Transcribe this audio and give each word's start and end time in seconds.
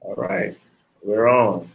All 0.00 0.14
right, 0.14 0.56
we're 1.02 1.28
on. 1.28 1.68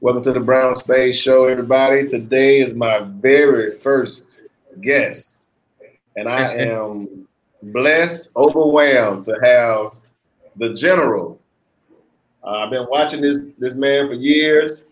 Welcome 0.00 0.22
to 0.22 0.32
the 0.32 0.40
Brown 0.40 0.74
Space 0.74 1.18
Show, 1.18 1.46
everybody. 1.46 2.06
Today 2.06 2.60
is 2.60 2.72
my 2.72 3.00
very 3.00 3.78
first 3.78 4.40
guest, 4.80 5.42
and 6.16 6.28
I 6.28 6.54
am 6.58 7.28
blessed, 7.62 8.30
overwhelmed 8.36 9.26
to 9.26 9.38
have 9.42 9.92
the 10.56 10.72
General. 10.72 11.38
Uh, 12.42 12.50
I've 12.50 12.70
been 12.70 12.86
watching 12.88 13.20
this 13.20 13.48
this 13.58 13.74
man 13.74 14.08
for 14.08 14.14
years. 14.14 14.86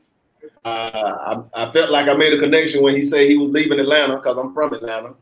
Uh, 0.66 1.38
I, 1.54 1.64
I, 1.64 1.70
felt 1.70 1.90
like 1.90 2.08
I 2.08 2.14
made 2.14 2.34
a 2.34 2.38
connection 2.38 2.82
when 2.82 2.94
he 2.94 3.04
said 3.04 3.28
he 3.28 3.38
was 3.38 3.50
leaving 3.50 3.80
Atlanta 3.80 4.16
because 4.16 4.36
I'm 4.36 4.52
from 4.52 4.74
Atlanta, 4.74 5.14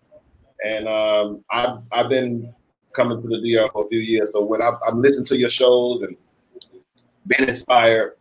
and 0.66 0.88
um, 0.88 1.44
I've 1.52 1.78
I've 1.92 2.08
been 2.08 2.52
coming 2.96 3.22
to 3.22 3.28
the 3.28 3.38
DR 3.38 3.70
for 3.70 3.84
a 3.84 3.88
few 3.88 4.00
years. 4.00 4.32
So 4.32 4.42
when 4.42 4.60
I, 4.60 4.72
I'm 4.86 5.00
listening 5.00 5.26
to 5.26 5.38
your 5.38 5.48
shows 5.48 6.02
and 6.02 6.16
been 7.26 7.48
inspired, 7.48 8.16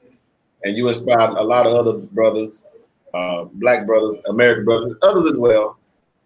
and 0.63 0.77
you 0.77 0.87
inspired 0.87 1.37
a 1.37 1.43
lot 1.43 1.67
of 1.67 1.73
other 1.73 1.93
brothers, 1.93 2.65
uh, 3.13 3.45
black 3.53 3.85
brothers, 3.85 4.19
American 4.27 4.65
brothers, 4.65 4.93
others 5.01 5.31
as 5.31 5.37
well, 5.37 5.77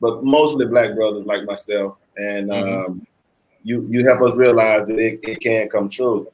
but 0.02 0.24
mostly 0.24 0.66
black 0.66 0.96
brothers 0.96 1.26
like 1.26 1.46
myself. 1.46 1.98
And 2.18 2.50
mm-hmm. 2.50 2.92
um, 2.92 3.08
you 3.64 3.88
you 3.90 4.08
help 4.08 4.22
us 4.22 4.36
realize 4.36 4.86
that 4.86 5.00
it, 5.00 5.20
it 5.24 5.40
can 5.42 5.70
come 5.70 5.90
true. 5.90 6.32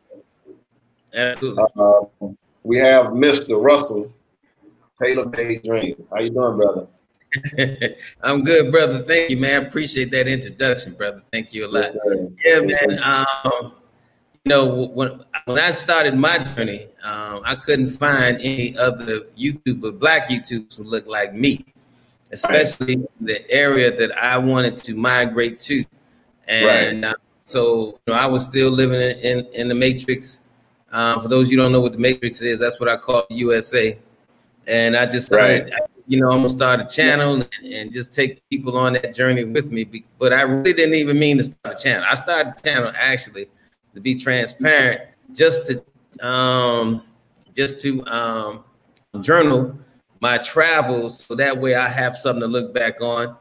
Absolutely. 1.14 1.64
Uh, 1.78 2.28
we 2.64 2.78
have 2.78 3.08
Mr. 3.08 3.62
Russell 3.62 4.14
Taylor 5.02 5.26
Made 5.26 5.64
Dream. 5.64 6.08
How 6.12 6.20
you 6.20 6.30
doing, 6.30 6.58
brother? 6.58 6.88
I'm 8.22 8.44
good, 8.44 8.72
brother. 8.72 9.04
Thank 9.04 9.30
you, 9.30 9.38
man. 9.38 9.66
Appreciate 9.66 10.12
that 10.12 10.28
introduction, 10.28 10.94
brother. 10.94 11.24
Thank 11.32 11.54
you 11.54 11.66
a 11.66 11.70
lot. 11.70 11.96
Yes, 12.44 12.64
yeah, 12.66 12.88
man. 12.88 13.04
Um, 13.04 13.74
know, 14.50 14.86
when 14.88 15.24
when 15.46 15.60
I 15.60 15.72
started 15.72 16.16
my 16.16 16.40
journey, 16.40 16.88
um, 17.04 17.42
I 17.46 17.56
couldn't 17.56 17.90
find 17.90 18.38
any 18.38 18.78
other 18.78 19.22
YouTuber, 19.38 20.00
black 20.00 20.30
YouTubers 20.30 20.78
who 20.78 20.84
looked 20.84 21.08
like 21.08 21.34
me, 21.34 21.66
especially 22.32 22.98
right. 22.98 23.10
the 23.22 23.52
area 23.52 23.96
that 23.96 24.18
I 24.18 24.38
wanted 24.38 24.78
to 24.78 24.96
migrate 24.96 25.60
to. 25.62 25.86
And 26.48 27.04
right. 27.04 27.12
uh, 27.12 27.16
so, 27.44 28.00
you 28.06 28.14
know, 28.14 28.20
I 28.20 28.28
was 28.28 28.44
still 28.46 28.72
living 28.72 29.00
in, 29.00 29.18
in, 29.20 29.46
in 29.54 29.68
the 29.68 29.76
Matrix. 29.76 30.42
Um, 30.92 31.22
for 31.22 31.30
those 31.30 31.50
you 31.50 31.56
don't 31.56 31.72
know 31.72 31.80
what 31.80 31.94
the 31.94 32.00
Matrix 32.00 32.42
is, 32.42 32.60
that's 32.60 32.80
what 32.80 32.90
I 32.90 32.98
call 32.98 33.26
USA. 33.30 33.98
And 34.68 34.96
I 34.96 35.06
just 35.06 35.28
started, 35.28 35.72
right. 35.72 35.82
you 36.08 36.20
know, 36.20 36.30
I'm 36.30 36.40
gonna 36.40 36.50
start 36.50 36.80
a 36.80 36.86
channel 36.86 37.36
and, 37.36 37.50
and, 37.64 37.92
just 37.92 38.14
take 38.14 38.48
people 38.50 38.78
on 38.78 38.94
that 38.94 39.16
journey 39.16 39.44
with 39.44 39.72
me. 39.72 40.06
But 40.20 40.34
I 40.34 40.42
really 40.42 40.74
didn't 40.74 40.96
even 40.96 41.18
mean 41.18 41.38
to 41.38 41.44
start 41.44 41.80
a 41.80 41.82
channel. 41.82 42.06
I 42.10 42.16
started 42.16 42.54
the 42.58 42.70
channel 42.70 42.92
actually 42.96 43.48
to 43.94 44.02
be 44.02 44.16
transparent, 44.16 45.02
just 45.34 45.68
to 45.68 46.26
um, 46.26 47.04
just 47.56 47.80
to 47.80 48.06
um, 48.08 48.64
journal 49.22 49.78
my 50.22 50.38
travels, 50.38 51.24
so 51.24 51.36
that 51.36 51.58
way 51.58 51.76
I 51.76 51.88
have 51.88 52.16
something 52.16 52.42
to 52.42 52.48
look 52.48 52.74
back 52.74 53.02
on. 53.02 53.36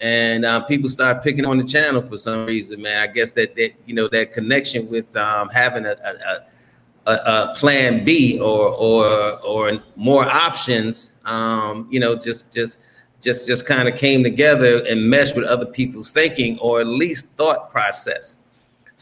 And 0.00 0.44
uh, 0.44 0.60
people 0.64 0.88
start 0.88 1.22
picking 1.22 1.44
on 1.44 1.58
the 1.58 1.64
channel 1.64 2.02
for 2.02 2.18
some 2.18 2.44
reason, 2.46 2.82
man. 2.82 2.98
I 2.98 3.06
guess 3.06 3.30
that 3.32 3.54
that 3.56 3.74
you 3.86 3.94
know 3.94 4.08
that 4.08 4.32
connection 4.32 4.88
with 4.90 5.16
um, 5.16 5.48
having 5.50 5.86
a, 5.86 5.92
a, 6.04 7.10
a, 7.10 7.14
a, 7.14 7.54
plan 7.54 8.04
B 8.04 8.40
or 8.40 8.70
or 8.70 9.38
or 9.40 9.72
more 9.94 10.24
options, 10.26 11.14
um, 11.24 11.86
you 11.90 12.00
know, 12.00 12.16
just 12.16 12.52
just 12.52 12.82
just 13.20 13.46
just 13.46 13.66
kind 13.66 13.88
of 13.88 13.96
came 13.96 14.24
together 14.24 14.84
and 14.86 15.08
meshed 15.08 15.36
with 15.36 15.44
other 15.44 15.66
people's 15.66 16.10
thinking 16.10 16.58
or 16.58 16.80
at 16.80 16.88
least 16.88 17.26
thought 17.36 17.70
process. 17.70 18.38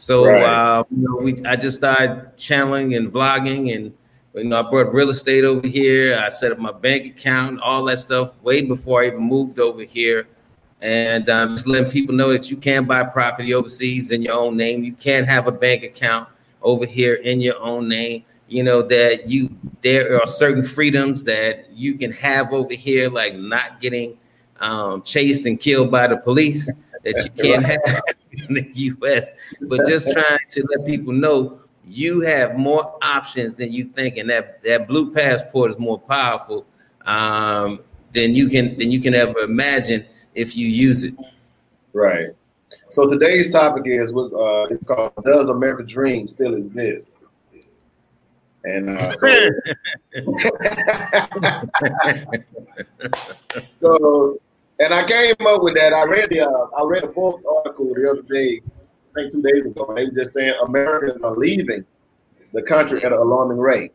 So 0.03 0.25
right. 0.25 0.43
uh, 0.43 0.83
you 0.91 0.97
know, 0.97 1.15
we 1.15 1.33
I 1.45 1.55
just 1.55 1.77
started 1.77 2.35
channeling 2.35 2.95
and 2.95 3.09
vlogging, 3.09 3.73
and 3.73 3.93
you 4.35 4.43
know, 4.43 4.59
I 4.59 4.69
brought 4.69 4.93
real 4.93 5.09
estate 5.09 5.45
over 5.45 5.65
here. 5.65 6.19
I 6.21 6.27
set 6.27 6.51
up 6.51 6.59
my 6.59 6.73
bank 6.73 7.05
account, 7.05 7.61
all 7.61 7.85
that 7.85 7.99
stuff, 7.99 8.33
way 8.43 8.63
before 8.63 9.03
I 9.03 9.07
even 9.07 9.21
moved 9.21 9.59
over 9.59 9.83
here. 9.83 10.27
And 10.81 11.29
um, 11.29 11.51
just 11.51 11.67
letting 11.67 11.89
people 11.89 12.13
know 12.13 12.33
that 12.33 12.51
you 12.51 12.57
can 12.57 12.83
buy 12.83 13.05
property 13.05 13.53
overseas 13.53 14.11
in 14.11 14.21
your 14.21 14.33
own 14.33 14.57
name. 14.57 14.83
You 14.83 14.91
can't 14.91 15.25
have 15.25 15.47
a 15.47 15.53
bank 15.53 15.83
account 15.83 16.27
over 16.61 16.85
here 16.85 17.13
in 17.13 17.39
your 17.39 17.57
own 17.61 17.87
name. 17.87 18.25
You 18.49 18.63
know 18.63 18.81
that 18.81 19.29
you 19.29 19.55
there 19.79 20.19
are 20.19 20.27
certain 20.27 20.65
freedoms 20.65 21.23
that 21.23 21.71
you 21.71 21.93
can 21.93 22.11
have 22.11 22.51
over 22.51 22.73
here, 22.73 23.09
like 23.09 23.35
not 23.35 23.79
getting 23.79 24.17
um, 24.59 25.01
chased 25.03 25.45
and 25.45 25.57
killed 25.57 25.91
by 25.91 26.07
the 26.07 26.17
police 26.17 26.69
that 27.05 27.15
you 27.23 27.29
can't 27.41 27.65
have 27.65 28.03
in 28.49 28.55
the 28.55 28.69
U.S. 28.73 29.31
But 29.61 29.87
just 29.87 30.11
trying 30.11 30.39
to 30.49 30.65
let 30.69 30.85
people 30.85 31.13
know 31.13 31.59
you 31.85 32.21
have 32.21 32.55
more 32.55 32.97
options 33.01 33.55
than 33.55 33.71
you 33.71 33.85
think, 33.85 34.17
and 34.17 34.29
that 34.29 34.61
that 34.63 34.87
blue 34.87 35.13
passport 35.13 35.71
is 35.71 35.79
more 35.79 35.99
powerful 35.99 36.65
um, 37.05 37.81
than 38.13 38.35
you 38.35 38.49
can 38.49 38.77
than 38.77 38.91
you 38.91 39.01
can 39.01 39.13
ever 39.13 39.39
imagine 39.39 40.05
if 40.33 40.55
you 40.55 40.67
use 40.67 41.03
it. 41.03 41.13
Right. 41.93 42.29
So 42.89 43.07
today's 43.07 43.51
topic 43.51 43.83
is 43.85 44.13
uh, 44.13 44.67
it's 44.69 44.85
called 44.85 45.13
"Does 45.23 45.49
America 45.49 45.83
Dream 45.83 46.27
Still 46.27 46.55
Exist?" 46.55 47.07
And 48.65 48.97
uh, 48.97 49.13
so, 49.17 49.49
so 53.81 54.39
and 54.79 54.93
I 54.93 55.05
came 55.05 55.35
up 55.47 55.63
with 55.63 55.75
that. 55.75 55.93
I 55.93 56.03
read 56.03 56.29
the 56.29 56.41
uh, 56.41 56.67
I 56.77 56.83
read 56.83 57.03
a 57.03 57.11
Forbes 57.11 57.43
article 57.57 57.93
the 57.93 58.09
other 58.09 58.21
day, 58.23 58.61
I 58.65 59.21
think 59.21 59.33
two 59.33 59.41
days 59.41 59.65
ago. 59.65 59.93
They 59.95 60.05
were 60.05 60.11
just 60.11 60.33
saying 60.33 60.53
Americans 60.65 61.21
are 61.21 61.35
leaving 61.35 61.85
the 62.53 62.61
country 62.61 63.03
at 63.03 63.11
an 63.11 63.19
alarming 63.19 63.57
rate. 63.57 63.93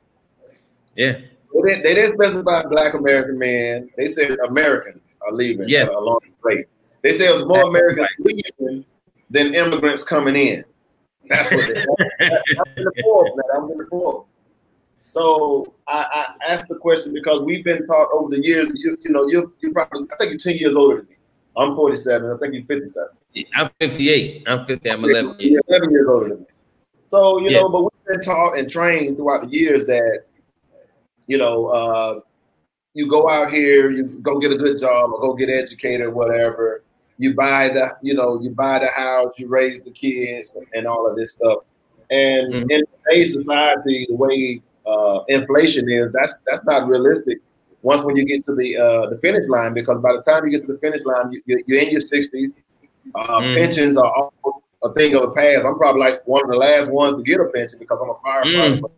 Yeah. 0.96 1.12
they, 1.12 1.60
didn't, 1.62 1.84
they 1.84 1.94
didn't 1.94 2.14
specify 2.14 2.64
black 2.64 2.94
American 2.94 3.38
men. 3.38 3.88
They 3.96 4.08
said 4.08 4.36
Americans 4.46 5.00
are 5.26 5.32
leaving 5.32 5.68
yeah. 5.68 5.82
at 5.82 5.90
an 5.90 5.94
alarming 5.94 6.32
rate. 6.42 6.66
They 7.02 7.12
said 7.12 7.30
it 7.30 7.34
was 7.34 7.46
more 7.46 7.62
Americans 7.62 8.08
leaving 8.18 8.84
than 9.30 9.54
immigrants 9.54 10.02
coming 10.02 10.34
in. 10.34 10.64
That's 11.28 11.50
what 11.52 11.66
they 11.68 11.74
said. 11.74 11.86
That's 12.18 12.42
in 12.76 12.84
the 12.84 12.92
Forbes, 13.02 13.30
man. 13.36 13.62
Was 13.62 13.70
in 13.72 13.78
the 13.78 13.86
Forbes. 13.86 14.30
So 15.08 15.74
I, 15.86 16.04
I, 16.46 16.52
asked 16.52 16.69
the 16.69 16.74
question 16.74 17.14
because 17.14 17.41
we've 17.41 17.64
been 17.64 17.86
taught 17.86 18.08
over 18.12 18.28
the 18.28 18.44
years. 18.44 18.70
You, 18.74 18.98
you 19.02 19.10
know, 19.10 19.26
you 19.26 19.54
you 19.60 19.72
probably 19.72 20.06
I 20.12 20.16
think 20.16 20.30
you're 20.30 20.38
10 20.38 20.56
years 20.58 20.76
older 20.76 20.98
than 20.98 21.06
me. 21.08 21.16
I'm 21.56 21.74
47. 21.74 22.30
I 22.30 22.36
think 22.36 22.54
you're 22.54 22.64
57. 22.66 23.08
I'm 23.56 23.70
58. 23.80 24.44
I'm 24.46 24.66
50. 24.66 24.91
I'm 24.91 25.04
11 25.04 25.36
years. 25.41 25.52
You're 25.52 25.62
11 25.69 25.91
years 25.91 26.08
older 26.08 26.28
than 26.28 26.41
me. 26.41 26.46
So 27.04 27.41
you 27.41 27.48
yeah. 27.48 27.60
know, 27.60 27.70
but 27.70 27.82
we've 27.84 28.06
been 28.06 28.20
taught 28.20 28.58
and 28.58 28.70
trained 28.70 29.16
throughout 29.16 29.48
the 29.48 29.56
years 29.56 29.86
that 29.86 30.24
you 31.26 31.38
know 31.38 31.66
uh, 31.69 32.20
you 32.92 33.06
go 33.06 33.30
out 33.30 33.50
here, 33.50 33.90
you 33.90 34.04
go 34.22 34.38
get 34.38 34.52
a 34.52 34.56
good 34.56 34.78
job 34.78 35.10
or 35.12 35.20
go 35.20 35.32
get 35.32 35.48
educated, 35.48 36.12
whatever. 36.12 36.82
You 37.16 37.34
buy 37.34 37.69
the, 37.69 37.96
you 38.02 38.14
know, 38.14 38.40
you 38.40 38.50
buy 38.50 38.78
the 38.80 38.88
house, 38.88 39.38
you 39.38 39.48
raise 39.48 39.80
the 39.80 39.90
kids, 39.90 40.54
and 40.75 40.86
all 40.86 41.08
of 41.08 41.16
this 41.16 41.32
stuff. 41.32 41.60
And 42.10 42.52
mm-hmm. 42.52 42.70
in 42.70 42.82
today's 43.04 43.32
society, 43.32 44.06
the 44.08 44.14
way 44.14 44.62
uh, 44.88 45.25
inflation 45.28 45.88
is, 45.88 46.12
that's 46.12 46.34
that's 46.47 46.65
not 46.65 46.88
realistic. 46.88 47.38
Once 47.82 48.03
when 48.03 48.16
you 48.16 48.25
get 48.25 48.44
to 48.47 48.54
the 48.54 48.76
uh, 48.76 49.10
the 49.10 49.19
finish 49.19 49.49
line, 49.49 49.75
because 49.75 49.99
by 49.99 50.12
the 50.12 50.22
time 50.22 50.44
you 50.44 50.50
get 50.50 50.66
to 50.66 50.72
the 50.72 50.78
finish 50.78 51.04
line, 51.04 51.32
you, 51.47 51.56
are 51.56 51.81
in 51.81 51.91
your 51.91 52.00
sixties. 52.00 52.54
Uh, 53.15 53.41
mm. 53.41 53.56
Pensions 53.56 53.97
are 53.97 54.31
a 54.82 54.93
thing 54.93 55.15
of 55.15 55.22
the 55.22 55.31
past. 55.31 55.65
I'm 55.65 55.78
probably 55.78 56.00
like 56.00 56.26
one 56.26 56.44
of 56.44 56.50
the 56.50 56.56
last 56.56 56.91
ones 56.91 57.15
to 57.15 57.22
get 57.22 57.41
a 57.41 57.47
pension 57.47 57.78
because 57.78 57.99
I'm 58.03 58.10
a 58.10 58.15
firefighter 58.15 58.81
mm. 58.81 58.91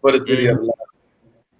for, 0.00 0.12
the 0.12 0.20
city 0.20 0.44
mm. 0.44 0.52
of 0.52 0.56
Atlanta. 0.58 0.72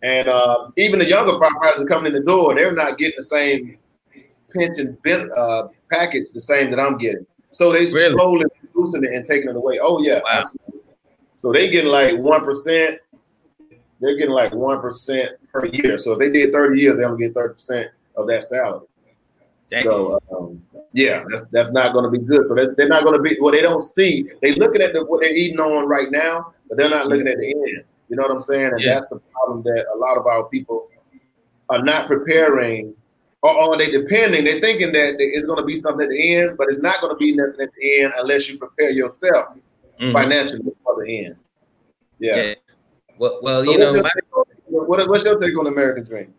And 0.02 0.28
uh, 0.28 0.70
even 0.76 0.98
the 0.98 1.06
younger 1.06 1.32
firefighters 1.32 1.80
are 1.80 1.86
coming 1.86 2.14
in 2.14 2.20
the 2.20 2.26
door, 2.26 2.54
they're 2.54 2.72
not 2.72 2.96
getting 2.96 3.18
the 3.18 3.24
same 3.24 3.78
pension 4.54 4.96
bit, 5.02 5.30
uh, 5.36 5.68
package 5.90 6.32
the 6.32 6.40
same 6.40 6.70
that 6.70 6.80
I'm 6.80 6.96
getting. 6.96 7.26
So 7.50 7.72
they 7.72 7.84
really? 7.86 8.10
slowly 8.10 8.46
reducing 8.62 9.04
it 9.04 9.12
and 9.12 9.26
taking 9.26 9.50
it 9.50 9.56
away. 9.56 9.78
Oh 9.82 10.02
yeah, 10.02 10.20
wow. 10.24 10.44
So 11.36 11.52
they 11.52 11.68
getting 11.68 11.90
like 11.90 12.16
one 12.16 12.44
percent 12.44 12.98
they're 14.00 14.16
getting 14.16 14.34
like 14.34 14.54
one 14.54 14.80
percent 14.80 15.32
per 15.52 15.66
year. 15.66 15.98
So 15.98 16.12
if 16.12 16.18
they 16.18 16.30
did 16.30 16.52
thirty 16.52 16.80
years, 16.80 16.96
they're 16.96 17.06
gonna 17.06 17.18
get 17.18 17.34
thirty 17.34 17.54
percent 17.54 17.88
of 18.16 18.26
that 18.28 18.44
salary. 18.44 18.86
Dang 19.70 19.84
so 19.84 20.20
um, 20.32 20.62
yeah, 20.92 21.24
that's 21.30 21.42
that's 21.52 21.70
not 21.70 21.92
going 21.92 22.04
to 22.04 22.10
be 22.10 22.24
good. 22.24 22.48
So 22.48 22.54
they're, 22.54 22.74
they're 22.74 22.88
not 22.88 23.04
going 23.04 23.16
to 23.16 23.22
be 23.22 23.36
well. 23.40 23.52
They 23.52 23.62
don't 23.62 23.82
see. 23.82 24.28
They 24.42 24.54
looking 24.54 24.82
at 24.82 24.92
the, 24.92 25.04
what 25.04 25.20
they're 25.20 25.34
eating 25.34 25.60
on 25.60 25.86
right 25.86 26.10
now, 26.10 26.52
but 26.68 26.76
they're 26.76 26.90
not 26.90 27.06
looking 27.06 27.28
at 27.28 27.38
the 27.38 27.46
end. 27.46 27.84
You 28.08 28.16
know 28.16 28.22
what 28.22 28.32
I'm 28.32 28.42
saying? 28.42 28.72
And 28.72 28.80
yeah. 28.80 28.94
that's 28.94 29.06
the 29.06 29.20
problem 29.32 29.62
that 29.62 29.86
a 29.94 29.96
lot 29.96 30.18
of 30.18 30.26
our 30.26 30.44
people 30.48 30.88
are 31.68 31.82
not 31.82 32.08
preparing, 32.08 32.92
or, 33.42 33.54
or 33.54 33.76
they 33.76 33.90
depending. 33.92 34.44
They're 34.44 34.60
thinking 34.60 34.92
that 34.92 35.14
it's 35.18 35.46
going 35.46 35.58
to 35.58 35.64
be 35.64 35.76
something 35.76 36.04
at 36.04 36.10
the 36.10 36.34
end, 36.34 36.58
but 36.58 36.68
it's 36.68 36.82
not 36.82 37.00
going 37.00 37.14
to 37.14 37.16
be 37.16 37.36
nothing 37.36 37.60
at 37.60 37.70
the 37.72 38.00
end 38.02 38.12
unless 38.18 38.48
you 38.48 38.58
prepare 38.58 38.90
yourself 38.90 39.50
mm-hmm. 40.00 40.12
financially 40.12 40.72
for 40.82 41.04
the 41.04 41.26
end. 41.26 41.36
Yeah. 42.18 42.36
yeah. 42.36 42.54
Well, 43.20 43.38
well, 43.42 43.62
so 43.62 43.70
you 43.70 43.76
know, 43.76 44.02
my, 44.02 44.10
what, 44.64 45.06
what's 45.06 45.24
your 45.24 45.38
take 45.38 45.56
on 45.58 45.64
the 45.64 45.70
American 45.70 46.04
Dream? 46.04 46.32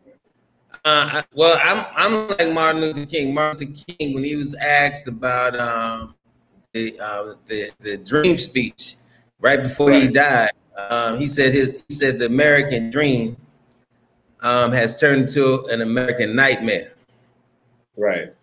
Uh, 0.83 1.21
well, 1.31 1.59
I'm 1.63 1.85
I'm 1.95 2.27
like 2.29 2.51
Martin 2.51 2.81
Luther 2.81 3.05
King. 3.05 3.35
Martin 3.35 3.67
Luther 3.67 3.83
King, 3.87 4.15
when 4.15 4.23
he 4.23 4.35
was 4.35 4.55
asked 4.55 5.07
about 5.07 5.55
um, 5.59 6.15
the, 6.73 6.99
uh, 6.99 7.35
the 7.47 7.69
the 7.81 7.97
dream 7.97 8.39
speech 8.39 8.95
right 9.39 9.61
before 9.61 9.91
right. 9.91 10.01
he 10.01 10.07
died, 10.07 10.49
um, 10.89 11.19
he 11.19 11.27
said 11.27 11.53
his 11.53 11.83
he 11.87 11.93
said 11.93 12.17
the 12.17 12.25
American 12.25 12.89
dream 12.89 13.37
um, 14.39 14.71
has 14.71 14.99
turned 14.99 15.21
into 15.21 15.63
an 15.67 15.81
American 15.81 16.35
nightmare. 16.35 16.93
Right. 17.95 18.33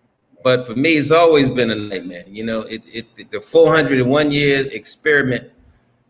But 0.44 0.64
for 0.64 0.76
me, 0.76 0.91
it's 0.91 1.11
always 1.11 1.50
been 1.50 1.73
a 1.73 1.75
nightmare. 1.75 2.23
You 2.29 2.44
know, 2.44 2.61
it, 2.61 2.82
it 2.87 3.32
the 3.32 3.41
401 3.41 4.31
years 4.31 4.67
experiment 4.69 5.50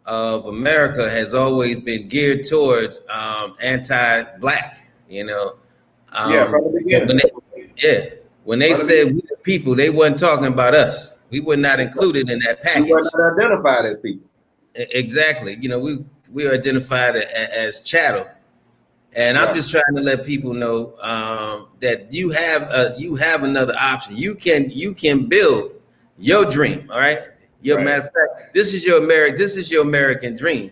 of 0.08 0.46
America 0.46 1.08
has 1.08 1.34
always 1.34 1.78
been 1.78 2.08
geared 2.08 2.44
towards 2.48 3.02
um, 3.08 3.54
anti-black. 3.60 4.90
You 5.08 5.24
know, 5.24 5.56
um, 6.12 6.32
yeah, 6.32 6.50
from 6.50 6.64
the 6.64 6.80
beginning. 6.80 7.06
When 7.06 7.16
they, 7.18 7.72
yeah, 7.76 8.04
when 8.44 8.58
they 8.58 8.74
said 8.74 9.14
we 9.14 9.20
the 9.20 9.36
people, 9.42 9.74
they 9.74 9.90
wasn't 9.90 10.18
talking 10.18 10.46
about 10.46 10.74
us. 10.74 11.14
We 11.30 11.40
were 11.40 11.56
not 11.56 11.78
included 11.78 12.30
in 12.30 12.40
that 12.40 12.62
package. 12.62 12.86
We 12.86 12.92
were 12.92 13.02
not 13.02 13.38
identified 13.38 13.84
as 13.84 13.98
people. 13.98 14.26
Exactly. 14.74 15.58
You 15.60 15.68
know, 15.68 15.78
we 15.78 16.04
we 16.32 16.46
are 16.46 16.54
identified 16.54 17.16
as, 17.16 17.50
as 17.50 17.80
chattel. 17.80 18.26
And 19.14 19.38
I'm 19.38 19.54
just 19.54 19.70
trying 19.70 19.94
to 19.96 20.02
let 20.02 20.24
people 20.26 20.52
know 20.52 20.94
um, 21.00 21.68
that 21.80 22.12
you 22.12 22.30
have 22.30 22.62
a, 22.62 22.94
you 22.98 23.16
have 23.16 23.42
another 23.42 23.74
option. 23.78 24.16
You 24.16 24.34
can 24.34 24.70
you 24.70 24.94
can 24.94 25.26
build 25.26 25.72
your 26.18 26.44
dream. 26.44 26.88
All 26.90 27.00
right. 27.00 27.18
Your 27.62 27.76
right. 27.76 27.84
matter 27.84 28.02
of 28.02 28.12
fact, 28.12 28.54
this 28.54 28.72
is 28.72 28.84
your 28.84 29.02
American. 29.02 29.36
This 29.36 29.56
is 29.56 29.70
your 29.70 29.82
American 29.82 30.36
dream. 30.36 30.70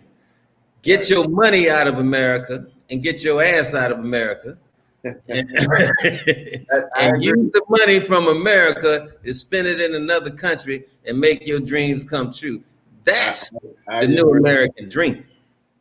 Get 0.81 1.09
your 1.09 1.27
money 1.27 1.69
out 1.69 1.87
of 1.87 1.99
America 1.99 2.67
and 2.89 3.03
get 3.03 3.23
your 3.23 3.43
ass 3.43 3.73
out 3.73 3.91
of 3.91 3.99
America. 3.99 4.57
and, 5.03 5.19
and 5.29 7.23
use 7.23 7.51
the 7.53 7.61
money 7.69 7.99
from 7.99 8.27
America 8.27 9.09
to 9.23 9.33
spend 9.33 9.67
it 9.67 9.79
in 9.79 9.95
another 9.95 10.31
country 10.31 10.85
and 11.05 11.19
make 11.19 11.47
your 11.47 11.59
dreams 11.59 12.03
come 12.03 12.33
true. 12.33 12.61
That's 13.05 13.51
I, 13.87 13.97
I 13.97 14.01
the 14.01 14.07
new 14.07 14.31
American 14.33 14.89
dream. 14.89 15.25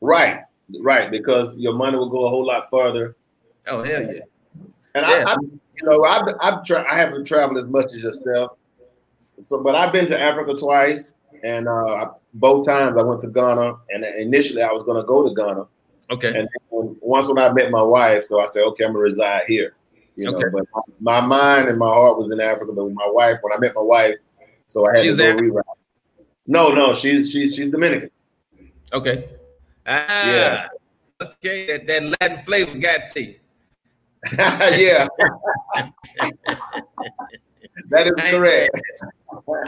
Right, 0.01 0.43
right. 0.81 1.11
Because 1.11 1.59
your 1.59 1.75
money 1.75 1.97
will 1.97 2.09
go 2.09 2.27
a 2.27 2.31
whole 2.31 2.47
lot 2.47 2.71
further. 2.71 3.17
Oh 3.67 3.83
hell 3.83 4.03
yeah! 4.03 4.21
And 4.95 5.07
yeah. 5.07 5.25
I, 5.27 5.33
I, 5.33 5.37
you 5.41 5.89
know, 5.89 6.05
I've, 6.05 6.35
I've 6.41 6.65
tra- 6.65 6.87
I 6.91 6.97
haven't 6.97 7.25
traveled 7.25 7.59
as 7.59 7.67
much 7.67 7.87
as 7.95 8.03
yourself. 8.03 8.57
So, 9.19 9.63
but 9.63 9.75
I've 9.75 9.93
been 9.93 10.07
to 10.09 10.21
Africa 10.21 10.55
twice, 10.55 11.15
and 11.43 11.69
uh, 11.69 12.11
both 12.35 12.67
times 12.67 12.97
I 12.97 13.03
went 13.03 13.21
to 13.23 13.29
Ghana. 13.29 13.77
And 13.91 14.05
initially, 14.05 14.63
I 14.63 14.73
was 14.73 14.83
going 14.83 14.97
to 14.97 15.07
go 15.07 15.29
to 15.29 15.35
Ghana. 15.35 15.67
Okay. 16.11 16.39
And 16.39 16.49
when, 16.69 16.97
once 17.01 17.29
when 17.29 17.39
I 17.39 17.53
met 17.53 17.71
my 17.71 17.83
wife, 17.83 18.25
so 18.25 18.41
I 18.41 18.47
said, 18.47 18.65
okay, 18.65 18.85
I'm 18.85 18.93
gonna 18.93 19.01
reside 19.01 19.43
here. 19.47 19.75
You 20.15 20.25
know, 20.25 20.35
okay. 20.35 20.45
but 20.53 20.65
my, 21.01 21.21
mind 21.21 21.69
and 21.69 21.79
my 21.79 21.89
heart 21.89 22.17
was 22.17 22.31
in 22.31 22.41
Africa. 22.41 22.73
But 22.73 22.91
my 22.93 23.09
wife, 23.09 23.39
when 23.43 23.53
I 23.53 23.59
met 23.59 23.75
my 23.75 23.83
wife, 23.83 24.15
so 24.67 24.87
I 24.87 24.97
had 24.97 25.05
She's 25.05 25.17
to 25.17 25.35
go 25.35 25.37
reroute. 25.37 25.63
No, 26.47 26.73
no, 26.73 26.95
she's 26.95 27.31
she's 27.31 27.55
she's 27.55 27.71
Dominican. 27.71 28.11
Okay. 28.93 29.29
Ah, 29.87 30.31
yeah. 30.31 30.69
Okay, 31.21 31.67
that, 31.67 31.87
that 31.87 32.17
Latin 32.21 32.45
flavor 32.45 32.79
got 32.79 33.07
to 33.15 33.23
you. 33.23 33.35
yeah. 34.39 35.07
that 37.91 38.07
is 38.07 38.13
I 38.19 38.31
correct. 38.31 38.71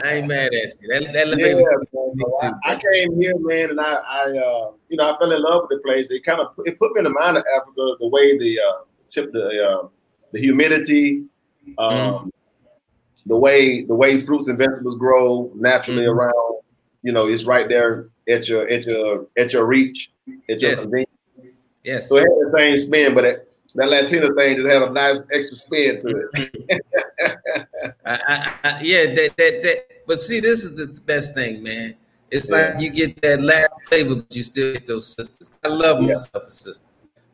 I 0.03 0.13
ain't 0.15 0.27
mad 0.27 0.53
at 0.53 0.73
you. 0.81 0.87
That, 0.87 1.13
that 1.13 1.37
yeah, 1.37 1.53
man, 1.55 2.53
I, 2.63 2.73
I, 2.73 2.75
came 2.75 3.21
here, 3.21 3.37
man, 3.37 3.69
and 3.69 3.79
I, 3.79 3.93
I, 3.93 4.23
uh, 4.23 4.71
you 4.89 4.97
know, 4.97 5.13
I 5.13 5.17
fell 5.17 5.31
in 5.31 5.41
love 5.41 5.67
with 5.69 5.79
the 5.79 5.83
place. 5.85 6.09
It 6.11 6.23
kind 6.23 6.39
of 6.39 6.53
it 6.65 6.79
put 6.79 6.93
me 6.93 6.99
in 6.99 7.03
the 7.05 7.11
mind 7.11 7.37
of 7.37 7.43
Africa, 7.55 7.95
the 7.99 8.07
way 8.07 8.37
the 8.37 8.59
uh, 8.59 8.81
tip, 9.07 9.31
the 9.31 9.65
uh, 9.65 9.87
the 10.31 10.39
humidity, 10.39 11.25
um, 11.77 11.91
mm-hmm. 11.91 12.29
the 13.25 13.37
way 13.37 13.83
the 13.83 13.95
way 13.95 14.19
fruits 14.19 14.47
and 14.47 14.57
vegetables 14.57 14.95
grow 14.95 15.51
naturally 15.55 16.03
mm-hmm. 16.03 16.17
around 16.17 16.59
you 17.01 17.11
know, 17.11 17.27
it's 17.27 17.45
right 17.45 17.67
there 17.67 18.09
at 18.27 18.47
your 18.47 18.67
at 18.67 18.85
your 18.85 19.27
at 19.37 19.53
your 19.53 19.65
reach, 19.65 20.11
at 20.49 20.61
your 20.61 20.71
yes. 20.71 20.81
convenience. 20.81 21.11
Yes. 21.83 22.09
So 22.09 22.17
it 22.17 22.25
had 22.27 22.91
the 22.91 23.11
but 23.13 23.25
it, 23.25 23.48
that 23.75 23.89
Latina 23.89 24.33
thing 24.33 24.55
just 24.57 24.67
had 24.67 24.81
a 24.81 24.89
nice 24.89 25.21
extra 25.31 25.57
spin 25.57 25.99
to 26.01 26.29
it. 26.33 26.81
I, 28.05 28.19
I, 28.27 28.53
I, 28.63 28.81
yeah, 28.81 29.05
that, 29.05 29.37
that 29.37 29.63
that. 29.63 29.77
But 30.07 30.19
see, 30.19 30.39
this 30.39 30.63
is 30.63 30.75
the 30.75 30.87
best 31.01 31.35
thing, 31.35 31.61
man. 31.61 31.95
It's 32.31 32.49
yeah. 32.49 32.55
like 32.73 32.81
you 32.81 32.89
get 32.89 33.21
that 33.21 33.41
Latin 33.41 33.77
flavor, 33.87 34.15
but 34.15 34.35
you 34.35 34.43
still 34.43 34.73
get 34.73 34.87
those 34.87 35.07
sisters. 35.15 35.49
I 35.63 35.69
love 35.69 36.01
yeah. 36.01 36.07
myself 36.07 36.47
a 36.47 36.51
sister. 36.51 36.85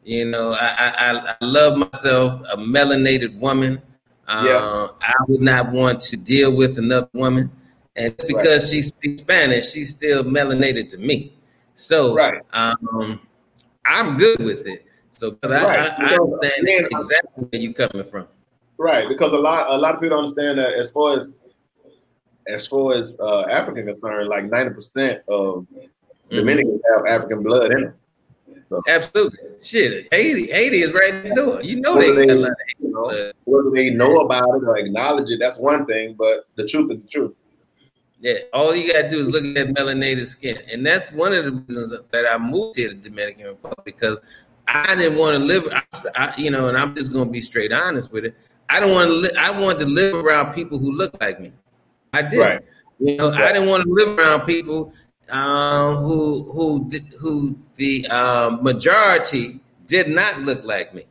You 0.04 0.26
know, 0.26 0.52
I, 0.52 0.94
I 0.98 1.36
I 1.42 1.46
love 1.46 1.78
myself 1.78 2.42
a 2.52 2.58
melanated 2.58 3.38
woman. 3.40 3.81
Uh, 4.28 4.44
yeah. 4.46 4.88
I 5.02 5.14
would 5.28 5.42
not 5.42 5.72
want 5.72 6.00
to 6.02 6.18
deal 6.18 6.56
with 6.56 6.78
another 6.78 7.10
woman. 7.14 7.52
And 7.96 8.16
because 8.28 8.66
right. 8.66 8.76
she 8.76 8.81
speaks 8.81 9.22
Spanish, 9.22 9.72
she's 9.72 9.92
still 9.92 10.24
melanated 10.24 10.90
to 10.90 10.98
me. 10.98 11.34
So 11.76 12.14
right. 12.14 12.42
um, 12.54 13.20
I'm 13.86 14.18
good 14.18 14.40
with 14.40 14.68
it. 14.68 14.86
So 15.16 15.38
right. 15.44 15.52
I, 15.52 15.88
I, 15.88 16.14
I 16.14 16.18
understand 16.18 16.88
exactly 16.92 17.44
where 17.50 17.62
you're 17.62 17.74
coming 17.74 18.04
from. 18.04 18.28
Right, 18.78 19.08
because 19.08 19.32
a 19.32 19.38
lot 19.38 19.68
a 19.70 19.78
lot 19.78 19.96
of 19.96 20.02
people 20.02 20.18
don't 20.18 20.26
understand 20.26 20.60
that 20.60 20.74
as 20.74 20.92
far 20.92 21.18
as 21.18 21.36
as 22.48 22.68
far 22.68 22.94
as 22.94 23.18
uh, 23.20 23.44
African 23.44 23.86
concerned, 23.86 24.28
like 24.28 24.46
ninety 24.46 24.74
percent 24.74 25.22
of 25.28 25.66
mm-hmm. 25.74 26.36
Dominicans 26.36 26.82
have 26.94 27.06
African 27.06 27.42
blood 27.44 27.72
in 27.72 27.82
them. 27.82 27.94
So 28.68 28.82
absolutely, 28.90 29.40
shit, 29.62 30.08
Haiti, 30.12 30.52
Haiti 30.52 30.82
is 30.82 30.92
right 30.92 31.14
next 31.14 31.36
door. 31.36 31.62
You 31.62 31.80
know 31.80 31.96
whether 31.96 32.16
they, 32.16 32.26
they 32.26 32.34
you 32.80 32.92
know, 32.92 33.32
whether 33.46 33.70
they 33.70 33.92
know 33.92 34.18
about 34.18 34.56
it 34.56 34.64
or 34.64 34.78
acknowledge 34.78 35.30
it, 35.30 35.40
that's 35.40 35.58
one 35.58 35.86
thing. 35.86 36.16
But 36.18 36.48
the 36.56 36.68
truth 36.68 36.92
is 36.92 37.04
the 37.04 37.08
truth. 37.08 37.34
Yeah, 38.20 38.40
all 38.54 38.76
you 38.76 38.92
gotta 38.92 39.10
do 39.10 39.20
is 39.20 39.30
look 39.30 39.44
at 39.44 39.68
melanated 39.76 40.26
skin, 40.26 40.58
and 40.72 40.86
that's 40.86 41.12
one 41.12 41.32
of 41.32 41.46
the 41.46 41.52
reasons 41.52 41.96
that 42.10 42.26
I 42.26 42.38
moved 42.40 42.76
here 42.76 42.90
to 42.90 42.96
Dominican 42.96 43.48
Republic 43.48 43.86
because 43.86 44.18
I 44.68 44.96
didn't 44.96 45.18
want 45.18 45.38
to 45.38 45.44
live. 45.44 45.72
I, 46.16 46.34
you 46.38 46.50
know, 46.50 46.70
and 46.70 46.78
I'm 46.78 46.96
just 46.96 47.14
gonna 47.14 47.30
be 47.30 47.42
straight 47.42 47.72
honest 47.72 48.12
with 48.12 48.26
it. 48.26 48.36
I 48.70 48.80
don't 48.80 48.92
want 48.92 49.10
to. 49.10 49.14
Li- 49.14 49.38
I 49.38 49.60
wanted 49.60 49.80
to 49.80 49.86
live 49.86 50.16
around 50.16 50.54
people 50.54 50.80
who 50.80 50.92
look 50.92 51.16
like 51.22 51.40
me. 51.40 51.52
I 52.14 52.22
did. 52.24 52.40
Right. 52.40 52.62
You 53.00 53.18
know, 53.18 53.32
right. 53.32 53.44
I 53.44 53.52
didn't 53.52 53.70
want 53.70 53.84
to 53.84 53.90
live 53.90 54.18
around 54.18 54.46
people 54.46 54.94
um, 55.32 55.98
who 55.98 56.44
who 56.52 56.90
who 57.20 57.58
the 57.76 58.08
um, 58.08 58.64
majority 58.64 59.60
did 59.88 60.10
not 60.10 60.42
look 60.42 60.64
like 60.64 60.94
me. 60.94 61.04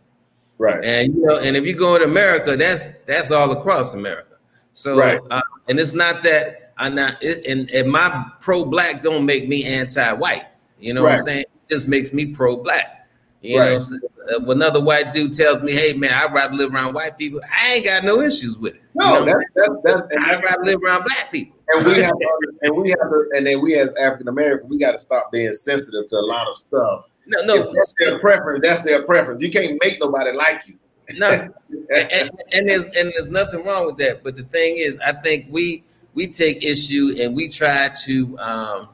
Right. 0.59 0.85
And 0.85 1.15
you 1.15 1.27
know, 1.27 1.39
and 1.39 1.57
if 1.57 1.67
you 1.67 1.75
go 1.75 1.99
to 1.99 2.05
America, 2.05 2.57
that's 2.57 2.89
that's 3.07 3.31
all 3.31 3.53
across 3.53 3.95
America. 3.95 4.37
So, 4.73 4.99
right. 4.99 5.21
uh, 5.31 5.41
and 5.69 5.79
it's 5.79 5.93
not 5.93 6.23
that 6.25 6.73
I'm 6.77 6.95
not, 6.95 7.23
and, 7.23 7.71
and 7.71 7.91
my 7.91 8.27
pro 8.41 8.65
black 8.65 9.03
don't 9.03 9.25
make 9.25 9.49
me 9.49 9.65
anti 9.65 10.13
white. 10.13 10.47
You 10.79 10.95
know 10.95 11.05
right. 11.05 11.13
what 11.13 11.21
I'm 11.21 11.27
saying? 11.27 11.41
It 11.41 11.75
just 11.75 11.89
makes 11.89 12.13
me 12.13 12.27
pro 12.27 12.57
black. 12.57 13.04
You 13.45 13.61
right. 13.61 13.79
know, 13.79 14.37
uh, 14.37 14.41
when 14.41 14.57
another 14.57 14.83
white 14.83 15.13
dude 15.13 15.35
tells 15.35 15.63
me, 15.63 15.73
"Hey 15.73 15.93
man, 15.93 16.13
I'd 16.15 16.33
rather 16.33 16.55
live 16.55 16.73
around 16.73 16.95
white 16.95 17.19
people," 17.19 17.41
I 17.55 17.75
ain't 17.75 17.85
got 17.85 18.03
no 18.03 18.23
issues 18.23 18.57
with 18.57 18.75
it. 18.75 18.81
No, 18.95 19.19
you 19.19 19.27
know 19.27 19.39
that's, 19.55 19.71
that's, 19.85 20.09
that's, 20.09 20.29
I'd 20.29 20.43
rather 20.43 20.65
live 20.65 20.83
around 20.83 21.05
black 21.05 21.31
people. 21.31 21.55
And 21.69 21.87
we 21.87 21.99
have, 21.99 22.13
to, 22.13 22.29
and 22.63 22.77
we 22.77 22.89
have, 22.91 23.01
to, 23.01 23.31
and 23.35 23.47
then 23.47 23.61
we 23.61 23.75
as 23.75 23.95
African 23.97 24.29
American, 24.29 24.71
we 24.71 24.79
got 24.79 24.93
to 24.93 24.99
stop 24.99 25.31
being 25.31 25.53
sensitive 25.53 26.09
to 26.09 26.17
a 26.17 26.21
lot 26.21 26.49
of 26.49 26.57
stuff. 26.57 27.05
No, 27.27 27.45
no, 27.45 27.55
if 27.69 27.75
that's 27.75 27.95
their 27.99 28.19
preference. 28.19 28.61
That's 28.63 28.81
their 28.81 29.03
preference. 29.03 29.43
You 29.43 29.51
can't 29.51 29.79
make 29.83 30.01
nobody 30.01 30.33
like 30.33 30.63
you. 30.67 30.79
no, 31.19 31.31
and, 31.95 32.31
and, 32.53 32.69
there's 32.69 32.87
and 32.87 33.13
there's 33.15 33.29
nothing 33.29 33.63
wrong 33.63 33.85
with 33.85 33.99
that. 33.99 34.25
But 34.25 34.39
the 34.39 34.45
thing 34.45 34.77
is, 34.79 34.99
I 35.01 35.13
think 35.13 35.49
we 35.51 35.85
we 36.15 36.29
take 36.29 36.65
issue 36.65 37.15
and 37.21 37.37
we 37.37 37.49
try 37.49 37.91
to 38.05 38.39
um, 38.39 38.89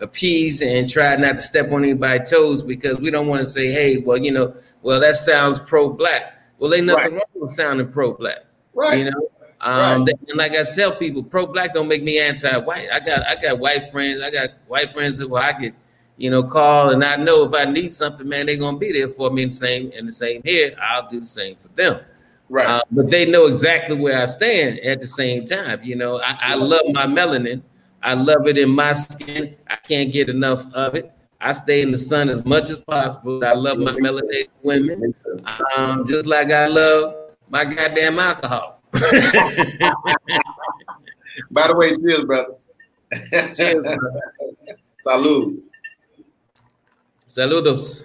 appease 0.00 0.62
and 0.62 0.88
try 0.88 1.16
not 1.16 1.36
to 1.36 1.42
step 1.42 1.70
on 1.72 1.84
anybody's 1.84 2.30
toes 2.30 2.62
because 2.62 2.98
we 2.98 3.10
don't 3.10 3.26
want 3.26 3.40
to 3.40 3.46
say, 3.46 3.72
hey, 3.72 3.98
well, 3.98 4.18
you 4.18 4.32
know, 4.32 4.54
well, 4.82 5.00
that 5.00 5.16
sounds 5.16 5.58
pro-black. 5.60 6.34
Well, 6.58 6.72
ain't 6.74 6.86
nothing 6.86 7.02
right. 7.02 7.12
wrong 7.12 7.20
with 7.34 7.52
sounding 7.52 7.90
pro-black. 7.90 8.38
Right. 8.74 8.98
You 8.98 9.10
know, 9.10 9.30
um, 9.60 10.04
right. 10.04 10.14
and 10.28 10.36
like 10.36 10.52
I 10.52 10.64
tell 10.64 10.94
people, 10.94 11.22
pro-black 11.22 11.74
don't 11.74 11.88
make 11.88 12.02
me 12.02 12.18
anti-white. 12.18 12.88
I 12.92 13.00
got 13.00 13.26
I 13.26 13.36
got 13.40 13.58
white 13.58 13.90
friends. 13.90 14.20
I 14.22 14.30
got 14.30 14.50
white 14.66 14.92
friends 14.92 15.18
that 15.18 15.28
well, 15.28 15.42
I 15.42 15.52
could, 15.52 15.74
you 16.16 16.30
know, 16.30 16.42
call 16.42 16.90
and 16.90 17.02
I 17.02 17.16
know 17.16 17.44
if 17.44 17.54
I 17.54 17.64
need 17.64 17.92
something, 17.92 18.28
man, 18.28 18.46
they're 18.46 18.56
gonna 18.56 18.78
be 18.78 18.92
there 18.92 19.08
for 19.08 19.30
me. 19.30 19.42
And 19.42 19.52
the 19.52 19.56
same 19.56 19.92
and 19.96 20.08
the 20.08 20.12
same 20.12 20.42
here, 20.44 20.74
I'll 20.80 21.08
do 21.08 21.20
the 21.20 21.26
same 21.26 21.56
for 21.56 21.68
them. 21.68 22.00
Right. 22.50 22.66
Uh, 22.66 22.82
but 22.90 23.10
they 23.10 23.30
know 23.30 23.46
exactly 23.46 23.96
where 23.96 24.20
I 24.20 24.26
stand 24.26 24.80
at 24.80 25.00
the 25.00 25.06
same 25.06 25.46
time. 25.46 25.82
You 25.82 25.96
know, 25.96 26.20
I, 26.20 26.38
I 26.40 26.54
love 26.54 26.82
my 26.92 27.06
melanin. 27.06 27.62
I 28.04 28.12
love 28.12 28.46
it 28.46 28.58
in 28.58 28.68
my 28.68 28.92
skin. 28.92 29.56
I 29.66 29.76
can't 29.76 30.12
get 30.12 30.28
enough 30.28 30.66
of 30.74 30.94
it. 30.94 31.10
I 31.40 31.52
stay 31.52 31.80
in 31.80 31.90
the 31.90 31.96
sun 31.98 32.28
as 32.28 32.44
much 32.44 32.68
as 32.68 32.78
possible. 32.78 33.42
I 33.44 33.54
love 33.54 33.78
my 33.78 33.92
melanated 33.92 34.50
women, 34.62 35.14
um, 35.76 36.06
just 36.06 36.26
like 36.26 36.52
I 36.52 36.66
love 36.66 37.14
my 37.48 37.64
goddamn 37.64 38.18
alcohol. 38.18 38.82
By 41.50 41.68
the 41.68 41.74
way, 41.74 41.96
cheers, 41.96 42.24
brother. 42.24 42.54
cheers, 43.54 43.82
brother. 43.82 44.22
Salud. 45.04 45.62
Saludos. 47.26 48.04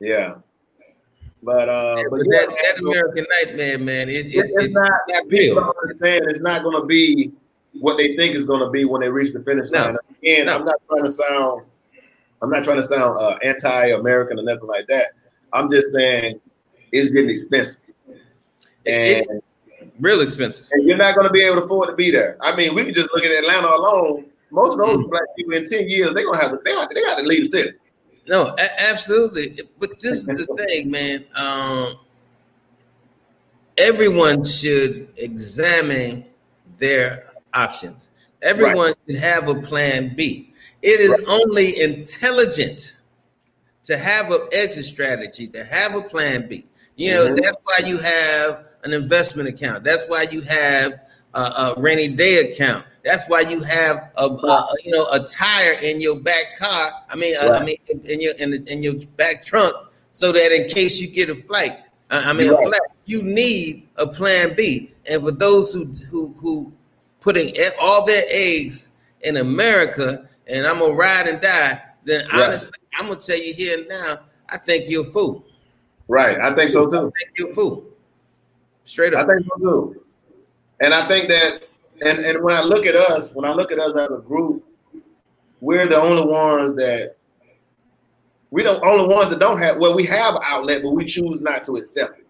Yeah. 0.00 0.34
But 1.42 1.68
uh, 1.68 1.94
yeah, 1.98 2.04
but, 2.10 2.18
that, 2.18 2.48
that 2.48 2.78
American 2.80 3.26
Nightmare, 3.40 3.78
man, 3.78 4.08
it, 4.08 4.26
it's, 4.26 4.52
it's, 4.52 4.52
it's, 4.56 4.76
not, 4.76 4.90
it's 5.06 5.20
not 5.20 5.30
real. 5.30 5.74
Understand 5.82 6.24
it's 6.28 6.40
not 6.40 6.62
going 6.64 6.80
to 6.80 6.86
be 6.86 7.32
what 7.80 7.96
they 7.96 8.16
think 8.16 8.34
is 8.34 8.44
going 8.44 8.60
to 8.60 8.70
be 8.70 8.84
when 8.84 9.00
they 9.00 9.08
reach 9.08 9.32
the 9.32 9.42
finish 9.42 9.70
line. 9.70 9.94
No, 9.94 9.98
Again, 10.22 10.46
no. 10.46 10.56
I'm 10.56 10.64
not 10.64 10.76
trying 10.88 11.04
to 11.04 11.12
sound 11.12 11.62
I'm 12.42 12.50
not 12.50 12.64
trying 12.64 12.76
to 12.76 12.82
sound 12.82 13.18
uh, 13.18 13.38
anti-American 13.42 14.38
or 14.38 14.42
nothing 14.42 14.68
like 14.68 14.86
that. 14.88 15.12
I'm 15.52 15.70
just 15.70 15.92
saying 15.92 16.40
it's 16.92 17.10
getting 17.10 17.30
expensive. 17.30 17.82
And 18.86 19.24
it's 19.24 19.28
real 19.98 20.20
expensive. 20.20 20.66
And 20.72 20.86
you're 20.86 20.96
not 20.96 21.14
going 21.14 21.26
to 21.26 21.32
be 21.32 21.42
able 21.42 21.56
to 21.56 21.62
afford 21.62 21.88
to 21.88 21.94
be 21.94 22.10
there. 22.10 22.36
I 22.40 22.54
mean, 22.54 22.74
we 22.74 22.84
can 22.84 22.94
just 22.94 23.08
look 23.14 23.24
at 23.24 23.32
Atlanta 23.32 23.68
alone. 23.68 24.26
Most 24.50 24.78
of 24.78 24.86
those 24.86 24.98
mm. 24.98 25.10
black 25.10 25.24
people 25.36 25.54
in 25.54 25.68
10 25.68 25.88
years, 25.88 26.14
they're 26.14 26.24
gonna 26.24 26.40
have 26.40 26.52
to 26.52 26.60
they 26.64 26.72
got, 26.72 26.88
they 26.94 27.02
got 27.02 27.18
to 27.18 27.24
leave 27.24 27.42
the 27.42 27.48
city. 27.48 27.72
No, 28.28 28.54
a- 28.58 28.82
absolutely. 28.82 29.58
But 29.78 30.00
this 30.00 30.28
is 30.28 30.46
the 30.46 30.66
thing, 30.68 30.90
man. 30.90 31.24
Um, 31.34 31.94
everyone 33.76 34.44
should 34.44 35.08
examine 35.16 36.24
their 36.78 37.25
options. 37.56 38.10
Everyone 38.42 38.88
right. 38.88 38.96
should 39.08 39.18
have 39.18 39.48
a 39.48 39.54
plan 39.62 40.14
B. 40.14 40.52
It 40.82 41.00
is 41.00 41.10
right. 41.10 41.40
only 41.40 41.80
intelligent 41.80 42.96
to 43.84 43.96
have 43.96 44.30
an 44.30 44.40
exit 44.52 44.84
strategy, 44.84 45.46
to 45.48 45.64
have 45.64 45.94
a 45.94 46.02
plan 46.02 46.48
B. 46.48 46.66
You 46.96 47.12
know, 47.12 47.26
mm-hmm. 47.26 47.36
that's 47.36 47.58
why 47.64 47.86
you 47.86 47.98
have 47.98 48.66
an 48.84 48.92
investment 48.92 49.48
account. 49.48 49.84
That's 49.84 50.04
why 50.08 50.26
you 50.30 50.42
have 50.42 51.00
a, 51.34 51.40
a 51.40 51.74
rainy 51.76 52.08
day 52.08 52.50
account. 52.50 52.84
That's 53.04 53.24
why 53.28 53.42
you 53.42 53.60
have 53.62 53.96
a, 54.16 54.24
a, 54.26 54.68
you 54.84 54.90
know 54.90 55.06
a 55.12 55.24
tire 55.24 55.74
in 55.82 56.00
your 56.00 56.16
back 56.16 56.58
car. 56.58 56.92
I 57.08 57.14
mean, 57.16 57.36
right. 57.36 57.62
I 57.62 57.64
mean 57.64 57.78
in 58.04 58.20
your 58.20 58.34
in, 58.34 58.50
the, 58.50 58.72
in 58.72 58.82
your 58.82 58.94
back 59.16 59.44
trunk, 59.44 59.72
so 60.10 60.32
that 60.32 60.52
in 60.52 60.68
case 60.68 60.98
you 60.98 61.06
get 61.06 61.30
a 61.30 61.34
flight, 61.34 61.78
I 62.10 62.32
mean 62.32 62.50
right. 62.50 62.58
a 62.58 62.66
flight, 62.66 62.80
you 63.04 63.22
need 63.22 63.88
a 63.96 64.06
plan 64.06 64.54
B. 64.56 64.92
And 65.06 65.22
for 65.22 65.30
those 65.30 65.72
who 65.72 65.84
who 66.10 66.34
who 66.38 66.72
putting 67.26 67.56
all 67.80 68.06
their 68.06 68.22
eggs 68.30 68.90
in 69.22 69.38
America, 69.38 70.28
and 70.46 70.64
I'm 70.64 70.78
gonna 70.78 70.94
ride 70.94 71.26
and 71.26 71.40
die, 71.40 71.82
then 72.04 72.24
right. 72.28 72.44
honestly, 72.44 72.70
I'm 72.96 73.08
gonna 73.08 73.20
tell 73.20 73.36
you 73.36 73.52
here 73.52 73.78
and 73.78 73.88
now, 73.88 74.20
I 74.48 74.58
think 74.58 74.88
you're 74.88 75.02
a 75.02 75.10
fool. 75.10 75.44
Right, 76.06 76.40
I 76.40 76.54
think 76.54 76.70
so 76.70 76.88
too. 76.88 76.96
I 76.96 77.00
think 77.00 77.36
you're 77.36 77.50
a 77.50 77.54
fool. 77.54 77.84
Straight 78.84 79.12
up. 79.12 79.28
I 79.28 79.34
think 79.34 79.44
so 79.48 79.58
too. 79.58 80.04
And 80.80 80.94
I 80.94 81.08
think 81.08 81.28
that, 81.28 81.64
and 82.00 82.20
and 82.20 82.44
when 82.44 82.54
I 82.54 82.62
look 82.62 82.86
at 82.86 82.94
us, 82.94 83.34
when 83.34 83.44
I 83.44 83.52
look 83.52 83.72
at 83.72 83.80
us 83.80 83.96
as 83.96 84.16
a 84.16 84.20
group, 84.20 84.64
we're 85.60 85.88
the 85.88 86.00
only 86.00 86.22
ones 86.22 86.76
that 86.76 87.16
we 88.52 88.62
don't 88.62 88.80
only 88.84 89.12
ones 89.12 89.30
that 89.30 89.40
don't 89.40 89.58
have. 89.58 89.78
Well, 89.78 89.96
we 89.96 90.04
have 90.04 90.36
outlet, 90.44 90.82
but 90.84 90.90
we 90.90 91.04
choose 91.04 91.40
not 91.40 91.64
to 91.64 91.72
accept 91.72 92.20
it. 92.20 92.26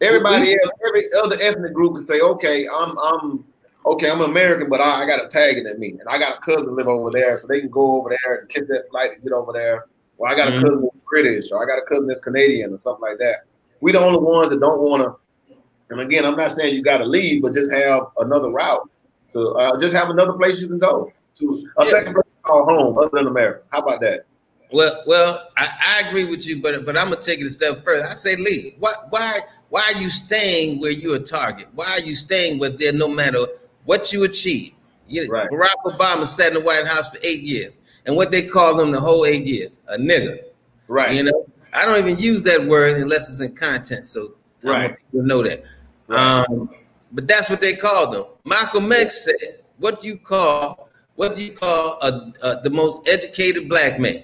Everybody 0.00 0.52
else, 0.52 0.72
every 0.86 1.12
other 1.12 1.36
ethnic 1.38 1.74
group 1.74 1.96
can 1.96 2.04
say, 2.04 2.20
"Okay, 2.20 2.66
I'm 2.66 2.98
I'm 2.98 3.44
okay, 3.86 4.10
I'm 4.10 4.20
American, 4.20 4.68
but 4.68 4.80
I, 4.80 5.02
I 5.02 5.06
got 5.06 5.24
a 5.24 5.28
tag 5.28 5.58
in 5.58 5.66
at 5.66 5.78
me, 5.78 5.90
and 5.90 6.08
I 6.08 6.18
got 6.18 6.38
a 6.38 6.40
cousin 6.40 6.76
live 6.76 6.88
over 6.88 7.10
there, 7.10 7.36
so 7.36 7.46
they 7.46 7.60
can 7.60 7.70
go 7.70 7.96
over 7.96 8.10
there 8.10 8.36
and 8.36 8.48
catch 8.48 8.66
that 8.68 8.88
flight 8.90 9.12
and 9.12 9.22
get 9.22 9.32
over 9.32 9.52
there. 9.52 9.86
Or 10.18 10.28
I 10.28 10.36
got 10.36 10.48
mm-hmm. 10.48 10.64
a 10.64 10.68
cousin 10.68 10.82
that's 10.82 10.96
British, 11.08 11.52
or 11.52 11.62
I 11.62 11.66
got 11.66 11.82
a 11.82 11.86
cousin 11.86 12.06
that's 12.06 12.20
Canadian, 12.20 12.74
or 12.74 12.78
something 12.78 13.02
like 13.02 13.18
that. 13.18 13.44
We 13.80 13.92
the 13.92 14.00
only 14.00 14.18
ones 14.20 14.50
that 14.50 14.60
don't 14.60 14.80
want 14.80 15.02
to. 15.02 15.56
And 15.88 16.00
again, 16.00 16.24
I'm 16.24 16.36
not 16.36 16.52
saying 16.52 16.74
you 16.74 16.82
got 16.82 16.98
to 16.98 17.04
leave, 17.04 17.42
but 17.42 17.54
just 17.54 17.70
have 17.72 18.04
another 18.18 18.50
route. 18.50 18.88
To 19.32 19.50
uh, 19.50 19.80
just 19.80 19.94
have 19.94 20.10
another 20.10 20.34
place 20.34 20.60
you 20.60 20.68
can 20.68 20.78
go 20.78 21.12
to 21.36 21.68
a 21.78 21.84
yeah. 21.84 21.90
second 21.90 22.14
place 22.14 22.26
called 22.42 22.68
home, 22.68 22.98
other 22.98 23.10
than 23.12 23.26
America. 23.26 23.62
How 23.70 23.80
about 23.80 24.00
that? 24.02 24.24
Well, 24.72 25.02
well, 25.06 25.48
I, 25.56 25.68
I 25.80 26.08
agree 26.08 26.24
with 26.24 26.46
you, 26.46 26.60
but 26.60 26.84
but 26.84 26.96
I'm 26.96 27.10
gonna 27.10 27.20
take 27.20 27.40
it 27.40 27.46
a 27.46 27.50
step 27.50 27.82
further. 27.84 28.06
I 28.06 28.14
say 28.14 28.36
leave. 28.36 28.74
Why 28.78 28.92
why 29.10 29.40
why 29.70 29.92
are 29.94 30.00
you 30.00 30.10
staying 30.10 30.80
where 30.80 30.90
you're 30.90 31.16
a 31.16 31.20
target? 31.20 31.68
Why 31.74 31.86
are 31.86 32.00
you 32.00 32.14
staying 32.14 32.58
where 32.58 32.70
there 32.70 32.92
no 32.92 33.08
matter 33.08 33.46
what 33.90 34.12
you 34.12 34.22
achieve. 34.22 34.72
You, 35.08 35.26
right. 35.26 35.50
Barack 35.50 35.74
Obama 35.84 36.24
sat 36.24 36.48
in 36.48 36.54
the 36.54 36.60
White 36.60 36.86
House 36.86 37.08
for 37.08 37.18
eight 37.24 37.40
years, 37.40 37.80
and 38.06 38.14
what 38.14 38.30
they 38.30 38.44
called 38.44 38.78
him 38.80 38.92
the 38.92 39.00
whole 39.00 39.26
eight 39.26 39.44
years, 39.44 39.80
a 39.88 39.98
nigga. 39.98 40.44
Right. 40.86 41.12
You 41.12 41.24
know, 41.24 41.44
I 41.72 41.84
don't 41.84 41.98
even 41.98 42.16
use 42.16 42.44
that 42.44 42.64
word 42.64 42.98
unless 42.98 43.28
it's 43.28 43.40
in 43.40 43.56
content, 43.56 44.06
so 44.06 44.34
right. 44.62 44.96
people 45.10 45.26
know 45.26 45.42
that. 45.42 45.64
Right. 46.06 46.46
Um, 46.48 46.70
but 47.10 47.26
that's 47.26 47.50
what 47.50 47.60
they 47.60 47.74
called 47.74 48.14
him. 48.14 48.26
Malcolm 48.44 48.92
X 48.92 49.24
said, 49.24 49.58
"What 49.78 50.00
do 50.00 50.06
you 50.06 50.18
call 50.18 50.88
what 51.16 51.34
do 51.34 51.42
you 51.42 51.50
call 51.50 51.98
a, 52.02 52.32
a 52.42 52.60
the 52.60 52.70
most 52.70 53.08
educated 53.08 53.68
black 53.68 53.98
man? 53.98 54.22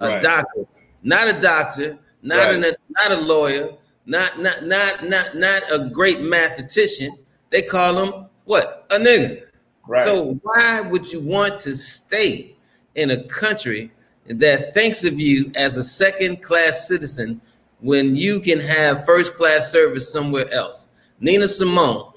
A 0.00 0.08
right. 0.08 0.22
doctor, 0.22 0.66
not 1.02 1.28
a 1.28 1.38
doctor, 1.38 1.98
not 2.22 2.46
right. 2.46 2.64
an, 2.64 2.74
not 2.88 3.12
a 3.12 3.20
lawyer, 3.20 3.74
not 4.06 4.40
not 4.40 4.64
not 4.64 5.04
not 5.04 5.34
not 5.34 5.62
a 5.70 5.90
great 5.90 6.22
mathematician. 6.22 7.10
They 7.50 7.60
call 7.60 8.02
him 8.02 8.26
what? 8.46 8.86
A 8.90 8.98
nigga. 8.98 9.42
Right. 9.86 10.04
So 10.04 10.40
why 10.42 10.80
would 10.80 11.12
you 11.12 11.20
want 11.20 11.58
to 11.60 11.76
stay 11.76 12.56
in 12.94 13.10
a 13.10 13.22
country 13.24 13.92
that 14.26 14.74
thinks 14.74 15.04
of 15.04 15.20
you 15.20 15.52
as 15.54 15.76
a 15.76 15.84
second 15.84 16.42
class 16.42 16.88
citizen 16.88 17.40
when 17.80 18.16
you 18.16 18.40
can 18.40 18.58
have 18.58 19.04
first 19.04 19.34
class 19.34 19.70
service 19.70 20.10
somewhere 20.10 20.50
else? 20.50 20.88
Nina 21.20 21.46
Simone 21.46 22.12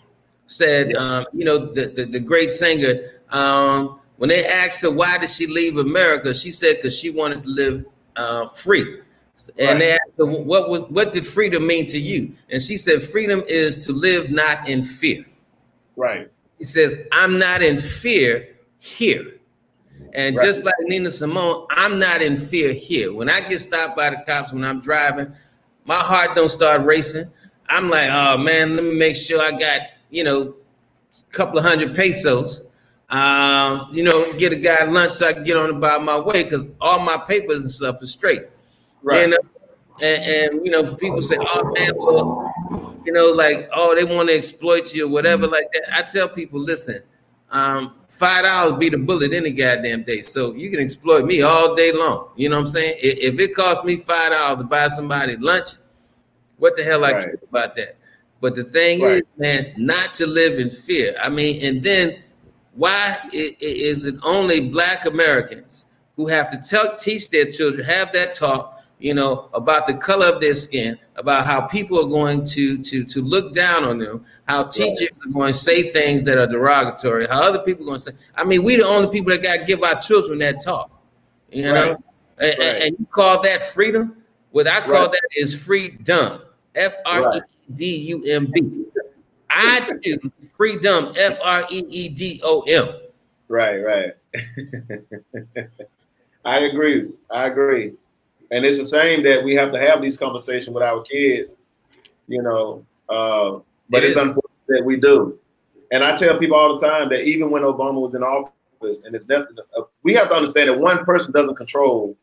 said, 0.47 0.91
yeah. 0.91 0.97
um, 0.97 1.25
you 1.33 1.45
know, 1.45 1.73
the, 1.73 1.87
the, 1.87 2.05
the 2.05 2.19
great 2.19 2.51
singer, 2.51 3.01
um, 3.29 3.99
when 4.17 4.29
they 4.29 4.45
asked 4.45 4.81
her 4.81 4.91
why 4.91 5.17
did 5.17 5.29
she 5.29 5.47
leave 5.47 5.77
America, 5.77 6.33
she 6.33 6.51
said 6.51 6.77
because 6.77 6.97
she 6.97 7.09
wanted 7.09 7.43
to 7.43 7.49
live 7.49 7.85
uh, 8.15 8.49
free. 8.49 9.01
And 9.57 9.69
right. 9.69 9.79
they 9.79 9.91
asked 9.91 10.17
her, 10.17 10.25
what 10.25 10.69
was 10.69 10.83
what 10.85 11.13
did 11.13 11.25
freedom 11.25 11.65
mean 11.65 11.87
to 11.87 11.97
you? 11.97 12.33
And 12.49 12.61
she 12.61 12.77
said, 12.77 13.01
freedom 13.01 13.41
is 13.47 13.85
to 13.85 13.93
live 13.93 14.29
not 14.29 14.67
in 14.67 14.83
fear. 14.83 15.25
Right. 15.99 16.31
He 16.57 16.63
says, 16.63 16.95
I'm 17.11 17.37
not 17.37 17.61
in 17.61 17.77
fear 17.77 18.55
here. 18.79 19.33
And 20.13 20.37
right. 20.37 20.45
just 20.45 20.63
like 20.63 20.73
Nina 20.83 21.11
Simone, 21.11 21.67
I'm 21.71 21.99
not 21.99 22.21
in 22.21 22.37
fear 22.37 22.71
here. 22.71 23.13
When 23.13 23.29
I 23.29 23.41
get 23.41 23.59
stopped 23.59 23.97
by 23.97 24.09
the 24.11 24.23
cops 24.25 24.53
when 24.53 24.63
I'm 24.63 24.79
driving, 24.79 25.33
my 25.83 25.95
heart 25.95 26.29
don't 26.35 26.49
start 26.49 26.85
racing. 26.85 27.29
I'm 27.67 27.89
like, 27.89 28.09
oh 28.09 28.37
man, 28.37 28.77
let 28.77 28.85
me 28.85 28.97
make 28.97 29.17
sure 29.17 29.41
I 29.41 29.51
got, 29.51 29.81
you 30.09 30.23
know, 30.23 30.55
a 31.11 31.33
couple 31.33 31.59
of 31.59 31.65
hundred 31.65 31.93
pesos. 31.93 32.63
Um, 33.09 33.81
you 33.91 34.03
know, 34.03 34.31
get 34.37 34.53
a 34.53 34.55
guy 34.55 34.85
lunch 34.85 35.11
so 35.11 35.27
I 35.27 35.33
can 35.33 35.43
get 35.43 35.57
on 35.57 35.69
about 35.69 36.03
my 36.03 36.17
way 36.17 36.43
because 36.43 36.65
all 36.79 37.01
my 37.01 37.17
papers 37.27 37.59
and 37.59 37.69
stuff 37.69 38.01
is 38.01 38.13
straight. 38.13 38.43
Right. 39.03 39.23
And, 39.23 39.33
uh, 39.33 39.37
and, 40.01 40.23
and 40.23 40.65
you 40.65 40.71
know, 40.71 40.95
people 40.95 41.21
say, 41.21 41.35
oh 41.39 41.73
man, 41.77 41.91
well, 41.97 42.48
you 43.09 43.15
know, 43.15 43.31
like, 43.31 43.67
oh, 43.73 43.95
they 43.95 44.03
want 44.03 44.29
to 44.29 44.35
exploit 44.35 44.93
you 44.93 45.07
or 45.07 45.09
whatever, 45.09 45.45
mm-hmm. 45.45 45.53
like 45.53 45.71
that. 45.73 45.97
I 45.97 46.03
tell 46.03 46.29
people, 46.29 46.59
listen, 46.59 47.01
um, 47.49 47.95
five 48.07 48.43
dollars 48.43 48.77
beat 48.77 48.93
a 48.93 48.99
bullet 48.99 49.33
any 49.33 49.49
goddamn 49.49 50.03
day. 50.03 50.21
So 50.21 50.53
you 50.53 50.69
can 50.69 50.79
exploit 50.79 51.25
me 51.25 51.41
all 51.41 51.73
day 51.73 51.91
long. 51.91 52.29
You 52.35 52.49
know 52.49 52.57
what 52.57 52.67
I'm 52.67 52.67
saying? 52.67 52.99
If, 53.01 53.33
if 53.33 53.39
it 53.39 53.55
costs 53.55 53.83
me 53.83 53.95
five 53.95 54.31
dollars 54.31 54.59
to 54.59 54.65
buy 54.65 54.89
somebody 54.89 55.37
lunch, 55.37 55.69
what 56.57 56.77
the 56.77 56.83
hell 56.83 57.03
I 57.03 57.13
right. 57.13 57.23
care 57.23 57.39
about 57.49 57.75
that? 57.77 57.97
But 58.41 58.55
the 58.55 58.65
thing 58.65 59.01
right. 59.01 59.13
is, 59.13 59.21
man, 59.37 59.73
not 59.75 60.13
to 60.15 60.27
live 60.27 60.59
in 60.59 60.69
fear. 60.69 61.15
I 61.19 61.29
mean, 61.29 61.65
and 61.65 61.81
then 61.81 62.21
why 62.75 63.17
is 63.33 64.05
it 64.05 64.15
only 64.21 64.69
black 64.69 65.07
Americans 65.07 65.87
who 66.15 66.27
have 66.27 66.51
to 66.51 66.57
tell 66.57 66.95
teach 66.95 67.31
their 67.31 67.49
children, 67.49 67.87
have 67.87 68.13
that 68.13 68.35
talk, 68.35 68.78
you 68.99 69.13
know, 69.13 69.49
about 69.53 69.87
the 69.87 69.93
color 69.93 70.25
of 70.27 70.41
their 70.41 70.53
skin, 70.53 70.99
about 71.15 71.45
how 71.45 71.61
people 71.61 71.97
are 71.99 72.07
going 72.07 72.45
to 72.45 72.77
to 72.77 73.03
to 73.05 73.21
look 73.21 73.53
down 73.53 73.85
on 73.85 73.97
them, 73.97 74.25
how 74.47 74.63
teachers 74.63 75.09
right. 75.11 75.25
are 75.25 75.33
going 75.33 75.53
to 75.53 75.59
say 75.59 75.91
things 75.91 76.25
that 76.25 76.37
are 76.37 76.45
derogatory, 76.45 77.25
how 77.27 77.41
other 77.41 77.59
people 77.59 77.83
are 77.83 77.87
going 77.87 77.97
to 77.97 78.03
say. 78.03 78.11
I 78.35 78.43
mean, 78.43 78.63
we 78.63 78.75
the 78.75 78.85
only 78.85 79.09
people 79.09 79.31
that 79.31 79.41
got 79.41 79.59
to 79.59 79.65
give 79.65 79.83
our 79.83 79.99
children 80.01 80.39
that 80.39 80.61
talk, 80.61 80.91
you 81.49 81.63
know. 81.63 81.73
Right. 81.73 81.97
And, 82.41 82.59
right. 82.59 82.81
and, 82.83 82.95
you 82.99 83.05
call 83.11 83.41
that 83.41 83.61
freedom? 83.61 84.17
What 84.51 84.67
I 84.67 84.81
call 84.81 85.09
that 85.09 85.27
is 85.35 85.57
freedom. 85.57 86.41
F 86.75 86.95
R 87.05 87.37
E 87.37 87.41
D 87.75 87.97
U 88.09 88.23
M 88.23 88.51
B. 88.51 88.85
I 89.49 89.89
choose 90.03 90.19
freedom. 90.55 91.13
F 91.17 91.39
R 91.41 91.65
E 91.69 91.83
E 91.89 92.09
D 92.09 92.41
O 92.43 92.61
M. 92.61 92.89
Right, 93.47 93.77
right. 93.77 94.13
I 96.45 96.59
agree. 96.59 97.09
I 97.31 97.47
agree. 97.47 97.93
And 98.51 98.65
it's 98.65 98.79
a 98.79 98.89
shame 98.89 99.23
that 99.23 99.43
we 99.43 99.53
have 99.55 99.71
to 99.71 99.79
have 99.79 100.01
these 100.01 100.17
conversations 100.17 100.69
with 100.69 100.83
our 100.83 101.01
kids, 101.03 101.57
you 102.27 102.41
know. 102.41 102.85
Uh, 103.07 103.59
but 103.89 104.03
it 104.03 104.07
it's 104.07 104.17
is. 104.17 104.23
unfortunate 104.23 104.67
that 104.67 104.85
we 104.85 104.97
do. 104.97 105.37
And 105.91 106.03
I 106.03 106.15
tell 106.15 106.37
people 106.37 106.57
all 106.57 106.77
the 106.77 106.85
time 106.85 107.09
that 107.09 107.23
even 107.23 107.49
when 107.49 107.63
Obama 107.63 107.99
was 108.01 108.15
in 108.15 108.23
office, 108.23 109.03
and 109.03 109.15
it's 109.15 109.27
nothing, 109.27 109.57
uh, 109.77 109.81
we 110.03 110.13
have 110.13 110.29
to 110.29 110.35
understand 110.35 110.69
that 110.69 110.79
one 110.79 111.03
person 111.03 111.33
doesn't 111.33 111.55
control. 111.55 112.15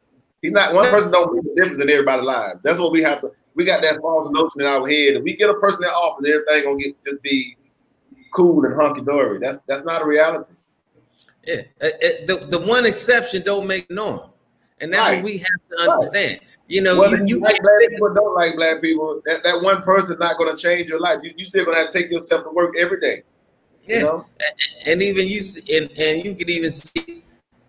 He's 0.42 0.52
not 0.52 0.74
one 0.74 0.88
person 0.90 1.10
don't 1.10 1.34
make 1.34 1.44
a 1.44 1.54
difference 1.54 1.80
in 1.80 1.90
everybody's 1.90 2.24
lives. 2.24 2.60
That's 2.62 2.78
what 2.78 2.92
we 2.92 3.02
have 3.02 3.20
to. 3.22 3.32
We 3.54 3.64
got 3.64 3.82
that 3.82 4.00
false 4.00 4.30
notion 4.30 4.60
in 4.60 4.66
our 4.66 4.86
head. 4.86 5.16
If 5.16 5.22
we 5.22 5.34
get 5.34 5.50
a 5.50 5.54
person 5.54 5.82
in 5.84 5.90
office, 5.90 6.28
everything 6.28 6.64
gonna 6.64 6.78
get 6.78 7.04
just 7.04 7.22
be 7.22 7.56
cool 8.32 8.64
and 8.64 8.80
hunky 8.80 9.00
dory. 9.00 9.38
That's 9.38 9.58
that's 9.66 9.82
not 9.82 10.02
a 10.02 10.04
reality. 10.04 10.52
Yeah, 11.44 11.62
the 11.80 12.46
the 12.50 12.58
one 12.58 12.84
exception 12.84 13.42
don't 13.42 13.66
make 13.66 13.90
norm. 13.90 14.30
And 14.80 14.92
that's 14.92 15.08
right. 15.08 15.16
what 15.16 15.24
we 15.24 15.38
have 15.38 15.48
to 15.70 15.90
understand. 15.90 16.40
Right. 16.40 16.42
You 16.68 16.82
know, 16.82 16.98
Whether 16.98 17.18
you, 17.18 17.36
you 17.36 17.40
like 17.40 17.60
black 17.62 17.88
people 17.88 18.14
don't 18.14 18.34
like 18.34 18.56
black 18.56 18.80
people, 18.80 19.22
that, 19.24 19.44
that 19.44 19.62
one 19.62 19.82
person's 19.82 20.18
not 20.18 20.36
going 20.36 20.54
to 20.54 20.60
change 20.60 20.90
your 20.90 21.00
life. 21.00 21.20
You, 21.22 21.32
you 21.36 21.44
still 21.44 21.64
going 21.64 21.76
to 21.76 21.82
have 21.82 21.92
to 21.92 21.98
take 21.98 22.10
yourself 22.10 22.42
to 22.42 22.50
work 22.50 22.74
every 22.76 23.00
day. 23.00 23.22
Yeah, 23.84 23.96
you 23.96 24.02
know? 24.02 24.26
and 24.84 25.00
even 25.00 25.28
you 25.28 25.42
and, 25.72 25.90
and 25.96 26.24
you 26.24 26.34
can 26.34 26.50
even 26.50 26.72
see 26.72 27.22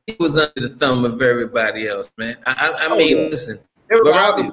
he 0.07 0.15
was 0.19 0.35
under 0.35 0.51
the 0.55 0.69
thumb 0.69 1.05
of 1.05 1.21
everybody 1.21 1.87
else, 1.87 2.09
man. 2.17 2.37
I, 2.47 2.53
I, 2.57 2.85
I 2.85 2.87
oh, 2.89 2.97
mean, 2.97 3.17
yeah. 3.17 3.23
listen, 3.27 3.59
Barack 3.89 4.51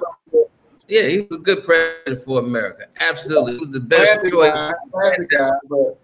yeah, 0.87 1.07
he 1.07 1.21
was 1.21 1.39
a 1.39 1.41
good 1.41 1.63
president 1.63 2.21
for 2.23 2.39
America. 2.39 2.85
Absolutely, 2.99 3.53
he 3.53 3.59
was 3.59 3.71
the 3.71 3.79
best 3.79 4.21
classic 4.21 4.31
choice. 4.31 4.53
Guy, 4.53 4.73
classic 4.91 5.29
guy, 5.31 5.49
but 5.67 5.99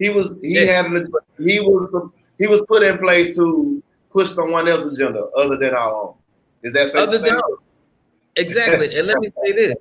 he 0.00 0.08
was 0.10 0.34
he 0.42 0.64
yeah. 0.64 0.82
had 0.82 1.06
he 1.38 1.60
was 1.60 2.10
he 2.38 2.46
was 2.48 2.62
put 2.66 2.82
in 2.82 2.98
place 2.98 3.36
to 3.36 3.79
push 4.10 4.30
someone 4.30 4.68
else's 4.68 4.92
agenda 4.92 5.26
other 5.36 5.56
than 5.56 5.74
our 5.74 5.92
own. 5.92 6.14
Is 6.62 6.72
that 6.74 6.94
other 6.94 7.18
than 7.18 7.38
exactly? 8.36 8.94
and 8.96 9.06
let 9.06 9.18
me 9.18 9.30
say 9.44 9.52
this: 9.52 9.74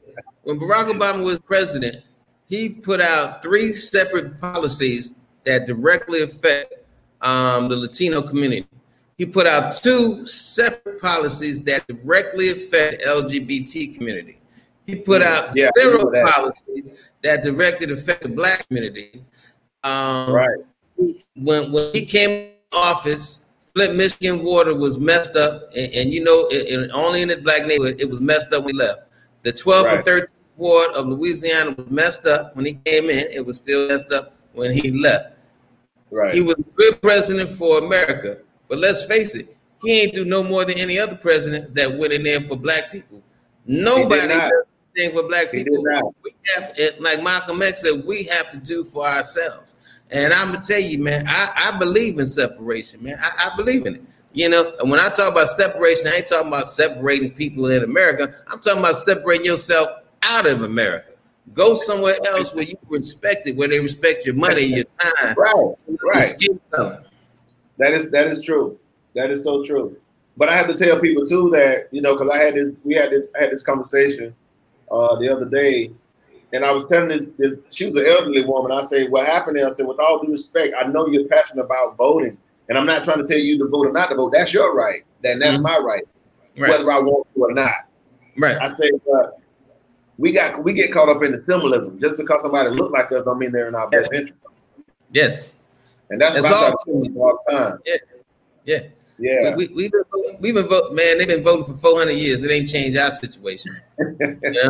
when 0.43 0.59
Barack 0.59 0.89
Obama 0.91 1.23
was 1.23 1.39
president, 1.39 2.03
he 2.45 2.69
put 2.69 3.01
out 3.01 3.41
three 3.41 3.73
separate 3.73 4.39
policies 4.39 5.15
that 5.43 5.65
directly 5.65 6.21
affect 6.21 6.73
um, 7.21 7.69
the 7.69 7.75
Latino 7.75 8.21
community. 8.21 8.67
He 9.17 9.25
put 9.25 9.45
out 9.45 9.73
two 9.73 10.25
separate 10.25 11.01
policies 11.01 11.61
that 11.63 11.85
directly 11.87 12.51
affect 12.51 12.99
the 12.99 13.09
LGBT 13.09 13.95
community. 13.95 14.39
He 14.85 14.95
put 14.95 15.21
out 15.21 15.55
yeah, 15.55 15.69
zero 15.77 16.09
that. 16.09 16.33
policies 16.33 16.91
that 17.21 17.43
directly 17.43 17.91
affect 17.91 18.23
the 18.23 18.29
black 18.29 18.65
community. 18.67 19.21
Um, 19.83 20.31
right. 20.31 20.57
When 21.35 21.71
when 21.71 21.91
he 21.93 22.05
came 22.05 22.51
office, 22.71 23.41
Flint, 23.79 23.95
Michigan 23.95 24.43
water 24.43 24.75
was 24.75 24.97
messed 24.97 25.37
up, 25.37 25.69
and, 25.73 25.93
and 25.93 26.13
you 26.13 26.21
know, 26.21 26.47
it, 26.49 26.67
it, 26.67 26.91
only 26.93 27.21
in 27.21 27.29
the 27.29 27.37
black 27.37 27.65
neighborhood, 27.65 27.95
it 27.97 28.09
was 28.09 28.19
messed 28.19 28.51
up 28.51 28.65
when 28.65 28.73
we 28.75 28.79
left. 28.81 29.03
The 29.43 29.53
12th 29.53 29.83
right. 29.83 29.97
and 29.97 30.05
13th 30.05 30.33
ward 30.57 30.91
of 30.95 31.07
Louisiana 31.07 31.71
was 31.71 31.89
messed 31.89 32.25
up 32.25 32.53
when 32.57 32.65
he 32.65 32.73
came 32.85 33.09
in. 33.09 33.19
It 33.31 33.45
was 33.45 33.55
still 33.55 33.87
messed 33.87 34.11
up 34.11 34.35
when 34.51 34.73
he 34.73 34.91
left. 34.91 35.37
Right. 36.11 36.33
He 36.33 36.41
was 36.41 36.55
a 36.55 36.63
good 36.75 37.01
president 37.01 37.51
for 37.51 37.77
America, 37.77 38.39
but 38.67 38.79
let's 38.79 39.05
face 39.05 39.33
it, 39.33 39.55
he 39.81 40.01
ain't 40.01 40.13
do 40.13 40.25
no 40.25 40.43
more 40.43 40.65
than 40.65 40.77
any 40.77 40.99
other 40.99 41.15
president 41.15 41.73
that 41.75 41.97
went 41.97 42.11
in 42.11 42.23
there 42.23 42.41
for 42.41 42.57
black 42.57 42.91
people. 42.91 43.21
Nobody 43.65 44.27
does 44.27 44.51
anything 44.97 45.15
for 45.15 45.25
black 45.25 45.51
people. 45.51 45.81
We 46.21 46.35
have, 46.55 46.99
like 46.99 47.23
Malcolm 47.23 47.61
X 47.61 47.83
said, 47.83 48.03
we 48.05 48.23
have 48.23 48.51
to 48.51 48.57
do 48.57 48.83
for 48.83 49.05
ourselves. 49.05 49.75
And 50.11 50.33
I'm 50.33 50.51
gonna 50.51 50.63
tell 50.63 50.79
you, 50.79 50.99
man, 50.99 51.25
I, 51.27 51.51
I 51.55 51.77
believe 51.77 52.19
in 52.19 52.25
separation, 52.25 53.03
man. 53.03 53.19
I, 53.21 53.49
I 53.49 53.55
believe 53.55 53.85
in 53.85 53.95
it. 53.95 54.03
You 54.33 54.49
know, 54.49 54.75
and 54.79 54.89
when 54.89 54.99
I 54.99 55.09
talk 55.09 55.31
about 55.31 55.49
separation, 55.49 56.07
I 56.07 56.17
ain't 56.17 56.27
talking 56.27 56.47
about 56.47 56.67
separating 56.67 57.31
people 57.31 57.67
in 57.71 57.83
America. 57.83 58.35
I'm 58.47 58.59
talking 58.59 58.79
about 58.79 58.97
separating 58.97 59.45
yourself 59.45 60.03
out 60.21 60.45
of 60.45 60.63
America. 60.63 61.13
Go 61.53 61.75
somewhere 61.75 62.15
else 62.27 62.53
where 62.53 62.63
you 62.63 62.77
respect 62.87 63.47
it, 63.47 63.55
where 63.55 63.67
they 63.67 63.79
respect 63.79 64.25
your 64.25 64.35
money, 64.35 64.61
your 64.61 64.85
time, 64.99 65.35
right, 65.35 65.75
right. 66.03 66.33
That 67.77 67.93
is 67.93 68.11
that 68.11 68.27
is 68.27 68.43
true. 68.43 68.77
That 69.15 69.31
is 69.31 69.43
so 69.43 69.63
true. 69.63 69.97
But 70.37 70.49
I 70.49 70.55
have 70.55 70.67
to 70.67 70.75
tell 70.75 70.99
people 70.99 71.25
too 71.25 71.49
that 71.51 71.87
you 71.91 72.01
know 72.01 72.13
because 72.15 72.29
I 72.29 72.37
had 72.37 72.55
this, 72.55 72.73
we 72.83 72.93
had 72.93 73.11
this, 73.11 73.31
I 73.37 73.43
had 73.43 73.51
this 73.51 73.63
conversation 73.63 74.35
uh, 74.91 75.15
the 75.15 75.29
other 75.29 75.45
day, 75.45 75.91
and 76.53 76.65
I 76.65 76.71
was 76.71 76.85
telling 76.85 77.09
this, 77.09 77.27
this, 77.37 77.57
she 77.69 77.85
was 77.85 77.95
an 77.97 78.05
elderly 78.05 78.43
woman. 78.43 78.71
I 78.71 78.81
said, 78.81 79.11
what 79.11 79.25
happened 79.25 79.57
there? 79.57 79.67
I 79.67 79.69
said, 79.69 79.87
with 79.87 79.99
all 79.99 80.23
due 80.23 80.31
respect, 80.31 80.73
I 80.77 80.87
know 80.87 81.07
you're 81.07 81.27
passionate 81.27 81.63
about 81.63 81.97
voting, 81.97 82.37
and 82.67 82.77
I'm 82.77 82.85
not 82.85 83.03
trying 83.03 83.19
to 83.19 83.25
tell 83.25 83.37
you 83.37 83.57
to 83.59 83.67
vote 83.67 83.87
or 83.87 83.91
not 83.91 84.09
to 84.09 84.15
vote. 84.15 84.33
That's 84.33 84.53
your 84.53 84.75
right. 84.75 85.03
Then 85.21 85.39
that's 85.39 85.57
mm-hmm. 85.57 85.63
my 85.63 85.77
right, 85.77 86.03
right, 86.57 86.69
whether 86.69 86.91
I 86.91 86.99
want 86.99 87.27
to 87.33 87.41
or 87.41 87.53
not. 87.53 87.73
Right. 88.37 88.57
I 88.57 88.67
said, 88.67 88.91
we 90.17 90.31
got 90.31 90.63
we 90.63 90.73
get 90.73 90.91
caught 90.91 91.09
up 91.09 91.23
in 91.23 91.31
the 91.31 91.37
symbolism. 91.37 91.99
Just 91.99 92.17
because 92.17 92.41
somebody 92.41 92.69
look 92.69 92.91
like 92.91 93.11
us, 93.11 93.23
don't 93.23 93.39
mean 93.39 93.51
they're 93.51 93.67
in 93.67 93.75
our 93.75 93.89
best 93.89 94.13
interest. 94.13 94.39
Yes. 95.11 95.53
And 96.09 96.19
that's, 96.19 96.35
that's 96.35 96.49
what 96.49 96.53
I 96.53 96.71
all 97.19 97.39
the 97.47 97.51
time. 97.51 97.79
Yeah. 97.85 97.95
Yeah. 98.65 98.79
Yeah, 99.19 99.55
we, 99.55 99.67
we, 99.67 99.83
have 99.83 99.91
been, 99.91 100.37
we've 100.39 100.53
been 100.53 100.67
voting, 100.67 100.95
man. 100.95 101.17
They've 101.17 101.27
been 101.27 101.43
voting 101.43 101.65
for 101.65 101.79
400 101.79 102.11
years. 102.11 102.43
It 102.43 102.51
ain't 102.51 102.69
changed 102.69 102.97
our 102.97 103.11
situation. 103.11 103.77
yeah. 103.99 104.69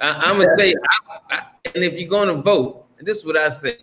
I, 0.00 0.30
am 0.30 0.38
gonna 0.38 0.56
tell 0.56 0.66
you, 0.66 0.76
I, 0.88 1.18
I, 1.30 1.42
and 1.74 1.84
if 1.84 1.98
you're 2.00 2.08
gonna 2.08 2.40
vote, 2.40 2.86
this 2.98 3.18
is 3.18 3.24
what 3.24 3.36
I 3.36 3.48
say: 3.48 3.78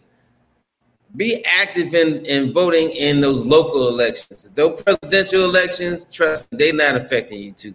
be 1.16 1.44
active 1.46 1.94
in, 1.94 2.26
in 2.26 2.54
voting 2.54 2.90
in 2.92 3.20
those 3.20 3.46
local 3.46 3.90
elections. 3.90 4.50
Those 4.56 4.82
presidential 4.84 5.44
elections, 5.44 6.06
trust 6.06 6.50
me, 6.52 6.58
they're 6.58 6.74
not 6.74 6.96
affecting 6.96 7.42
you 7.42 7.52
too, 7.52 7.74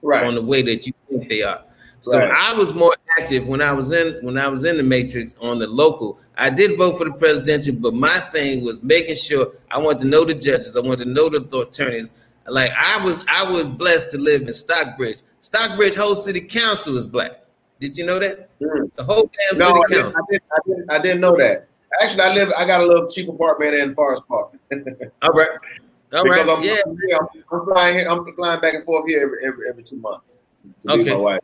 right. 0.00 0.24
on 0.24 0.34
the 0.34 0.42
way 0.42 0.62
that 0.62 0.86
you 0.86 0.92
think 1.08 1.28
they 1.28 1.42
are. 1.42 1.64
So 2.02 2.18
right. 2.18 2.30
I 2.30 2.52
was 2.52 2.74
more 2.74 2.94
active 3.18 3.46
when 3.46 3.62
I 3.62 3.72
was 3.72 3.92
in 3.92 4.24
when 4.24 4.36
I 4.36 4.48
was 4.48 4.64
in 4.64 4.76
the 4.76 4.82
matrix 4.82 5.36
on 5.40 5.60
the 5.60 5.68
local. 5.68 6.18
I 6.36 6.50
did 6.50 6.76
vote 6.76 6.98
for 6.98 7.04
the 7.04 7.12
presidential, 7.12 7.74
but 7.74 7.94
my 7.94 8.18
thing 8.32 8.64
was 8.64 8.82
making 8.82 9.14
sure 9.14 9.52
I 9.70 9.78
wanted 9.78 10.02
to 10.02 10.08
know 10.08 10.24
the 10.24 10.34
judges, 10.34 10.76
I 10.76 10.80
wanted 10.80 11.04
to 11.04 11.10
know 11.10 11.28
the 11.28 11.60
attorneys. 11.60 12.10
Like 12.48 12.72
I 12.76 13.02
was 13.04 13.20
I 13.28 13.48
was 13.48 13.68
blessed 13.68 14.10
to 14.12 14.18
live 14.18 14.42
in 14.42 14.52
Stockbridge. 14.52 15.18
Stockbridge 15.40 15.94
whole 15.94 16.16
city 16.16 16.40
council 16.40 16.96
is 16.96 17.04
black. 17.04 17.44
Did 17.78 17.96
you 17.96 18.04
know 18.04 18.18
that? 18.18 18.48
Mm. 18.60 18.90
The 18.96 19.04
whole 19.04 19.30
damn 19.50 19.58
no, 19.58 19.68
city 19.68 19.80
I 19.80 20.02
council. 20.02 20.26
Didn't, 20.28 20.42
I, 20.50 20.58
didn't, 20.66 20.72
I, 20.74 20.76
didn't, 20.76 20.90
I 20.90 20.98
didn't 21.02 21.20
know 21.20 21.36
that. 21.36 21.68
Actually, 22.00 22.22
I 22.22 22.34
live. 22.34 22.52
I 22.56 22.66
got 22.66 22.80
a 22.80 22.86
little 22.86 23.08
cheap 23.08 23.28
apartment 23.28 23.74
in 23.74 23.94
Forest 23.94 24.24
Park. 24.26 24.54
All 25.22 25.30
right. 25.30 25.48
All 26.12 26.24
because 26.24 26.46
right. 26.46 26.58
I'm, 26.58 26.62
yeah. 26.64 27.16
I'm, 27.20 27.26
I'm, 27.52 27.64
flying 27.64 27.98
here. 27.98 28.08
I'm 28.08 28.34
flying 28.34 28.60
back 28.60 28.74
and 28.74 28.84
forth 28.84 29.06
here 29.06 29.22
every 29.22 29.46
every, 29.46 29.68
every 29.68 29.82
two 29.82 29.96
months 29.96 30.38
to, 30.62 30.88
to 30.88 31.00
okay. 31.00 31.10
my 31.10 31.16
wife. 31.16 31.40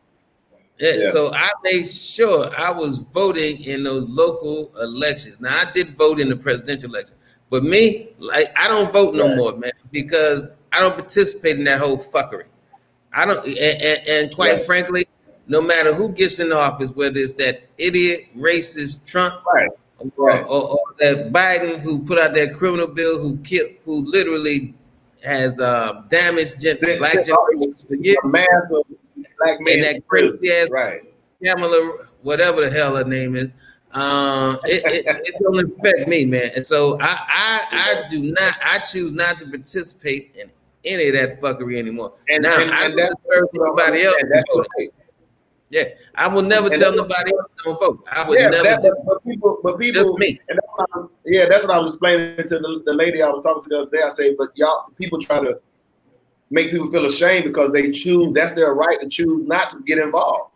Yeah, 0.78 1.10
So 1.10 1.32
I 1.34 1.50
made 1.64 1.88
sure 1.88 2.50
I 2.56 2.70
was 2.70 2.98
voting 2.98 3.62
in 3.64 3.82
those 3.82 4.06
local 4.08 4.72
elections. 4.80 5.40
Now 5.40 5.50
I 5.50 5.70
did 5.72 5.88
vote 5.90 6.20
in 6.20 6.28
the 6.28 6.36
presidential 6.36 6.88
election, 6.88 7.16
but 7.50 7.64
me, 7.64 8.10
like 8.18 8.56
I 8.56 8.68
don't 8.68 8.92
vote 8.92 9.14
no 9.14 9.26
right. 9.26 9.36
more, 9.36 9.56
man, 9.56 9.72
because 9.90 10.50
I 10.72 10.80
don't 10.80 10.94
participate 10.94 11.58
in 11.58 11.64
that 11.64 11.80
whole 11.80 11.98
fuckery. 11.98 12.44
I 13.12 13.24
don't, 13.24 13.44
and, 13.44 13.82
and, 13.82 14.08
and 14.08 14.34
quite 14.34 14.52
right. 14.52 14.66
frankly, 14.66 15.08
no 15.48 15.62
matter 15.62 15.92
who 15.92 16.10
gets 16.10 16.38
in 16.38 16.52
office, 16.52 16.90
whether 16.90 17.18
it's 17.18 17.32
that 17.34 17.62
idiot 17.78 18.20
racist 18.36 19.04
Trump, 19.06 19.42
right. 19.52 19.70
Or, 20.16 20.32
or, 20.44 20.70
or, 20.70 20.80
that 21.00 21.32
Biden 21.32 21.80
who 21.80 21.98
put 21.98 22.18
out 22.18 22.32
that 22.34 22.54
criminal 22.54 22.86
bill, 22.86 23.18
who 23.18 23.36
killed, 23.38 23.72
who 23.84 24.04
literally 24.04 24.74
has 25.24 25.58
uh, 25.58 26.02
damaged 26.08 26.60
just 26.60 26.82
black 26.98 27.14
generations. 27.14 27.84
Massive 28.24 28.97
black 29.38 29.60
man. 29.60 29.76
And 29.76 29.84
that 29.84 30.08
crazy 30.08 30.52
ass 30.52 30.70
right. 30.70 31.02
Kamala, 31.42 32.06
whatever 32.22 32.62
the 32.62 32.70
hell 32.70 32.96
her 32.96 33.04
name 33.04 33.36
is. 33.36 33.48
Um, 33.92 34.58
it, 34.64 34.82
it, 34.84 35.06
it, 35.06 35.34
don't 35.40 35.78
affect 35.78 36.08
me, 36.08 36.26
man. 36.26 36.50
And 36.54 36.66
so 36.66 36.98
I, 37.00 37.18
I, 37.28 37.62
I 37.70 38.08
do 38.10 38.20
not, 38.20 38.54
I 38.62 38.78
choose 38.80 39.12
not 39.12 39.38
to 39.38 39.46
participate 39.48 40.34
in 40.36 40.50
any 40.84 41.08
of 41.08 41.14
that 41.14 41.40
fuckery 41.40 41.78
anymore. 41.78 42.12
And 42.28 42.42
now 42.42 42.60
and, 42.60 42.70
I 42.70 42.86
and 42.86 42.98
that's 42.98 43.14
somebody 43.56 44.02
else. 44.02 44.16
Yeah, 45.70 45.84
I 46.14 46.28
will 46.28 46.42
never 46.42 46.68
and 46.68 46.80
tell 46.80 46.94
nobody 46.94 47.30
else 47.36 47.50
don't 47.62 47.80
vote. 47.80 48.04
I 48.10 48.26
would 48.26 48.38
yeah, 48.38 48.48
never. 48.48 48.62
That, 48.62 48.82
but, 48.82 49.04
but, 49.04 49.24
people, 49.24 49.58
but 49.62 49.78
people, 49.78 50.02
just 50.02 50.14
me. 50.14 50.40
And 50.48 50.58
that's 50.58 51.08
yeah, 51.26 51.46
that's 51.46 51.64
what 51.64 51.76
I 51.76 51.78
was 51.78 51.90
explaining 51.90 52.36
to 52.36 52.58
the, 52.58 52.82
the 52.86 52.94
lady 52.94 53.22
I 53.22 53.28
was 53.28 53.44
talking 53.44 53.62
to 53.64 53.68
the 53.68 53.78
other 53.82 53.90
day. 53.90 54.02
I 54.02 54.08
say, 54.08 54.34
but 54.34 54.48
y'all, 54.54 54.90
people 54.96 55.20
try 55.20 55.40
to 55.40 55.60
make 56.50 56.70
people 56.70 56.90
feel 56.90 57.04
ashamed 57.04 57.44
because 57.44 57.72
they 57.72 57.90
choose 57.90 58.32
that's 58.34 58.52
their 58.54 58.74
right 58.74 59.00
to 59.00 59.08
choose 59.08 59.46
not 59.46 59.70
to 59.70 59.80
get 59.80 59.98
involved. 59.98 60.52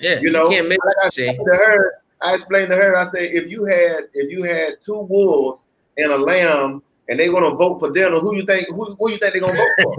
Yeah, 0.00 0.20
you 0.20 0.30
know. 0.30 0.44
You 0.44 0.56
can't 0.56 0.68
make 0.68 0.84
like 0.84 0.96
I 1.02 1.06
explained 1.06 1.38
to 1.38 1.56
her, 1.56 1.94
I 2.20 2.34
explained 2.34 2.70
to 2.70 2.76
her. 2.76 2.96
I 2.96 3.04
say 3.04 3.28
if 3.28 3.50
you 3.50 3.64
had 3.64 4.08
if 4.14 4.30
you 4.30 4.42
had 4.42 4.82
two 4.84 5.00
wolves 5.00 5.64
and 5.96 6.12
a 6.12 6.18
lamb 6.18 6.82
and 7.08 7.18
they 7.20 7.30
want 7.30 7.44
to 7.46 7.56
vote 7.56 7.78
for 7.78 7.90
dinner, 7.92 8.18
who 8.18 8.36
you 8.36 8.44
think 8.44 8.68
who, 8.68 8.84
who 8.98 9.10
you 9.10 9.18
think 9.18 9.32
they're 9.32 9.40
gonna 9.40 9.56
vote 9.56 9.70
for? 9.82 9.94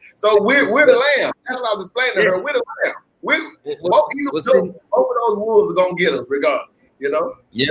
so 0.14 0.42
we're 0.42 0.72
we're 0.72 0.86
the 0.86 0.92
lamb. 0.92 1.32
That's 1.48 1.60
what 1.60 1.70
I 1.70 1.76
was 1.76 1.86
explaining 1.86 2.16
to 2.16 2.22
her. 2.24 2.42
We're 2.42 2.54
the 2.54 2.62
lamb. 2.84 2.94
We're 3.22 3.50
both, 3.64 4.10
both 4.14 4.46
of 4.46 4.74
those 5.28 5.36
wolves 5.36 5.70
are 5.70 5.74
gonna 5.74 5.94
get 5.94 6.14
us 6.14 6.24
regardless. 6.28 6.88
You 6.98 7.10
know. 7.10 7.36
Yeah. 7.52 7.70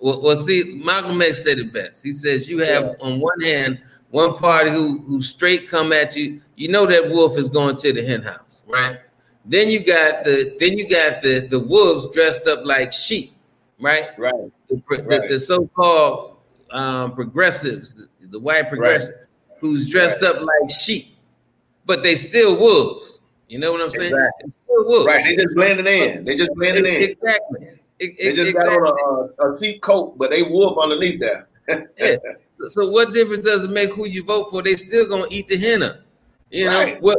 Well, 0.00 0.22
well, 0.22 0.36
see, 0.36 0.80
Malcolm 0.82 1.20
X 1.20 1.44
said 1.44 1.58
it 1.58 1.72
best. 1.72 2.02
He 2.02 2.14
says 2.14 2.48
you 2.48 2.58
have 2.60 2.84
yeah. 2.84 2.94
on 3.06 3.20
one 3.20 3.40
hand 3.40 3.80
one 4.10 4.34
party 4.34 4.70
who 4.70 5.00
who 5.02 5.22
straight 5.22 5.68
come 5.68 5.92
at 5.92 6.16
you, 6.16 6.40
you 6.56 6.68
know 6.68 6.86
that 6.86 7.10
wolf 7.10 7.38
is 7.38 7.48
going 7.48 7.76
to 7.76 7.92
the 7.92 8.04
hen 8.04 8.22
house, 8.22 8.64
right? 8.66 8.98
Then 9.44 9.68
you 9.68 9.84
got 9.84 10.24
the 10.24 10.56
then 10.58 10.76
you 10.76 10.88
got 10.88 11.22
the 11.22 11.46
the 11.48 11.58
wolves 11.58 12.08
dressed 12.10 12.46
up 12.46 12.64
like 12.64 12.92
sheep, 12.92 13.32
right? 13.80 14.08
Right. 14.18 14.34
The, 14.68 14.82
right. 14.88 15.28
the 15.28 15.40
so-called 15.40 16.36
um, 16.70 17.14
progressives, 17.14 17.94
the, 17.94 18.08
the, 18.28 18.38
white 18.38 18.68
progressive, 18.68 19.14
right. 19.16 19.26
who's 19.60 19.90
dressed 19.90 20.22
right. 20.22 20.36
up 20.36 20.42
like 20.42 20.70
sheep, 20.70 21.16
but 21.86 22.02
they 22.02 22.14
still 22.14 22.56
wolves. 22.58 23.22
You 23.48 23.58
know 23.58 23.72
what 23.72 23.80
I'm 23.80 23.90
saying? 23.90 24.12
Exactly. 24.12 24.52
Still 24.64 24.86
wolves. 24.86 25.06
Right. 25.06 25.24
They 25.24 25.36
just 25.36 25.54
blending 25.56 25.86
in. 25.86 26.24
They 26.24 26.36
just 26.36 26.54
blending 26.54 26.86
in. 26.86 27.02
Exactly. 27.02 27.68
It, 27.98 28.16
they 28.18 28.36
just 28.36 28.52
exactly. 28.52 28.76
got 28.76 28.92
on 28.92 29.30
a, 29.40 29.54
a, 29.54 29.60
sheep 29.60 29.82
coat, 29.82 30.16
but 30.16 30.30
they 30.30 30.42
wolf 30.42 30.78
underneath 30.80 31.20
there. 31.20 31.48
yeah. 31.98 32.16
So 32.68 32.90
what 32.90 33.12
difference 33.12 33.44
does 33.44 33.64
it 33.64 33.70
make 33.70 33.90
who 33.90 34.06
you 34.06 34.24
vote 34.24 34.50
for? 34.50 34.62
They 34.62 34.76
still 34.76 35.08
gonna 35.08 35.26
eat 35.30 35.48
the 35.48 35.56
henna. 35.56 36.00
You 36.50 36.68
right. 36.68 37.00
know, 37.00 37.14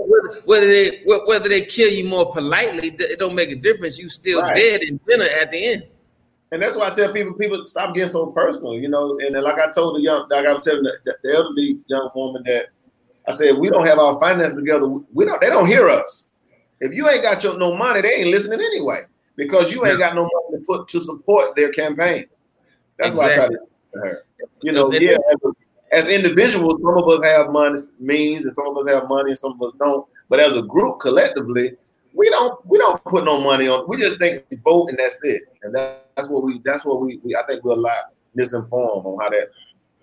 whether 0.46 0.68
they 0.68 1.04
whether 1.06 1.48
they 1.48 1.62
kill 1.62 1.92
you 1.92 2.08
more 2.08 2.34
politely, 2.34 2.90
it 2.90 3.18
don't 3.18 3.34
make 3.34 3.50
a 3.50 3.56
difference. 3.56 3.98
You 3.98 4.10
still 4.10 4.42
right. 4.42 4.54
dead 4.54 4.82
in 4.84 5.00
dinner 5.08 5.26
at 5.42 5.52
the 5.52 5.66
end. 5.66 5.88
And 6.52 6.62
that's 6.62 6.76
why 6.76 6.88
I 6.88 6.90
tell 6.90 7.14
people, 7.14 7.34
people 7.34 7.64
stop 7.64 7.96
getting 7.96 8.10
so 8.10 8.28
personal, 8.28 8.74
you 8.74 8.90
know. 8.90 9.18
And 9.20 9.42
like 9.42 9.58
I 9.58 9.72
told 9.72 9.96
the 9.96 10.02
young, 10.02 10.28
like 10.30 10.46
I 10.46 10.54
was 10.54 10.66
telling 10.66 10.84
the, 10.84 11.16
the 11.24 11.34
elderly 11.34 11.80
young 11.88 12.10
woman 12.14 12.44
that 12.46 12.68
I 13.26 13.34
said, 13.34 13.58
we 13.58 13.70
don't 13.70 13.86
have 13.86 14.00
our 14.00 14.20
finances 14.20 14.60
together. 14.60 14.88
We 14.88 15.24
don't. 15.26 15.40
They 15.40 15.48
don't 15.48 15.68
hear 15.68 15.88
us. 15.90 16.28
If 16.82 16.94
you 16.94 17.08
ain't 17.08 17.22
got 17.22 17.42
your 17.42 17.58
no 17.58 17.76
money, 17.76 18.02
they 18.02 18.16
ain't 18.16 18.32
listening 18.32 18.60
anyway 18.60 19.04
because 19.38 19.72
you 19.72 19.86
ain't 19.86 20.00
got 20.00 20.14
no 20.14 20.24
money 20.24 20.60
to 20.60 20.66
put 20.66 20.90
to 20.90 21.00
support 21.00 21.56
their 21.56 21.72
campaign. 21.72 22.26
That's 22.98 23.12
exactly. 23.12 23.16
why 23.16 23.32
I 23.32 23.36
try 23.36 23.48
to 23.48 23.60
her. 23.94 24.26
You 24.62 24.72
know, 24.72 24.92
yeah. 24.94 25.18
As, 25.92 26.06
as, 26.06 26.10
individuals, 26.10 26.80
some 26.82 26.98
of 26.98 27.08
us 27.10 27.26
have 27.26 27.50
money 27.52 27.80
means, 28.00 28.46
and 28.46 28.54
some 28.54 28.68
of 28.68 28.78
us 28.78 28.94
have 28.94 29.08
money, 29.08 29.32
and 29.32 29.40
some 29.40 29.54
of 29.54 29.62
us 29.62 29.74
don't. 29.80 30.08
But 30.30 30.40
as 30.40 30.56
a 30.56 30.62
group, 30.62 31.00
collectively, 31.00 31.74
we 32.14 32.30
don't 32.30 32.66
we 32.66 32.78
don't 32.78 33.04
put 33.06 33.26
no 33.26 33.40
money 33.42 33.68
on. 33.68 33.88
We 33.88 33.98
just 33.98 34.18
think 34.18 34.46
we 34.50 34.58
vote 34.58 34.90
and 34.90 35.00
that's 35.00 35.24
it. 35.24 35.44
And 35.64 35.74
that's 35.74 36.30
what 36.30 36.44
we 36.44 36.62
that's 36.64 36.86
what 36.86 37.02
we, 37.02 37.20
we 37.24 37.36
I 37.36 37.44
think 37.48 37.64
we're 37.64 37.74
a 37.74 37.76
lot 37.76 38.14
misinformed 38.36 39.06
on 39.06 39.20
how 39.22 39.30
that 39.30 39.50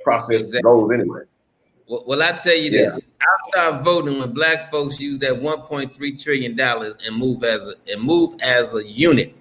process 0.03 0.44
exactly. 0.44 0.62
goes 0.62 0.90
anyway. 0.90 1.22
Well, 1.88 2.05
well, 2.07 2.22
I 2.22 2.33
tell 2.33 2.57
you 2.57 2.70
this: 2.70 3.11
yeah. 3.20 3.27
I'll 3.27 3.70
start 3.70 3.85
voting 3.85 4.18
when 4.18 4.33
black 4.33 4.70
folks 4.70 5.01
use 5.01 5.18
that 5.20 5.33
1.3 5.33 6.22
trillion 6.22 6.55
dollars 6.55 6.94
and 7.07 7.16
move 7.16 7.44
as 7.44 7.66
a 7.68 7.74
and 7.90 8.03
move 8.03 8.37
as 8.42 8.74
a 8.74 8.87
unit. 8.87 9.35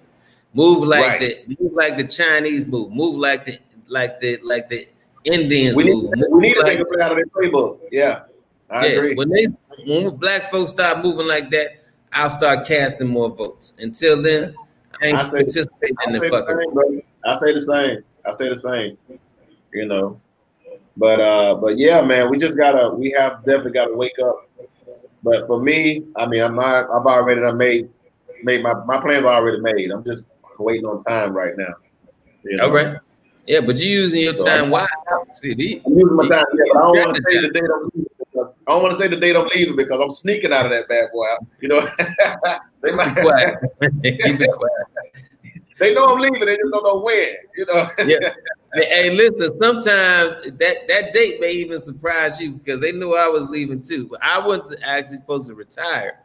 Move 0.54 0.88
like 0.88 1.06
right. 1.06 1.20
the 1.20 1.56
move 1.60 1.72
like 1.74 1.96
the 1.98 2.04
Chinese 2.04 2.66
move. 2.66 2.90
Move 2.90 3.16
like 3.16 3.44
the 3.44 3.58
like 3.88 4.20
the 4.20 4.38
like 4.42 4.68
the 4.68 4.88
Indians 5.24 5.76
we 5.76 5.84
move. 5.84 6.12
Need, 6.14 6.24
we 6.30 6.40
need 6.40 6.54
to 6.54 6.64
take 6.64 6.80
it 6.80 7.00
out 7.00 7.12
of 7.12 7.18
their 7.18 7.26
playbook. 7.26 7.80
Yeah, 7.90 8.22
I 8.70 8.86
yeah, 8.86 8.92
agree. 8.92 9.14
When 9.14 9.28
they 9.28 9.46
when 9.86 10.16
black 10.16 10.50
folks 10.50 10.70
start 10.70 11.02
moving 11.02 11.26
like 11.26 11.50
that, 11.50 11.84
I'll 12.12 12.30
start 12.30 12.66
casting 12.66 13.08
more 13.08 13.30
votes. 13.30 13.74
Until 13.78 14.22
then, 14.22 14.54
I 15.02 15.06
ain't 15.06 15.16
I 15.16 15.22
say, 15.24 15.42
participating 15.42 15.96
I 16.00 16.10
in 16.10 16.12
the 16.20 16.28
fucking. 16.28 17.02
I 17.24 17.34
say 17.36 17.52
the 17.52 17.60
same. 17.60 18.04
I 18.24 18.32
say 18.32 18.48
the 18.48 18.56
same. 18.56 18.98
You 19.72 19.86
know, 19.86 20.20
but 20.96 21.20
uh, 21.20 21.54
but 21.56 21.78
yeah, 21.78 22.00
man, 22.02 22.30
we 22.30 22.38
just 22.38 22.56
gotta 22.56 22.94
we 22.94 23.14
have 23.18 23.44
definitely 23.44 23.72
gotta 23.72 23.94
wake 23.94 24.18
up. 24.22 24.48
But 25.22 25.46
for 25.46 25.60
me, 25.60 26.04
I 26.16 26.26
mean, 26.26 26.42
I'm 26.42 26.54
not. 26.54 26.84
I've 26.90 27.06
already 27.06 27.42
I 27.42 27.52
made 27.52 27.88
made 28.42 28.62
my 28.62 28.74
my 28.84 29.00
plans 29.00 29.24
are 29.24 29.34
already 29.34 29.60
made. 29.60 29.90
I'm 29.90 30.04
just 30.04 30.24
waiting 30.58 30.86
on 30.86 31.04
time 31.04 31.32
right 31.32 31.56
now. 31.56 31.74
You 32.44 32.56
know? 32.56 32.64
All 32.64 32.72
right. 32.72 32.98
Yeah, 33.48 33.60
but 33.60 33.78
you're 33.78 33.88
using 33.88 34.20
your 34.20 34.34
so 34.34 34.44
time 34.44 34.68
why? 34.68 34.86
See, 35.32 35.80
I'm 35.86 35.98
using 35.98 36.16
my 36.16 36.28
time, 36.28 36.44
yeah, 36.52 36.64
but 36.70 36.76
I 36.76 36.82
don't 36.82 36.96
want 36.98 37.16
to 37.16 37.22
say 37.30 37.40
the 37.40 37.48
date 37.48 37.64
I'm 37.64 37.88
leaving 37.94 38.10
because 38.18 38.54
I 38.66 38.70
don't 38.72 38.82
want 38.82 38.92
to 38.92 38.98
say 38.98 39.08
the 39.08 39.16
date 39.16 39.36
I'm 39.36 39.46
leaving 39.54 39.76
because 39.76 40.00
I'm 40.02 40.10
sneaking 40.10 40.52
out 40.52 40.66
of 40.66 40.72
that 40.72 40.86
bad 40.86 41.10
boy. 41.12 41.26
You 41.60 41.68
know, 41.68 41.88
they 42.82 42.92
might 42.92 43.14
be 43.14 43.22
quiet. 43.22 43.58
It 44.02 44.36
quiet. 44.36 45.62
they 45.78 45.94
know 45.94 46.08
I'm 46.08 46.18
leaving, 46.18 46.40
they 46.40 46.56
just 46.56 46.70
don't 46.70 46.84
know 46.84 47.00
when. 47.00 47.28
You 47.56 47.66
know. 47.66 47.88
yeah. 48.06 48.34
Hey, 48.74 49.08
listen. 49.08 49.58
Sometimes 49.58 50.36
that 50.42 50.76
that 50.88 51.14
date 51.14 51.40
may 51.40 51.52
even 51.52 51.80
surprise 51.80 52.38
you 52.38 52.52
because 52.52 52.82
they 52.82 52.92
knew 52.92 53.14
I 53.14 53.26
was 53.26 53.48
leaving 53.48 53.80
too. 53.82 54.08
But 54.08 54.20
I 54.22 54.46
wasn't 54.46 54.82
actually 54.84 55.16
supposed 55.16 55.46
to 55.46 55.54
retire. 55.54 56.18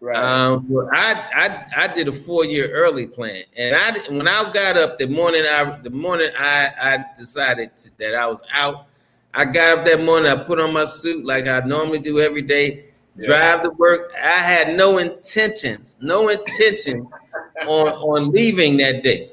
Right. 0.00 0.16
Um, 0.16 0.66
well, 0.68 0.88
I, 0.92 1.14
I 1.34 1.84
I 1.84 1.94
did 1.94 2.08
a 2.08 2.12
four 2.12 2.44
year 2.44 2.70
early 2.70 3.06
plan, 3.06 3.44
and 3.56 3.74
I 3.74 3.92
when 4.10 4.28
I 4.28 4.50
got 4.52 4.76
up 4.76 4.98
the 4.98 5.08
morning 5.08 5.42
I 5.48 5.78
the 5.82 5.90
morning 5.90 6.30
I 6.38 6.68
I 6.80 7.04
decided 7.18 7.76
to, 7.78 7.90
that 7.98 8.14
I 8.14 8.26
was 8.26 8.42
out. 8.52 8.86
I 9.32 9.46
got 9.46 9.78
up 9.78 9.84
that 9.86 10.02
morning. 10.02 10.30
I 10.30 10.42
put 10.44 10.60
on 10.60 10.72
my 10.72 10.84
suit 10.84 11.24
like 11.24 11.48
I 11.48 11.60
normally 11.60 11.98
do 11.98 12.20
every 12.20 12.42
day. 12.42 12.86
Yeah. 13.16 13.26
Drive 13.26 13.62
to 13.62 13.70
work. 13.70 14.12
I 14.22 14.28
had 14.28 14.76
no 14.76 14.98
intentions, 14.98 15.96
no 16.02 16.28
intentions 16.28 17.10
on 17.66 17.88
on 17.88 18.30
leaving 18.32 18.76
that 18.78 19.02
day. 19.02 19.30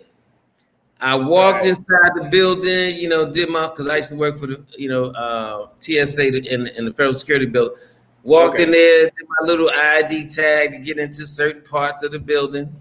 I 1.01 1.15
walked 1.15 1.59
right. 1.59 1.67
inside 1.67 2.11
the 2.15 2.29
building, 2.31 2.95
you 2.95 3.09
know, 3.09 3.29
did 3.29 3.49
my 3.49 3.67
because 3.67 3.87
I 3.87 3.97
used 3.97 4.11
to 4.11 4.15
work 4.15 4.37
for 4.37 4.47
the, 4.47 4.63
you 4.77 4.87
know, 4.87 5.05
uh, 5.07 5.67
TSA 5.81 6.27
in 6.53 6.67
in 6.67 6.85
the 6.85 6.93
federal 6.93 7.13
security 7.13 7.45
building. 7.45 7.77
Walked 8.23 8.55
okay. 8.55 8.63
in 8.63 8.71
there, 8.71 9.03
did 9.05 9.27
my 9.27 9.45
little 9.45 9.69
ID 9.69 10.29
tag 10.29 10.71
to 10.71 10.77
get 10.77 10.97
into 10.97 11.27
certain 11.27 11.61
parts 11.61 12.03
of 12.03 12.13
the 12.13 12.19
building. 12.19 12.73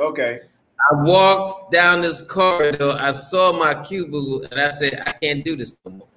Okay. 0.00 0.40
I 0.90 1.02
walked 1.02 1.70
down 1.70 2.02
this 2.02 2.20
corridor. 2.20 2.96
I 2.98 3.12
saw 3.12 3.56
my 3.56 3.80
cubicle, 3.84 4.42
and 4.50 4.60
I 4.60 4.70
said, 4.70 5.02
"I 5.06 5.12
can't 5.12 5.44
do 5.44 5.56
this 5.56 5.76
no 5.84 5.92
more." 5.92 6.08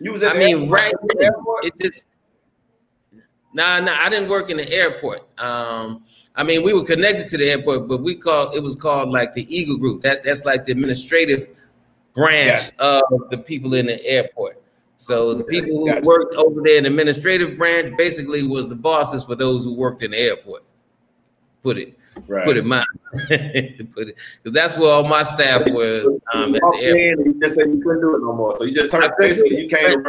You 0.00 0.12
was 0.12 0.24
I 0.24 0.34
mean, 0.34 0.68
right 0.68 0.94
there, 1.18 1.30
it 1.62 1.74
just. 1.80 2.08
Nah, 3.52 3.78
nah, 3.80 3.94
I 4.00 4.08
didn't 4.08 4.28
work 4.28 4.50
in 4.50 4.56
the 4.56 4.68
airport. 4.72 5.28
Um, 5.38 6.04
I 6.34 6.42
mean, 6.42 6.64
we 6.64 6.72
were 6.72 6.84
connected 6.84 7.28
to 7.28 7.36
the 7.36 7.50
airport, 7.50 7.86
but 7.86 8.02
we 8.02 8.16
called 8.16 8.56
it 8.56 8.62
was 8.62 8.74
called 8.74 9.10
like 9.10 9.34
the 9.34 9.46
Eagle 9.54 9.76
Group. 9.76 10.02
That 10.02 10.24
that's 10.24 10.44
like 10.44 10.66
the 10.66 10.72
administrative 10.72 11.48
branch 12.14 12.70
yeah. 12.78 13.00
of 13.10 13.30
the 13.30 13.38
people 13.38 13.74
in 13.74 13.86
the 13.86 14.04
airport. 14.04 14.60
So 14.98 15.34
the 15.34 15.44
people 15.44 15.78
who 15.78 15.86
gotcha. 15.86 16.06
worked 16.06 16.34
over 16.34 16.62
there 16.64 16.78
in 16.78 16.84
the 16.84 16.90
administrative 16.90 17.58
branch 17.58 17.96
basically 17.96 18.46
was 18.46 18.68
the 18.68 18.76
bosses 18.76 19.24
for 19.24 19.34
those 19.34 19.64
who 19.64 19.74
worked 19.74 20.02
in 20.02 20.12
the 20.12 20.18
airport. 20.18 20.64
Put 21.62 21.78
it, 21.78 21.98
right. 22.26 22.44
put 22.46 22.56
it 22.56 22.64
mine, 22.64 22.84
put 23.28 23.30
it, 23.30 24.16
because 24.42 24.54
that's 24.54 24.76
where 24.76 24.90
all 24.90 25.04
my 25.04 25.22
staff 25.22 25.68
was. 25.70 26.08
Um, 26.32 26.54
at 26.54 26.60
the 26.60 26.80
airport. 26.82 27.26
You 27.26 27.40
just 27.40 27.54
said 27.56 27.66
you 27.66 27.82
couldn't 27.82 28.00
do 28.00 28.16
it 28.16 28.20
no 28.20 28.32
more, 28.32 28.56
so 28.56 28.64
you 28.64 28.74
just 28.74 28.90
turned 28.90 29.12
basically 29.18 29.62
you 29.62 29.68
came. 29.68 30.04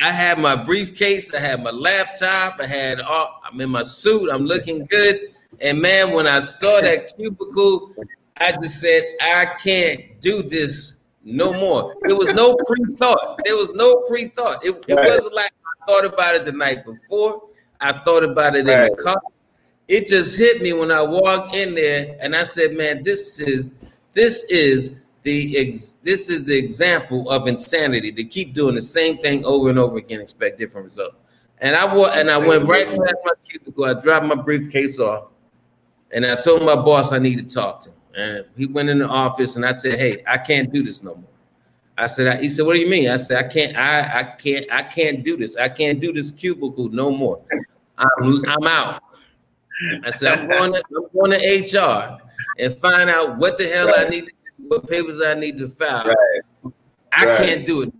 I 0.00 0.10
had 0.10 0.40
my 0.40 0.56
briefcase, 0.56 1.32
I 1.32 1.38
had 1.38 1.62
my 1.62 1.70
laptop, 1.70 2.58
I 2.58 2.66
had 2.66 3.00
all. 3.00 3.40
I'm 3.44 3.60
in 3.60 3.70
my 3.70 3.84
suit, 3.84 4.30
I'm 4.30 4.44
looking 4.44 4.84
good, 4.86 5.32
and 5.60 5.80
man, 5.80 6.12
when 6.12 6.26
I 6.26 6.40
saw 6.40 6.80
that 6.80 7.16
cubicle, 7.16 7.94
I 8.36 8.52
just 8.52 8.80
said, 8.80 9.02
I 9.20 9.46
can't 9.62 10.20
do 10.20 10.42
this 10.42 10.96
no 11.24 11.52
more. 11.52 11.94
There 12.02 12.16
was 12.16 12.28
no 12.34 12.56
pre-thought. 12.66 13.40
There 13.44 13.54
was 13.56 13.72
no 13.74 14.02
pre-thought. 14.08 14.64
It, 14.64 14.84
it 14.88 14.94
right. 14.94 15.06
wasn't 15.06 15.34
like 15.34 15.52
I 15.82 15.86
thought 15.92 16.04
about 16.04 16.34
it 16.34 16.44
the 16.44 16.52
night 16.52 16.84
before. 16.84 17.42
I 17.80 17.92
thought 17.92 18.24
about 18.24 18.56
it 18.56 18.66
right. 18.66 18.84
in 18.84 18.96
the 18.96 19.02
car. 19.02 19.20
It 19.88 20.06
just 20.08 20.38
hit 20.38 20.62
me 20.62 20.72
when 20.72 20.90
I 20.90 21.02
walked 21.02 21.54
in 21.54 21.74
there, 21.74 22.16
and 22.20 22.34
I 22.34 22.44
said, 22.44 22.74
"Man, 22.74 23.02
this 23.02 23.40
is 23.40 23.74
this 24.14 24.44
is 24.44 24.96
the 25.22 25.58
ex- 25.58 25.98
this 26.02 26.28
is 26.28 26.44
the 26.44 26.56
example 26.56 27.28
of 27.30 27.46
insanity 27.46 28.12
to 28.12 28.24
keep 28.24 28.54
doing 28.54 28.74
the 28.74 28.82
same 28.82 29.18
thing 29.18 29.44
over 29.44 29.70
and 29.70 29.78
over 29.78 29.98
again, 29.98 30.20
expect 30.20 30.58
different 30.58 30.86
results." 30.86 31.16
And 31.58 31.76
I 31.76 31.92
wa- 31.94 32.12
and 32.14 32.30
I 32.30 32.38
went 32.38 32.64
right 32.66 32.86
past 32.86 33.16
my 33.24 33.32
cubicle. 33.48 33.84
I 33.84 33.94
dropped 34.00 34.26
my 34.26 34.34
briefcase 34.34 34.98
off, 34.98 35.28
and 36.12 36.24
I 36.24 36.36
told 36.36 36.62
my 36.62 36.76
boss 36.76 37.12
I 37.12 37.18
need 37.18 37.36
to 37.46 37.54
talk 37.54 37.82
to 37.82 37.90
him. 37.90 37.96
And 38.16 38.44
he 38.56 38.66
went 38.66 38.88
in 38.88 38.98
the 38.98 39.08
office 39.08 39.56
and 39.56 39.64
I 39.64 39.74
said, 39.74 39.98
Hey, 39.98 40.22
I 40.26 40.38
can't 40.38 40.72
do 40.72 40.82
this 40.82 41.02
no 41.02 41.14
more. 41.14 41.30
I 41.96 42.06
said, 42.06 42.40
he 42.40 42.48
said, 42.48 42.66
What 42.66 42.74
do 42.74 42.80
you 42.80 42.88
mean? 42.88 43.08
I 43.08 43.16
said, 43.16 43.44
I 43.44 43.48
can't, 43.48 43.76
I, 43.76 44.20
I 44.20 44.22
can't, 44.36 44.66
I 44.70 44.82
can't 44.82 45.24
do 45.24 45.36
this. 45.36 45.56
I 45.56 45.68
can't 45.68 46.00
do 46.00 46.12
this 46.12 46.30
cubicle 46.30 46.88
no 46.88 47.10
more. 47.10 47.40
I'm, 47.98 48.44
I'm 48.48 48.66
out. 48.66 49.02
I 50.04 50.10
said, 50.10 50.38
I'm 50.38 50.48
going, 50.48 50.72
to, 50.72 50.82
I'm 50.96 51.06
going 51.12 51.32
to 51.32 51.78
HR 51.78 52.18
and 52.58 52.74
find 52.74 53.10
out 53.10 53.38
what 53.38 53.58
the 53.58 53.64
hell 53.64 53.86
right. 53.86 54.06
I 54.06 54.08
need 54.08 54.26
to 54.26 54.32
do, 54.58 54.68
what 54.68 54.88
papers 54.88 55.20
I 55.20 55.34
need 55.34 55.58
to 55.58 55.68
file. 55.68 56.06
Right. 56.06 56.72
I 57.12 57.24
right. 57.26 57.36
can't 57.38 57.66
do 57.66 57.82
it. 57.82 57.92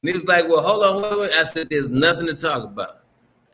And 0.00 0.08
he 0.08 0.12
was 0.12 0.26
like, 0.26 0.48
Well, 0.48 0.62
hold 0.62 0.84
on, 0.84 1.02
wait, 1.02 1.20
wait. 1.20 1.36
I 1.36 1.44
said, 1.44 1.70
There's 1.70 1.90
nothing 1.90 2.26
to 2.26 2.34
talk 2.34 2.64
about. 2.64 3.04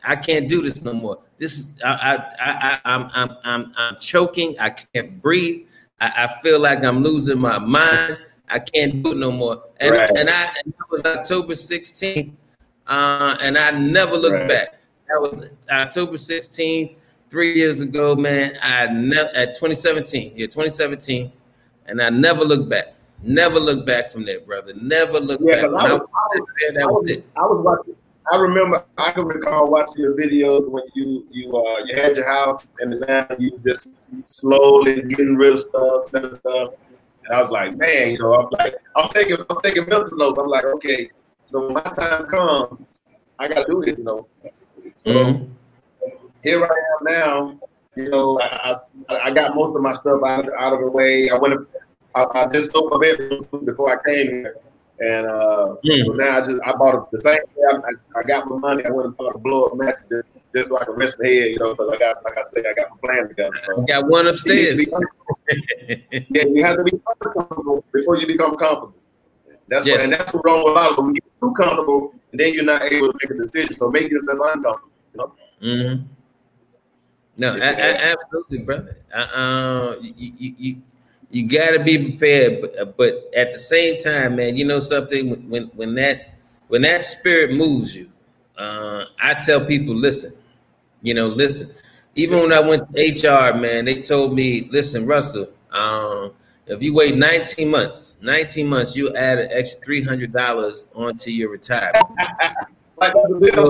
I 0.05 0.15
can't 0.15 0.47
do 0.47 0.61
this 0.61 0.81
no 0.81 0.93
more. 0.93 1.19
This 1.37 1.57
is 1.57 1.81
I 1.83 2.23
I 2.39 2.51
I 2.51 2.79
I'm 2.85 3.09
I'm 3.13 3.37
I'm, 3.43 3.73
I'm 3.75 3.99
choking. 3.99 4.55
I 4.59 4.69
can't 4.69 5.21
breathe. 5.21 5.67
I, 5.99 6.25
I, 6.25 6.41
feel 6.41 6.59
like 6.59 6.83
I'm 6.83 7.01
losing 7.03 7.39
my 7.39 7.57
mind. 7.57 8.17
I 8.49 8.59
can't 8.59 9.01
do 9.01 9.13
it 9.13 9.17
no 9.17 9.31
more. 9.31 9.63
And 9.79 9.95
right. 9.95 10.09
and 10.17 10.29
I 10.29 10.43
and 10.63 10.73
that 10.73 10.91
was 10.91 11.03
October 11.05 11.53
16th. 11.53 12.33
Uh, 12.87 13.37
and 13.41 13.57
I 13.57 13.71
never 13.71 14.15
looked 14.15 14.35
right. 14.35 14.47
back. 14.47 14.75
That 15.07 15.21
was 15.21 15.49
October 15.71 16.13
16th, 16.13 16.95
three 17.29 17.55
years 17.55 17.81
ago, 17.81 18.15
man. 18.15 18.57
I 18.61 18.87
never 18.87 19.29
at 19.35 19.53
2017, 19.55 20.33
yeah, 20.35 20.45
2017, 20.45 21.31
and 21.87 22.01
I 22.01 22.09
never 22.09 22.43
looked 22.43 22.69
back. 22.69 22.93
Never 23.23 23.59
looked 23.59 23.87
back 23.87 24.11
from 24.11 24.25
there, 24.25 24.41
brother. 24.41 24.73
Never 24.81 25.19
looked 25.19 25.43
yeah, 25.43 25.55
back. 25.55 25.65
I 25.65 25.69
was, 25.69 25.83
I 25.83 25.93
was, 25.93 26.01
was, 26.39 26.85
was. 26.85 27.21
I 27.35 27.41
was 27.41 27.61
watching. 27.61 27.95
I 28.31 28.37
remember 28.37 28.83
I 28.97 29.11
can 29.11 29.25
recall 29.25 29.69
watching 29.69 30.03
your 30.03 30.15
videos 30.15 30.69
when 30.69 30.83
you 30.93 31.27
you 31.31 31.55
uh 31.55 31.79
you 31.85 31.95
had 31.95 32.15
your 32.15 32.27
house 32.27 32.65
and 32.79 32.99
now 33.07 33.27
you 33.37 33.59
just 33.65 33.93
slowly 34.25 35.01
getting 35.01 35.35
rid 35.35 35.53
of 35.53 35.59
stuff, 35.59 36.05
selling 36.05 36.33
stuff. 36.33 36.73
And 37.25 37.35
I 37.35 37.41
was 37.41 37.51
like, 37.51 37.75
man, 37.77 38.11
you 38.11 38.19
know, 38.19 38.33
I'm 38.33 38.47
like, 38.51 38.75
I'm 38.95 39.09
taking 39.09 39.37
I'm 39.49 39.61
taking 39.63 39.87
mental 39.87 40.17
notes. 40.17 40.39
I'm 40.39 40.47
like, 40.47 40.65
okay, 40.65 41.09
so 41.51 41.65
when 41.65 41.73
my 41.73 41.81
time 41.81 42.25
comes, 42.25 42.81
I 43.37 43.47
gotta 43.47 43.65
do 43.69 43.83
this, 43.85 43.97
you 43.97 44.03
know. 44.03 44.27
So 44.97 45.11
mm-hmm. 45.11 46.09
here 46.43 46.63
I 46.63 46.67
am 46.67 47.03
now. 47.03 47.59
You 47.95 48.09
know, 48.09 48.39
I, 48.41 48.75
I, 49.07 49.19
I 49.25 49.31
got 49.31 49.55
most 49.55 49.73
of 49.73 49.81
my 49.81 49.93
stuff 49.93 50.21
out, 50.25 50.49
of, 50.49 50.53
out 50.59 50.73
of 50.73 50.81
the 50.81 50.89
way. 50.89 51.29
I 51.29 51.37
went 51.37 51.55
I, 52.15 52.25
I 52.33 52.47
just 52.47 52.71
sold 52.71 52.91
my 52.91 52.99
bedroom 52.99 53.45
before 53.65 53.97
I 53.97 54.03
came 54.03 54.29
here. 54.29 54.57
And 54.99 55.27
uh, 55.27 55.75
mm. 55.83 56.05
so 56.05 56.11
now 56.13 56.37
I 56.37 56.45
just 56.45 56.57
I 56.65 56.71
bought 56.73 57.11
the 57.11 57.17
same 57.17 57.35
day 57.35 57.61
I, 57.69 58.19
I, 58.19 58.23
got 58.23 58.47
my 58.47 58.57
money. 58.57 58.85
I 58.85 58.91
went 58.91 59.07
and 59.07 59.17
bought 59.17 59.35
a 59.35 59.37
blow 59.37 59.65
up 59.65 59.75
mattress 59.75 60.05
just, 60.09 60.27
just 60.55 60.67
so 60.69 60.79
I 60.79 60.85
can 60.85 60.93
rest 60.93 61.17
my 61.19 61.27
head, 61.27 61.51
you 61.51 61.59
know, 61.59 61.75
because 61.75 61.93
I 61.93 61.97
got, 61.97 62.23
like 62.23 62.37
I 62.37 62.43
said, 62.43 62.65
I 62.65 62.73
got 62.73 62.91
my 62.91 62.97
plan 63.03 63.27
together. 63.27 63.51
So. 63.65 63.81
You 63.81 63.87
got 63.87 64.07
one 64.07 64.27
upstairs. 64.27 64.87
yeah, 65.49 66.43
you 66.45 66.63
have 66.63 66.77
to 66.77 66.83
be 66.83 66.93
comfortable 67.05 67.83
before 67.93 68.15
you 68.15 68.27
become 68.27 68.55
comfortable. 68.55 68.95
That's 69.67 69.85
yes. 69.85 69.97
what, 69.97 70.03
and 70.03 70.13
that's 70.13 70.33
what's 70.33 70.45
wrong 70.45 70.63
with 70.63 70.71
a 70.71 70.75
lot 70.75 70.91
of 70.91 70.95
them. 70.95 71.07
You 71.07 71.13
get 71.15 71.39
too 71.41 71.53
comfortable, 71.57 72.13
and 72.31 72.39
then 72.39 72.53
you're 72.53 72.63
not 72.63 72.83
able 72.83 73.11
to 73.11 73.19
make 73.21 73.31
a 73.31 73.43
decision. 73.43 73.73
So 73.73 73.89
make 73.89 74.09
yourself 74.09 74.39
uncomfortable. 74.41 74.91
You 75.13 75.17
know. 75.17 75.33
Mm-hmm. 75.61 76.03
No, 77.37 77.55
yeah. 77.55 77.65
I, 77.65 77.69
I, 77.69 78.11
absolutely, 78.13 78.59
brother. 78.59 78.97
Uh, 79.13 79.17
uh, 79.17 79.95
you, 80.01 80.13
you, 80.37 80.55
you, 80.57 80.81
you 81.31 81.47
got 81.47 81.71
to 81.71 81.83
be 81.83 81.97
prepared, 81.97 82.61
but, 82.61 82.97
but 82.97 83.31
at 83.35 83.53
the 83.53 83.59
same 83.59 83.99
time, 83.99 84.35
man, 84.35 84.55
you 84.57 84.65
know 84.65 84.79
something. 84.79 85.49
When 85.49 85.63
when 85.75 85.95
that 85.95 86.35
when 86.67 86.81
that 86.83 87.05
spirit 87.05 87.53
moves 87.53 87.95
you, 87.95 88.09
uh, 88.57 89.05
I 89.21 89.33
tell 89.35 89.65
people, 89.65 89.95
listen. 89.95 90.33
You 91.01 91.13
know, 91.13 91.27
listen. 91.27 91.71
Even 92.15 92.39
when 92.39 92.53
I 92.53 92.61
went 92.61 92.83
to 92.95 93.01
HR, 93.01 93.57
man, 93.57 93.85
they 93.85 94.01
told 94.01 94.33
me, 94.33 94.69
listen, 94.71 95.05
Russell. 95.05 95.49
Um, 95.71 96.31
if 96.67 96.81
you 96.81 96.93
wait 96.93 97.15
19 97.15 97.69
months, 97.69 98.17
19 98.21 98.67
months, 98.67 98.95
you 98.95 99.15
add 99.15 99.37
an 99.37 99.49
extra 99.51 99.81
$300 99.81 100.85
onto 100.95 101.29
your 101.29 101.49
retirement. 101.49 102.05
so, 103.53 103.67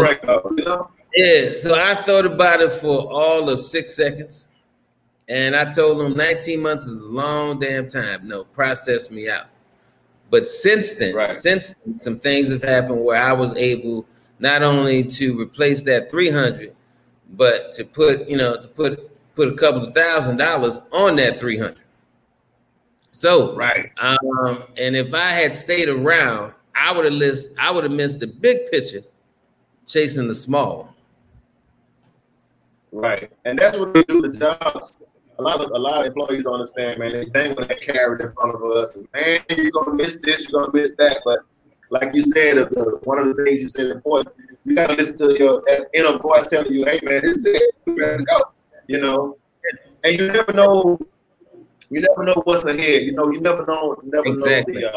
Yeah, 1.15 1.51
so 1.53 1.75
I 1.75 1.95
thought 1.95 2.25
about 2.25 2.61
it 2.61 2.71
for 2.73 3.11
all 3.11 3.49
of 3.49 3.59
six 3.59 3.95
seconds. 3.95 4.49
And 5.27 5.55
I 5.55 5.71
told 5.71 5.99
them 5.99 6.15
19 6.15 6.59
months 6.61 6.85
is 6.85 7.01
a 7.01 7.05
long 7.05 7.59
damn 7.59 7.87
time. 7.87 8.27
No, 8.27 8.43
process 8.43 9.09
me 9.09 9.29
out. 9.29 9.47
But 10.29 10.47
since 10.47 10.95
then, 10.95 11.15
right. 11.15 11.31
since 11.31 11.75
then, 11.85 11.99
some 11.99 12.19
things 12.19 12.51
have 12.51 12.63
happened 12.63 13.03
where 13.03 13.19
I 13.19 13.33
was 13.33 13.55
able 13.57 14.05
not 14.39 14.63
only 14.63 15.03
to 15.03 15.39
replace 15.39 15.81
that 15.83 16.11
300, 16.11 16.75
but 17.33 17.71
to 17.73 17.85
put, 17.85 18.27
you 18.29 18.37
know, 18.37 18.55
to 18.55 18.67
put 18.67 19.11
put 19.35 19.49
a 19.49 19.55
couple 19.55 19.83
of 19.83 19.93
thousand 19.93 20.37
dollars 20.37 20.79
on 20.91 21.15
that 21.17 21.39
300. 21.39 21.81
So 23.11 23.55
right. 23.55 23.91
Um, 23.97 24.63
and 24.77 24.95
if 24.95 25.13
I 25.13 25.29
had 25.29 25.53
stayed 25.53 25.89
around, 25.89 26.53
I 26.75 26.91
would 26.93 27.05
have 27.05 27.17
missed. 27.17 27.51
I 27.57 27.71
would 27.71 27.83
have 27.83 27.93
missed 27.93 28.19
the 28.19 28.27
big 28.27 28.69
picture, 28.69 29.01
chasing 29.85 30.27
the 30.27 30.35
small. 30.35 30.93
Right, 32.91 33.31
and 33.43 33.59
that's 33.59 33.77
what 33.77 33.93
we 33.93 34.03
do 34.03 34.21
the 34.21 34.29
jobs. 34.29 34.95
A 35.37 35.41
lot 35.41 35.61
of 35.61 35.71
a 35.71 35.77
lot 35.77 36.01
of 36.01 36.07
employees 36.07 36.43
don't 36.43 36.55
understand, 36.55 36.99
man. 36.99 37.11
They 37.11 37.25
think 37.25 37.57
when 37.57 37.67
that 37.67 37.81
carrot 37.81 38.21
in 38.21 38.31
front 38.33 38.55
of 38.55 38.63
us, 38.63 38.97
man, 39.13 39.41
you're 39.49 39.71
gonna 39.71 39.93
miss 39.93 40.17
this, 40.23 40.47
you're 40.47 40.61
gonna 40.61 40.73
miss 40.73 40.95
that. 40.97 41.21
But 41.25 41.39
like 41.89 42.13
you 42.13 42.21
said, 42.21 42.57
uh, 42.57 42.65
one 43.03 43.19
of 43.19 43.35
the 43.35 43.43
things 43.43 43.61
you 43.61 43.69
said 43.69 43.87
important, 43.87 44.33
you 44.63 44.75
gotta 44.75 44.93
listen 44.93 45.17
to 45.19 45.37
your 45.37 45.63
inner 45.93 46.17
voice 46.17 46.47
telling 46.47 46.73
you, 46.73 46.85
"Hey, 46.85 46.99
man, 47.03 47.21
this 47.21 47.37
is 47.37 47.45
it. 47.47 47.75
We 47.85 47.95
gotta 47.95 48.23
go." 48.23 48.41
You 48.87 48.99
know, 49.01 49.37
and 50.03 50.19
you 50.19 50.31
never 50.31 50.53
know 50.53 50.99
you 51.89 52.01
never 52.01 52.23
know 52.23 52.41
what's 52.43 52.65
ahead. 52.65 53.03
You 53.03 53.13
know, 53.13 53.31
you 53.31 53.41
never 53.41 53.65
know, 53.65 53.95
you 54.03 54.11
never 54.11 54.27
exactly. 54.27 54.81
know 54.81 54.91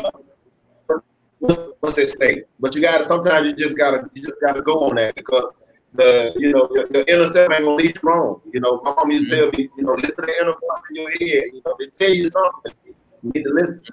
the 0.88 0.94
uh, 0.94 0.98
what's, 1.38 1.68
what's 1.81 1.98
at 1.98 2.11
stake. 2.11 2.44
But 2.59 2.74
you 2.74 2.81
gotta 2.81 3.05
sometimes 3.05 3.46
you 3.46 3.55
just 3.55 3.77
gotta 3.77 4.09
you 4.14 4.22
just 4.22 4.37
gotta 4.40 4.62
go 4.62 4.85
on 4.85 4.96
that 4.96 5.14
because 5.14 5.53
the 5.94 6.33
you 6.37 6.53
know 6.53 6.68
your, 6.72 6.87
your 6.92 7.05
inner 7.09 7.27
self 7.27 7.51
ain't 7.51 7.64
gonna 7.64 7.74
lead 7.74 7.98
you 8.03 8.09
wrong. 8.09 8.40
You 8.53 8.61
know, 8.61 8.81
my 8.83 8.94
mom 8.94 9.11
used 9.11 9.29
to 9.31 9.37
tell 9.37 9.51
me, 9.53 9.68
you 9.77 9.83
know, 9.83 9.94
listen 9.94 10.16
to 10.16 10.22
the 10.22 10.37
inner 10.40 10.53
voice 10.53 10.83
in 10.90 10.96
your 10.96 11.11
head. 11.11 11.44
You 11.53 11.62
know, 11.64 11.74
they 11.79 11.87
tell 11.87 12.11
you 12.11 12.29
something. 12.29 12.72
You 13.22 13.31
need 13.35 13.42
to 13.44 13.51
listen. 13.51 13.85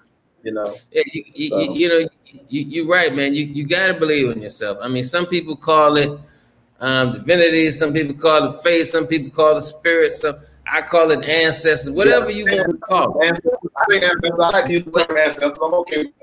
You 0.43 0.53
know. 0.53 0.77
Yeah, 0.91 1.03
you, 1.12 1.23
you, 1.34 1.49
so. 1.49 1.60
you 1.73 1.89
know, 1.89 2.08
you, 2.49 2.62
you're 2.62 2.88
right, 2.88 3.13
man. 3.15 3.34
You 3.34 3.45
you 3.45 3.67
gotta 3.67 3.93
believe 3.93 4.29
in 4.31 4.41
yourself. 4.41 4.77
I 4.81 4.88
mean, 4.88 5.03
some 5.03 5.25
people 5.25 5.55
call 5.55 5.95
it 5.97 6.19
um, 6.79 7.13
divinity, 7.13 7.71
some 7.71 7.93
people 7.93 8.15
call 8.15 8.53
it 8.53 8.62
faith, 8.62 8.88
some 8.88 9.08
people 9.08 9.31
call 9.31 9.58
it 9.58 9.62
spirit. 9.62 10.13
Some 10.13 10.38
I 10.71 10.81
call 10.81 11.12
it 11.12 11.23
ancestors, 11.23 11.91
whatever 11.91 12.31
you 12.31 12.45
want 12.45 12.71
to 12.71 12.77
call 12.77 13.21
it. 13.21 13.41
I 13.77 13.86
think 13.89 14.03
ancestors, 14.03 14.31
I 14.39 14.49
like 14.49 14.65
to 14.65 14.71
use 14.71 14.84
the 14.84 15.05
term 15.05 15.17
ancestors. 15.17 15.58
I'm 15.63 15.73
okay 15.75 16.03
with 16.03 16.13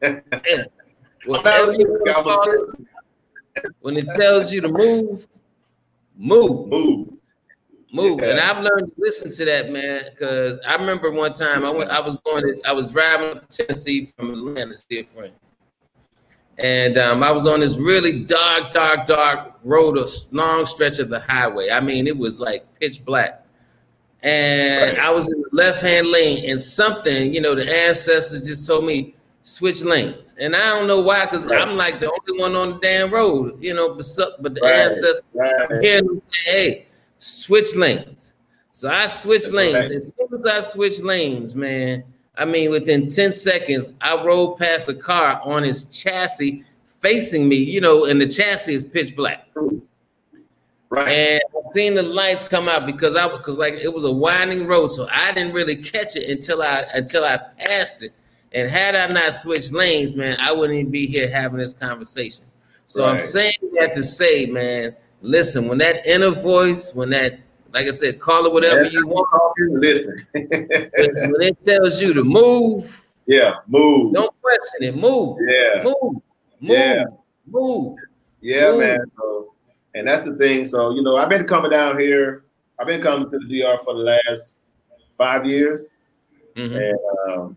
that. 0.00 0.42
yeah. 0.46 0.64
Whatever 1.26 1.72
you 1.74 2.02
call 2.04 2.50
it, 2.50 2.86
when 3.80 3.96
it 3.96 4.08
tells 4.18 4.52
you 4.52 4.60
to 4.60 4.68
move, 4.68 5.26
move. 6.16 6.68
Move. 6.68 7.08
Move. 7.94 8.20
Yeah. 8.20 8.30
And 8.30 8.40
I've 8.40 8.64
learned 8.64 8.86
to 8.86 8.92
listen 8.96 9.32
to 9.32 9.44
that, 9.44 9.70
man, 9.70 10.04
because 10.10 10.58
I 10.66 10.76
remember 10.76 11.10
one 11.10 11.34
time 11.34 11.64
I 11.64 11.70
went, 11.70 11.90
I 11.90 12.00
was 12.00 12.16
going 12.24 12.42
to, 12.42 12.60
I 12.66 12.72
was 12.72 12.90
driving 12.90 13.40
to 13.40 13.64
Tennessee 13.64 14.06
from 14.06 14.30
Atlanta 14.30 14.72
to 14.72 14.78
see 14.78 15.00
a 15.00 15.04
friend. 15.04 15.32
And 16.58 16.96
um, 16.96 17.22
I 17.22 17.32
was 17.32 17.46
on 17.46 17.60
this 17.60 17.76
really 17.76 18.24
dark, 18.24 18.70
dark, 18.70 19.06
dark 19.06 19.58
road, 19.64 19.98
a 19.98 20.06
long 20.30 20.64
stretch 20.64 20.98
of 21.00 21.10
the 21.10 21.20
highway. 21.20 21.70
I 21.70 21.80
mean, 21.80 22.06
it 22.06 22.16
was 22.16 22.40
like 22.40 22.66
pitch 22.78 23.04
black 23.04 23.42
and 24.22 24.96
right. 24.96 25.06
I 25.06 25.10
was 25.10 25.26
in 25.26 25.40
the 25.40 25.48
left 25.52 25.82
hand 25.82 26.06
lane, 26.06 26.48
and 26.48 26.60
something, 26.60 27.34
you 27.34 27.40
know, 27.40 27.54
the 27.54 27.70
ancestors 27.70 28.46
just 28.46 28.66
told 28.66 28.84
me 28.84 29.14
switch 29.42 29.82
lanes, 29.82 30.34
and 30.38 30.54
I 30.54 30.76
don't 30.76 30.86
know 30.86 31.00
why, 31.00 31.24
because 31.24 31.46
right. 31.46 31.60
I'm 31.60 31.76
like 31.76 32.00
the 32.00 32.10
only 32.10 32.40
one 32.40 32.54
on 32.54 32.74
the 32.74 32.78
damn 32.80 33.12
road, 33.12 33.62
you 33.62 33.74
know. 33.74 33.94
But, 33.94 34.06
but 34.40 34.54
the 34.54 34.60
right. 34.60 34.74
ancestors 34.74 35.22
them 35.34 36.22
say, 36.30 36.50
"Hey, 36.50 36.86
switch 37.18 37.74
lanes." 37.76 38.34
So 38.72 38.88
I 38.88 39.06
switch 39.06 39.42
That's 39.42 39.52
lanes. 39.52 39.92
As 39.92 40.14
soon 40.14 40.40
as 40.40 40.52
I 40.52 40.62
switch 40.62 41.00
lanes, 41.00 41.54
man, 41.54 42.04
I 42.36 42.44
mean, 42.44 42.70
within 42.70 43.08
ten 43.08 43.32
seconds, 43.32 43.90
I 44.00 44.22
rode 44.24 44.58
past 44.58 44.88
a 44.88 44.94
car 44.94 45.40
on 45.44 45.62
his 45.62 45.84
chassis 45.86 46.64
facing 47.00 47.48
me, 47.48 47.56
you 47.56 47.80
know, 47.80 48.06
and 48.06 48.20
the 48.20 48.26
chassis 48.26 48.74
is 48.74 48.84
pitch 48.84 49.14
black. 49.14 49.48
Right. 50.88 51.08
And 51.08 51.40
I 51.56 51.72
seen 51.72 51.94
the 51.94 52.02
lights 52.02 52.46
come 52.46 52.68
out 52.68 52.84
because 52.84 53.16
I 53.16 53.24
was 53.26 53.38
because 53.38 53.56
like 53.56 53.74
it 53.74 53.92
was 53.92 54.04
a 54.04 54.12
winding 54.12 54.66
road, 54.66 54.88
so 54.88 55.08
I 55.10 55.32
didn't 55.32 55.54
really 55.54 55.76
catch 55.76 56.16
it 56.16 56.28
until 56.28 56.60
I 56.62 56.84
until 56.94 57.24
I 57.24 57.38
passed 57.58 58.02
it. 58.02 58.12
And 58.54 58.70
had 58.70 58.94
I 58.94 59.12
not 59.12 59.34
switched 59.34 59.72
lanes, 59.72 60.14
man, 60.14 60.36
I 60.40 60.52
wouldn't 60.52 60.78
even 60.78 60.92
be 60.92 61.06
here 61.06 61.30
having 61.30 61.58
this 61.58 61.72
conversation. 61.72 62.44
So 62.86 63.04
right. 63.04 63.12
I'm 63.12 63.18
saying 63.18 63.54
that 63.78 63.94
to 63.94 64.02
say, 64.02 64.46
man, 64.46 64.94
listen, 65.22 65.68
when 65.68 65.78
that 65.78 66.06
inner 66.06 66.30
voice, 66.30 66.94
when 66.94 67.10
that, 67.10 67.38
like 67.72 67.86
I 67.86 67.90
said, 67.90 68.20
call 68.20 68.44
it 68.44 68.52
whatever 68.52 68.84
you 68.84 69.06
want. 69.06 69.28
Listen. 69.80 70.26
when 70.34 71.40
it 71.40 71.64
tells 71.64 72.00
you 72.00 72.12
to 72.12 72.22
move, 72.22 73.04
yeah, 73.26 73.54
move. 73.66 74.12
Don't 74.12 74.34
question 74.42 74.82
it. 74.82 74.96
Move. 74.96 75.38
Yeah. 75.48 75.82
Move. 75.82 76.14
Move. 76.14 76.22
Yeah. 76.60 77.04
Move. 77.46 77.98
Yeah, 78.40 78.70
move. 78.72 78.80
man. 78.80 78.98
So 79.16 79.52
and 79.94 80.06
that's 80.06 80.26
the 80.26 80.34
thing. 80.36 80.64
So, 80.64 80.90
you 80.90 81.02
know, 81.02 81.16
I've 81.16 81.28
been 81.28 81.46
coming 81.46 81.70
down 81.70 81.98
here. 81.98 82.44
I've 82.78 82.86
been 82.86 83.02
coming 83.02 83.30
to 83.30 83.38
the 83.38 83.60
DR 83.60 83.78
for 83.84 83.94
the 83.94 84.00
last 84.00 84.60
five 85.16 85.44
years. 85.44 85.96
Mm-hmm. 86.56 86.76
And 86.76 86.98
um, 87.28 87.56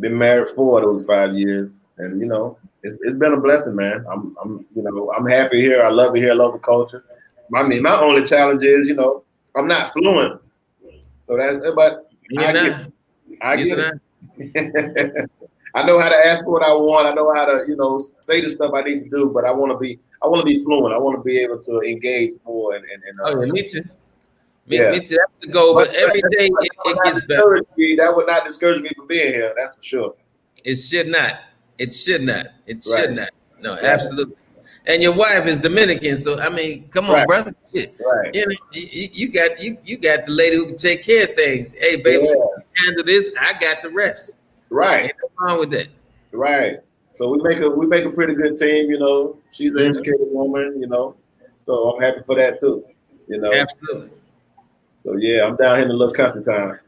been 0.00 0.16
married 0.16 0.50
for 0.50 0.80
those 0.80 1.04
five 1.04 1.34
years. 1.34 1.80
And, 1.98 2.20
you 2.20 2.26
know, 2.26 2.58
it's, 2.82 2.98
it's 3.02 3.14
been 3.14 3.32
a 3.32 3.40
blessing, 3.40 3.76
man. 3.76 4.04
I'm, 4.10 4.36
I'm, 4.42 4.66
you 4.74 4.82
know, 4.82 5.12
I'm 5.16 5.26
happy 5.26 5.60
here. 5.60 5.82
I 5.82 5.90
love 5.90 6.16
it 6.16 6.20
here. 6.20 6.32
I 6.32 6.34
love 6.34 6.54
the 6.54 6.58
culture. 6.58 7.04
I 7.54 7.62
mean, 7.64 7.82
my 7.82 8.00
only 8.00 8.24
challenge 8.26 8.64
is, 8.64 8.88
you 8.88 8.94
know, 8.94 9.24
I'm 9.56 9.68
not 9.68 9.92
fluent. 9.92 10.40
So 11.26 11.36
that's, 11.36 11.58
but 11.76 12.10
You're 12.30 12.44
I 12.44 12.52
not. 12.52 12.64
get, 12.64 12.92
I 13.42 13.56
get 13.56 13.78
it. 13.78 15.30
I 15.74 15.84
know 15.84 15.98
how 15.98 16.08
to 16.08 16.26
ask 16.26 16.44
for 16.44 16.50
what 16.50 16.62
I 16.62 16.72
want. 16.74 17.06
I 17.06 17.12
know 17.12 17.32
how 17.34 17.44
to, 17.44 17.64
you 17.66 17.76
know, 17.76 18.02
say 18.18 18.40
the 18.40 18.50
stuff 18.50 18.72
I 18.74 18.82
need 18.82 19.04
to 19.04 19.10
do, 19.10 19.30
but 19.32 19.44
I 19.44 19.52
want 19.52 19.72
to 19.72 19.78
be 19.78 19.98
I 20.22 20.28
want 20.28 20.46
to 20.46 20.46
be 20.46 20.62
fluent. 20.62 20.94
I 20.94 20.98
want 20.98 21.18
to 21.18 21.22
be 21.22 21.38
able 21.38 21.62
to 21.62 21.80
engage 21.80 22.34
more. 22.44 22.76
And, 22.76 22.84
and, 22.84 23.02
and 23.02 23.20
uh, 23.20 23.42
oh, 23.42 23.46
me 23.46 23.66
too. 23.66 23.82
Me, 24.66 24.78
yeah. 24.78 24.90
me 24.90 25.00
too. 25.00 25.16
That's 25.16 25.32
the 25.40 25.48
goal. 25.48 25.74
But, 25.74 25.88
but 25.88 25.96
every 25.96 26.20
day 26.20 26.46
it, 26.46 26.68
it 26.84 26.98
gets 27.04 27.26
better. 27.26 27.60
Me, 27.76 27.96
that 27.96 28.14
would 28.14 28.26
not 28.26 28.44
discourage 28.44 28.82
me 28.82 28.90
from 28.96 29.06
being 29.06 29.32
here. 29.32 29.54
That's 29.56 29.76
for 29.76 29.82
sure. 29.82 30.14
It 30.64 30.76
should 30.76 31.08
not. 31.08 31.40
It 31.78 31.92
should 31.92 32.22
not. 32.22 32.46
It 32.66 32.86
right. 32.86 33.00
should 33.00 33.16
not. 33.16 33.30
No, 33.60 33.74
right. 33.74 33.84
absolutely. 33.84 34.36
And 34.86 35.00
your 35.02 35.14
wife 35.14 35.46
is 35.46 35.60
Dominican, 35.60 36.16
so 36.16 36.40
I 36.40 36.48
mean, 36.48 36.88
come 36.88 37.06
on, 37.06 37.14
right. 37.14 37.26
brother. 37.26 37.54
Shit. 37.72 37.94
Right. 38.04 38.34
You 38.34 38.46
know, 38.46 38.56
you, 38.72 39.08
you, 39.12 39.28
got 39.28 39.62
you 39.62 39.78
you 39.84 39.96
got 39.96 40.26
the 40.26 40.32
lady 40.32 40.56
who 40.56 40.66
can 40.66 40.76
take 40.76 41.04
care 41.04 41.24
of 41.24 41.34
things. 41.34 41.72
Hey, 41.72 41.96
baby, 41.96 42.24
yeah. 42.24 42.62
handle 42.84 43.04
this. 43.04 43.32
I 43.40 43.52
got 43.60 43.82
the 43.82 43.90
rest. 43.90 44.38
Right. 44.70 45.04
Ain't 45.04 45.14
wrong 45.38 45.60
with 45.60 45.70
that. 45.70 45.88
Right. 46.32 46.80
So 47.12 47.28
we 47.28 47.40
make 47.42 47.60
a 47.60 47.70
we 47.70 47.86
make 47.86 48.04
a 48.04 48.10
pretty 48.10 48.34
good 48.34 48.56
team, 48.56 48.90
you 48.90 48.98
know. 48.98 49.38
She's 49.52 49.72
an 49.74 49.82
mm-hmm. 49.82 49.96
educated 49.98 50.26
woman, 50.30 50.80
you 50.80 50.88
know. 50.88 51.14
So 51.60 51.92
I'm 51.92 52.02
happy 52.02 52.22
for 52.26 52.34
that 52.36 52.58
too. 52.58 52.84
You 53.28 53.38
know. 53.38 53.52
Absolutely. 53.52 54.10
So 55.02 55.16
yeah, 55.16 55.44
I'm 55.44 55.56
down 55.56 55.78
here 55.78 55.82
in 55.82 55.88
the 55.88 55.94
little 55.94 56.14
country 56.14 56.44
town. 56.44 56.78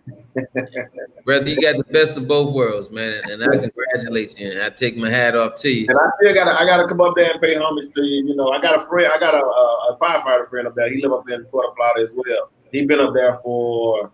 Brother, 1.24 1.50
you 1.50 1.60
got 1.60 1.76
the 1.76 1.86
best 1.90 2.16
of 2.16 2.28
both 2.28 2.54
worlds, 2.54 2.88
man, 2.88 3.20
and 3.28 3.42
I 3.42 3.48
congratulate 3.56 4.38
you. 4.38 4.52
And 4.52 4.62
I 4.62 4.70
take 4.70 4.96
my 4.96 5.10
hat 5.10 5.34
off 5.34 5.56
to 5.62 5.68
you. 5.68 5.86
And 5.88 5.98
I 5.98 6.10
still 6.20 6.32
gotta, 6.32 6.52
I 6.52 6.64
gotta 6.64 6.86
come 6.86 7.00
up 7.00 7.14
there 7.16 7.32
and 7.32 7.40
pay 7.40 7.56
homage 7.56 7.92
to 7.92 8.02
you. 8.04 8.28
You 8.28 8.36
know, 8.36 8.52
I 8.52 8.60
got 8.60 8.76
a 8.76 8.86
friend, 8.86 9.10
I 9.12 9.18
got 9.18 9.34
a, 9.34 9.44
a, 9.44 9.94
a 9.94 9.98
firefighter 10.00 10.48
friend 10.48 10.68
up 10.68 10.76
there. 10.76 10.88
He 10.90 11.02
live 11.02 11.12
up 11.12 11.24
there 11.26 11.40
in 11.40 11.44
Puerto 11.46 11.74
Plata 11.74 12.02
as 12.02 12.10
well. 12.14 12.50
He 12.70 12.86
been 12.86 13.00
up 13.00 13.14
there 13.14 13.36
for 13.38 14.12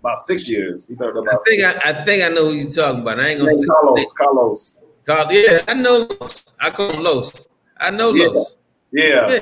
about 0.00 0.18
six 0.18 0.46
years. 0.46 0.86
He 0.86 0.94
been 0.94 1.08
up 1.08 1.16
about. 1.16 1.40
I 1.40 1.50
think 1.50 1.62
I, 1.64 1.80
I, 1.82 2.04
think 2.04 2.22
I 2.22 2.28
know 2.28 2.50
who 2.50 2.52
you're 2.52 2.68
talking 2.68 3.00
about. 3.00 3.18
I 3.18 3.28
ain't 3.28 3.40
gonna 3.40 3.54
say 3.54 3.64
Carlos. 3.64 4.12
Carlos. 4.12 4.78
Carl, 5.06 5.32
yeah, 5.32 5.62
I 5.66 5.72
know 5.72 6.06
Los. 6.20 6.44
I 6.60 6.68
call 6.68 6.92
him 6.92 7.02
Los. 7.02 7.48
I 7.78 7.90
know 7.92 8.12
yeah. 8.12 8.26
Los. 8.26 8.58
Yeah. 8.92 9.30
yeah. 9.30 9.40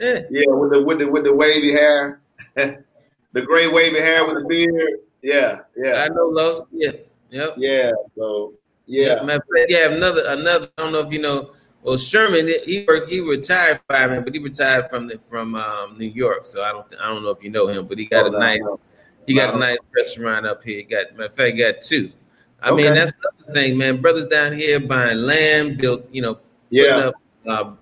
Yeah. 0.00 0.20
Yeah, 0.30 0.46
with 0.48 0.72
the 0.72 0.82
with 0.82 0.98
the 0.98 1.08
with 1.08 1.22
the 1.22 1.32
wavy 1.32 1.70
hair, 1.70 2.21
the 3.32 3.42
gray 3.42 3.68
wavy 3.68 3.98
hair 3.98 4.26
with 4.26 4.42
the 4.42 4.48
beard. 4.48 5.00
Yeah, 5.22 5.60
yeah. 5.76 6.04
I 6.04 6.08
know 6.14 6.26
Los. 6.26 6.66
Yeah. 6.72 6.92
Yep. 7.30 7.54
Yeah. 7.56 7.92
So 8.16 8.54
yeah. 8.86 9.24
Yep, 9.26 9.44
yeah. 9.68 9.90
Another 9.90 10.22
another. 10.26 10.68
I 10.78 10.82
don't 10.82 10.92
know 10.92 11.00
if 11.00 11.12
you 11.12 11.20
know. 11.20 11.52
Well, 11.82 11.96
Sherman, 11.96 12.46
he 12.64 12.84
worked. 12.86 13.08
He 13.08 13.20
retired 13.20 13.80
fireman, 13.88 14.22
but 14.22 14.34
he 14.34 14.38
retired 14.38 14.88
from 14.88 15.08
the, 15.08 15.18
from 15.28 15.56
um, 15.56 15.96
New 15.98 16.06
York. 16.06 16.44
So 16.44 16.62
I 16.62 16.70
don't. 16.70 16.86
I 17.00 17.08
don't 17.08 17.22
know 17.22 17.30
if 17.30 17.42
you 17.42 17.50
know 17.50 17.66
him, 17.66 17.86
but 17.86 17.98
he 17.98 18.06
got 18.06 18.26
oh, 18.26 18.36
a 18.36 18.38
nice. 18.38 18.60
No. 18.60 18.78
He 19.26 19.34
got 19.34 19.54
a 19.54 19.58
nice 19.58 19.78
restaurant 19.94 20.46
up 20.46 20.62
here. 20.62 20.78
He 20.78 20.82
got. 20.84 21.12
Matter 21.12 21.24
of 21.24 21.34
fact, 21.34 21.56
he 21.56 21.62
got 21.62 21.82
two. 21.82 22.12
I 22.60 22.70
okay. 22.70 22.84
mean, 22.84 22.94
that's 22.94 23.12
the 23.46 23.52
thing, 23.52 23.76
man. 23.76 24.00
Brothers 24.00 24.26
down 24.26 24.52
here 24.52 24.78
buying 24.78 25.18
land, 25.18 25.78
built. 25.78 26.08
You 26.12 26.22
know, 26.22 26.38
yeah. 26.70 26.96
Up, 26.96 27.14
uh, 27.48 27.72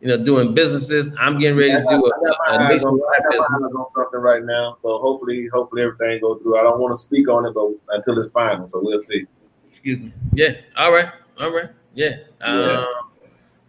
you 0.00 0.08
know, 0.08 0.22
doing 0.22 0.54
businesses. 0.54 1.12
I'm 1.18 1.38
getting 1.38 1.58
ready 1.58 1.72
to 1.72 1.84
do 1.88 2.04
a, 2.04 2.52
a, 2.52 2.56
a 2.56 2.78
on 2.78 3.92
something 3.94 4.20
right 4.20 4.42
now. 4.42 4.76
So 4.78 4.98
hopefully, 4.98 5.48
hopefully 5.52 5.82
everything 5.82 6.20
goes 6.20 6.40
through. 6.42 6.58
I 6.58 6.62
don't 6.62 6.80
want 6.80 6.92
to 6.92 6.96
speak 6.98 7.28
on 7.28 7.46
it, 7.46 7.54
but 7.54 7.70
until 7.90 8.18
it's 8.18 8.30
final, 8.30 8.66
so 8.66 8.80
we'll 8.82 9.00
see. 9.02 9.26
Excuse 9.68 10.00
me. 10.00 10.12
Yeah. 10.32 10.54
All 10.76 10.92
right. 10.92 11.08
All 11.38 11.52
right. 11.52 11.68
Yeah. 11.94 12.16
Yeah. 12.40 12.46
Um, 12.46 12.86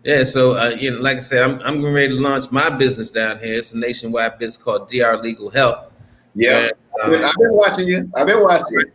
yeah. 0.03 0.23
So, 0.23 0.57
uh, 0.57 0.69
you 0.69 0.91
know, 0.91 0.99
like 0.99 1.17
I 1.17 1.21
said, 1.21 1.43
I'm 1.43 1.59
I'm 1.61 1.75
getting 1.75 1.93
ready 1.93 2.15
to 2.15 2.21
launch 2.21 2.49
my 2.51 2.69
business 2.69 3.11
down 3.11 3.39
here. 3.39 3.55
It's 3.55 3.73
a 3.73 3.77
nationwide 3.77 4.39
business 4.39 4.57
called 4.57 4.89
DR 4.89 5.21
Legal 5.21 5.49
Help. 5.49 5.91
Yeah. 6.33 6.69
And, 7.03 7.15
um, 7.15 7.25
I've 7.25 7.35
been 7.35 7.53
watching 7.53 7.87
you. 7.87 8.09
I've 8.15 8.27
been 8.27 8.41
watching. 8.41 8.85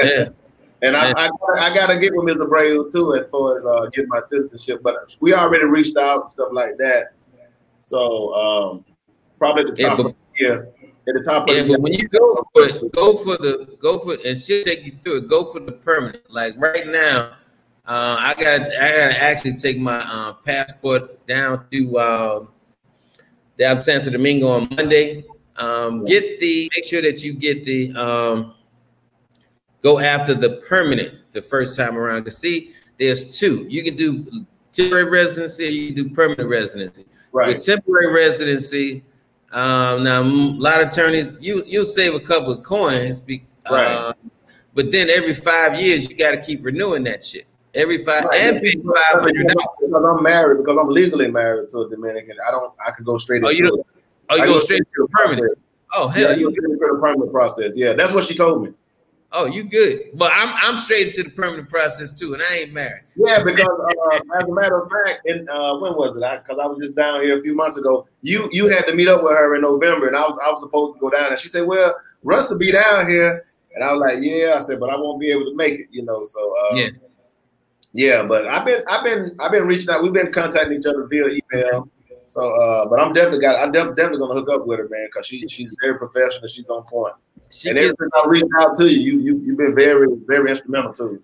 yeah. 0.00 0.28
And 0.82 0.96
I, 0.96 1.10
I, 1.10 1.30
I, 1.58 1.74
gotta 1.74 1.98
get 1.98 2.14
with 2.14 2.36
Mr. 2.36 2.46
Abreu 2.46 2.90
too 2.92 3.14
as 3.14 3.26
far 3.28 3.58
as 3.58 3.64
uh, 3.64 3.86
getting 3.92 4.08
my 4.08 4.20
citizenship, 4.28 4.80
but 4.82 5.16
we 5.20 5.34
already 5.34 5.64
reached 5.64 5.96
out 5.96 6.22
and 6.22 6.30
stuff 6.30 6.50
like 6.52 6.76
that. 6.78 7.14
So 7.80 8.34
um, 8.34 8.84
probably 9.38 9.64
the 9.64 9.70
top 9.70 9.78
yeah, 9.78 9.96
but, 9.96 10.06
of 10.06 10.12
the 10.12 10.44
year. 10.44 10.68
At 11.08 11.14
the 11.14 11.22
top 11.24 11.48
yeah, 11.48 11.64
but 11.66 11.80
when 11.80 11.94
you 11.94 12.06
go 12.08 12.46
for 12.52 12.62
it, 12.62 12.92
go 12.92 13.16
for 13.16 13.36
the 13.38 13.76
go 13.80 13.98
for 13.98 14.18
and 14.24 14.38
she'll 14.38 14.64
take 14.64 14.84
you 14.84 14.92
through 15.02 15.16
it. 15.16 15.28
Go 15.28 15.50
for 15.50 15.58
the 15.58 15.72
permanent. 15.72 16.22
Like 16.30 16.54
right 16.58 16.86
now, 16.86 17.32
uh, 17.86 18.16
I 18.18 18.34
got 18.34 18.60
I 18.60 18.90
gotta 18.90 19.22
actually 19.22 19.56
take 19.56 19.78
my 19.78 19.98
uh, 20.00 20.34
passport 20.34 21.26
down 21.26 21.64
to 21.70 21.98
um, 21.98 22.48
down 23.58 23.80
Santo 23.80 24.10
Domingo 24.10 24.48
on 24.48 24.68
Monday. 24.76 25.24
Um, 25.56 26.04
get 26.04 26.40
the 26.40 26.70
make 26.76 26.84
sure 26.84 27.00
that 27.00 27.22
you 27.22 27.32
get 27.32 27.64
the 27.64 27.92
um, 27.94 28.54
go 29.82 29.98
after 29.98 30.34
the 30.34 30.62
permanent 30.68 31.14
the 31.32 31.42
first 31.42 31.76
time 31.76 31.96
around. 31.96 32.24
Cause 32.24 32.38
see, 32.38 32.72
there's 32.98 33.38
two. 33.38 33.66
You 33.68 33.82
can 33.82 33.94
do 33.94 34.26
temporary 34.72 35.08
residency, 35.10 35.64
you 35.64 35.86
can 35.94 36.04
do 36.04 36.14
permanent 36.14 36.48
residency. 36.48 37.04
Right. 37.32 37.48
With 37.48 37.64
temporary 37.64 38.12
residency, 38.12 39.04
um, 39.52 40.04
now 40.04 40.22
a 40.22 40.24
lot 40.24 40.80
of 40.80 40.88
attorneys 40.88 41.38
you 41.40 41.62
you'll 41.66 41.84
save 41.84 42.14
a 42.14 42.20
couple 42.20 42.52
of 42.52 42.62
coins, 42.62 43.20
be, 43.20 43.44
right. 43.70 43.86
Uh, 43.86 44.12
but 44.74 44.92
then 44.92 45.10
every 45.10 45.34
five 45.34 45.80
years 45.80 46.08
you 46.08 46.16
got 46.16 46.32
to 46.32 46.40
keep 46.40 46.64
renewing 46.64 47.04
that 47.04 47.24
shit. 47.24 47.46
Every 47.74 48.04
five 48.04 48.24
right. 48.24 48.40
and 48.40 48.62
pay 48.62 48.72
five 48.72 49.22
hundred 49.22 49.46
Because 49.46 49.92
I'm 49.92 50.22
married, 50.22 50.58
because 50.58 50.76
I'm 50.78 50.88
legally 50.88 51.30
married 51.30 51.68
to 51.70 51.80
a 51.80 51.90
Dominican. 51.90 52.36
I 52.46 52.50
don't. 52.50 52.72
I 52.84 52.90
can 52.90 53.04
go 53.04 53.18
straight. 53.18 53.44
Oh, 53.44 53.50
you 53.50 53.68
don't. 53.68 53.86
Oh, 54.30 54.36
you 54.36 54.46
go, 54.46 54.54
go 54.54 54.58
straight 54.60 54.82
to 54.82 55.02
the 55.02 55.08
permanent. 55.08 55.46
Process. 55.46 55.64
Oh 55.94 56.08
hell, 56.08 56.30
yeah, 56.30 56.36
you 56.36 56.50
get 56.50 56.62
the 56.62 56.98
permanent 57.00 57.30
process. 57.30 57.72
Yeah, 57.74 57.92
that's 57.92 58.12
what 58.12 58.24
she 58.24 58.34
told 58.34 58.64
me. 58.64 58.72
Oh, 59.30 59.44
you 59.44 59.64
good? 59.64 60.10
But 60.14 60.32
I'm 60.34 60.54
I'm 60.56 60.78
straight 60.78 61.08
into 61.08 61.22
the 61.22 61.30
permanent 61.30 61.68
process 61.68 62.12
too, 62.12 62.32
and 62.32 62.42
I 62.42 62.60
ain't 62.60 62.72
married. 62.72 63.02
Yeah, 63.14 63.42
because 63.44 63.68
uh, 63.68 64.16
as 64.38 64.44
a 64.48 64.52
matter 64.52 64.80
of 64.80 64.90
fact, 64.90 65.26
and 65.26 65.48
uh, 65.50 65.76
when 65.76 65.94
was 65.94 66.16
it? 66.16 66.20
Because 66.20 66.58
I, 66.58 66.64
I, 66.64 66.66
was 66.66 66.78
just 66.80 66.94
down 66.94 67.20
here 67.20 67.38
a 67.38 67.42
few 67.42 67.54
months 67.54 67.76
ago. 67.76 68.08
You 68.22 68.48
you 68.52 68.68
had 68.68 68.86
to 68.86 68.94
meet 68.94 69.06
up 69.06 69.22
with 69.22 69.32
her 69.32 69.54
in 69.54 69.60
November, 69.60 70.06
and 70.06 70.16
I 70.16 70.22
was 70.22 70.38
I 70.42 70.50
was 70.50 70.62
supposed 70.62 70.94
to 70.94 71.00
go 71.00 71.10
down, 71.10 71.30
and 71.30 71.38
she 71.38 71.48
said, 71.48 71.66
"Well, 71.66 71.94
Russ 72.22 72.50
will 72.50 72.56
be 72.56 72.72
down 72.72 73.06
here," 73.06 73.44
and 73.74 73.84
I 73.84 73.92
was 73.92 74.00
like, 74.00 74.16
"Yeah," 74.22 74.54
I 74.56 74.60
said, 74.60 74.80
"But 74.80 74.88
I 74.88 74.96
won't 74.96 75.20
be 75.20 75.30
able 75.30 75.44
to 75.44 75.54
make 75.54 75.74
it," 75.74 75.88
you 75.90 76.04
know. 76.04 76.24
So 76.24 76.54
um, 76.70 76.78
yeah, 76.78 76.88
yeah. 77.92 78.22
But 78.22 78.46
I've 78.46 78.64
been 78.64 78.82
I've 78.88 79.04
been 79.04 79.36
I've 79.38 79.52
been 79.52 79.66
reaching 79.66 79.90
out. 79.90 80.02
We've 80.02 80.12
been 80.12 80.32
contacting 80.32 80.78
each 80.80 80.86
other 80.86 81.06
via 81.06 81.26
email. 81.26 81.86
So, 82.24 82.60
uh, 82.60 82.88
but 82.88 83.00
I'm 83.00 83.12
definitely 83.12 83.40
got. 83.40 83.62
I'm 83.62 83.72
definitely 83.72 84.18
gonna 84.18 84.34
hook 84.34 84.48
up 84.50 84.66
with 84.66 84.78
her, 84.78 84.88
man, 84.88 85.06
because 85.06 85.26
she 85.26 85.46
she's 85.48 85.74
very 85.82 85.98
professional. 85.98 86.48
She's 86.48 86.68
on 86.70 86.84
point. 86.84 87.14
She 87.50 87.68
and 87.70 87.78
every 87.78 87.94
time 87.96 88.10
I 88.24 88.28
reach 88.28 88.44
out 88.58 88.76
to 88.76 88.86
you, 88.86 89.00
you 89.00 89.18
you 89.20 89.42
you've 89.44 89.58
been 89.58 89.74
very 89.74 90.08
very 90.26 90.50
instrumental 90.50 90.92
to 90.94 91.12
me. 91.12 91.18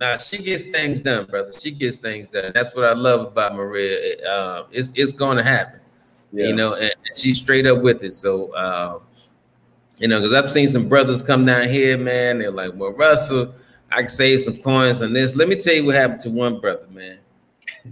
Nah, 0.00 0.16
she 0.16 0.38
gets 0.38 0.64
things 0.64 0.98
done, 0.98 1.26
brother. 1.26 1.52
She 1.52 1.70
gets 1.70 1.98
things 1.98 2.30
done. 2.30 2.52
That's 2.54 2.74
what 2.74 2.84
I 2.84 2.94
love 2.94 3.20
about 3.20 3.54
Maria. 3.54 4.16
Uh, 4.26 4.64
it's 4.72 4.90
it's 4.94 5.12
going 5.12 5.36
to 5.36 5.42
happen, 5.42 5.80
yeah. 6.32 6.46
you 6.46 6.54
know, 6.54 6.74
and 6.74 6.92
she's 7.14 7.38
straight 7.38 7.66
up 7.66 7.82
with 7.82 8.02
it. 8.02 8.12
So, 8.12 8.50
uh, 8.54 9.00
you 9.98 10.08
know, 10.08 10.20
because 10.20 10.32
I've 10.32 10.50
seen 10.50 10.68
some 10.68 10.88
brothers 10.88 11.22
come 11.22 11.44
down 11.44 11.68
here, 11.68 11.98
man. 11.98 12.38
They're 12.38 12.50
like, 12.50 12.72
"Well, 12.74 12.92
Russell, 12.92 13.54
I 13.92 14.00
can 14.00 14.08
save 14.08 14.40
some 14.40 14.56
coins 14.58 15.02
on 15.02 15.12
this." 15.12 15.36
Let 15.36 15.48
me 15.48 15.56
tell 15.56 15.74
you 15.74 15.84
what 15.84 15.96
happened 15.96 16.20
to 16.20 16.30
one 16.30 16.60
brother, 16.60 16.86
man. 16.90 17.18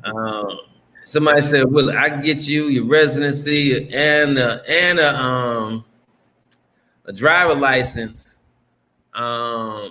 Um, 0.05 0.61
somebody 1.05 1.43
said, 1.43 1.71
"Well, 1.71 1.91
I 1.91 2.09
can 2.09 2.23
get 2.23 2.49
you 2.49 2.69
your 2.69 2.87
residency 2.87 3.93
and 3.93 4.39
uh, 4.39 4.61
and 4.67 4.99
a 4.99 5.21
um 5.21 5.85
a 7.09 7.13
driver 7.13 7.55
license 7.55 8.41
um 9.15 9.91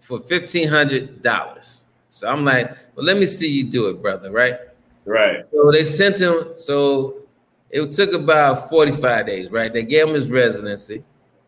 for 0.00 0.20
fifteen 0.20 0.68
hundred 0.68 1.22
dollars." 1.22 1.86
So 2.10 2.28
I'm 2.28 2.44
like, 2.44 2.70
"Well, 2.94 3.06
let 3.06 3.16
me 3.16 3.24
see 3.24 3.48
you 3.48 3.64
do 3.64 3.88
it, 3.88 4.02
brother." 4.02 4.30
Right? 4.30 4.58
Right. 5.06 5.46
So 5.50 5.72
they 5.72 5.84
sent 5.84 6.18
him. 6.18 6.52
So 6.56 7.22
it 7.70 7.90
took 7.92 8.12
about 8.12 8.68
forty 8.68 8.92
five 8.92 9.26
days. 9.26 9.50
Right? 9.50 9.72
They 9.72 9.84
gave 9.84 10.08
him 10.08 10.14
his 10.14 10.30
residency. 10.30 11.02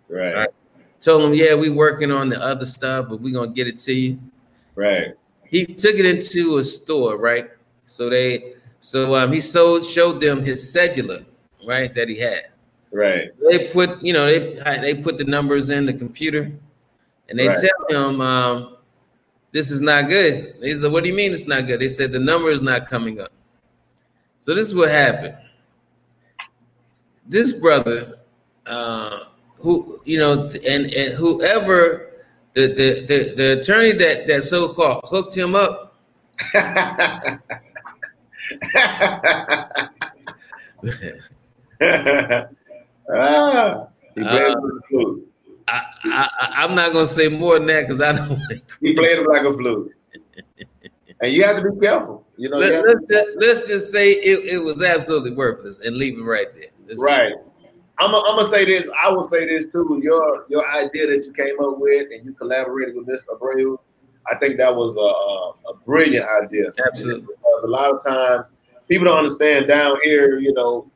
Right. 0.08 0.34
right. 0.34 0.48
Told 1.00 1.22
him, 1.22 1.34
"Yeah, 1.34 1.54
we 1.54 1.68
working 1.68 2.10
on 2.10 2.30
the 2.30 2.40
other 2.40 2.64
stuff, 2.66 3.08
but 3.10 3.20
we're 3.20 3.34
gonna 3.34 3.52
get 3.52 3.66
it 3.66 3.78
to 3.80 3.92
you." 3.92 4.18
Right. 4.74 5.14
He 5.44 5.66
took 5.66 5.96
it 5.96 6.06
into 6.06 6.58
a 6.58 6.64
store. 6.64 7.16
Right. 7.16 7.50
So 7.86 8.08
they 8.08 8.54
so 8.80 9.14
um, 9.14 9.32
he 9.32 9.40
showed 9.40 9.84
showed 9.84 10.20
them 10.20 10.42
his 10.42 10.74
cedula, 10.74 11.24
right, 11.66 11.94
that 11.94 12.08
he 12.08 12.16
had. 12.16 12.46
Right. 12.92 13.30
They 13.50 13.68
put, 13.68 14.02
you 14.02 14.12
know, 14.12 14.26
they 14.26 14.60
they 14.80 14.94
put 14.94 15.18
the 15.18 15.24
numbers 15.24 15.70
in 15.70 15.86
the 15.86 15.92
computer, 15.92 16.50
and 17.28 17.38
they 17.38 17.48
right. 17.48 17.56
tell 17.88 18.10
him, 18.10 18.20
um, 18.20 18.76
"This 19.52 19.70
is 19.70 19.80
not 19.80 20.08
good." 20.08 20.56
He 20.60 20.74
said, 20.74 20.90
"What 20.90 21.04
do 21.04 21.08
you 21.08 21.14
mean 21.14 21.32
it's 21.32 21.46
not 21.46 21.68
good?" 21.68 21.80
They 21.80 21.88
said 21.88 22.10
the 22.10 22.18
number 22.18 22.50
is 22.50 22.62
not 22.62 22.88
coming 22.88 23.20
up. 23.20 23.30
So 24.40 24.54
this 24.54 24.66
is 24.66 24.74
what 24.74 24.90
happened. 24.90 25.36
This 27.28 27.52
brother, 27.52 28.18
uh, 28.66 29.20
who 29.58 30.00
you 30.04 30.18
know, 30.18 30.50
and 30.68 30.92
and 30.92 31.14
whoever 31.14 32.10
the 32.54 32.66
the 32.66 33.06
the, 33.06 33.34
the 33.36 33.60
attorney 33.60 33.92
that 33.92 34.26
that 34.26 34.42
so 34.42 34.74
called 34.74 35.04
hooked 35.04 35.36
him 35.36 35.54
up. 35.54 35.94
ah, 43.14 43.88
he 44.14 44.22
played 44.22 44.50
uh, 44.50 44.54
the 44.54 44.80
flute. 44.88 45.26
I, 45.68 45.84
I, 46.04 46.64
am 46.64 46.74
not 46.74 46.92
gonna 46.92 47.06
say 47.06 47.28
more 47.28 47.58
than 47.58 47.68
that 47.68 47.86
because 47.86 48.02
I 48.02 48.12
don't. 48.12 48.30
Want 48.30 48.42
to 48.50 48.60
he 48.80 48.94
played 48.94 49.18
it 49.18 49.26
like 49.26 49.42
a 49.42 49.52
flute, 49.52 49.94
and 51.20 51.32
you 51.32 51.44
have 51.44 51.62
to 51.62 51.70
be 51.70 51.80
careful. 51.80 52.26
You 52.36 52.48
know, 52.48 52.56
Let, 52.56 52.72
us 52.72 52.94
just, 53.08 53.28
let's 53.36 53.68
just 53.68 53.92
say 53.92 54.10
it, 54.10 54.54
it 54.54 54.58
was 54.58 54.82
absolutely 54.82 55.32
worthless 55.32 55.78
and 55.80 55.96
leave 55.96 56.18
it 56.18 56.22
right 56.22 56.48
there. 56.54 56.70
This 56.86 57.00
right. 57.00 57.34
I'm 57.98 58.12
gonna 58.12 58.44
say 58.44 58.64
this. 58.64 58.88
I 59.04 59.10
will 59.10 59.22
say 59.22 59.46
this 59.46 59.70
too. 59.70 60.00
Your 60.02 60.46
your 60.48 60.68
idea 60.72 61.06
that 61.08 61.26
you 61.26 61.32
came 61.32 61.60
up 61.60 61.78
with 61.78 62.08
and 62.12 62.24
you 62.24 62.32
collaborated 62.32 62.96
with 62.96 63.06
Mr. 63.06 63.38
Abreu, 63.38 63.76
I 64.30 64.36
think 64.36 64.56
that 64.56 64.74
was 64.74 64.96
a, 64.96 65.70
a 65.70 65.74
brilliant 65.84 66.26
idea. 66.42 66.72
Absolutely. 66.86 67.26
Because 67.26 67.64
a 67.64 67.66
lot 67.66 67.94
of 67.94 68.02
times 68.02 68.46
people 68.88 69.04
don't 69.04 69.18
understand 69.18 69.68
down 69.68 69.96
here, 70.02 70.38
you 70.38 70.52
know, 70.54 70.90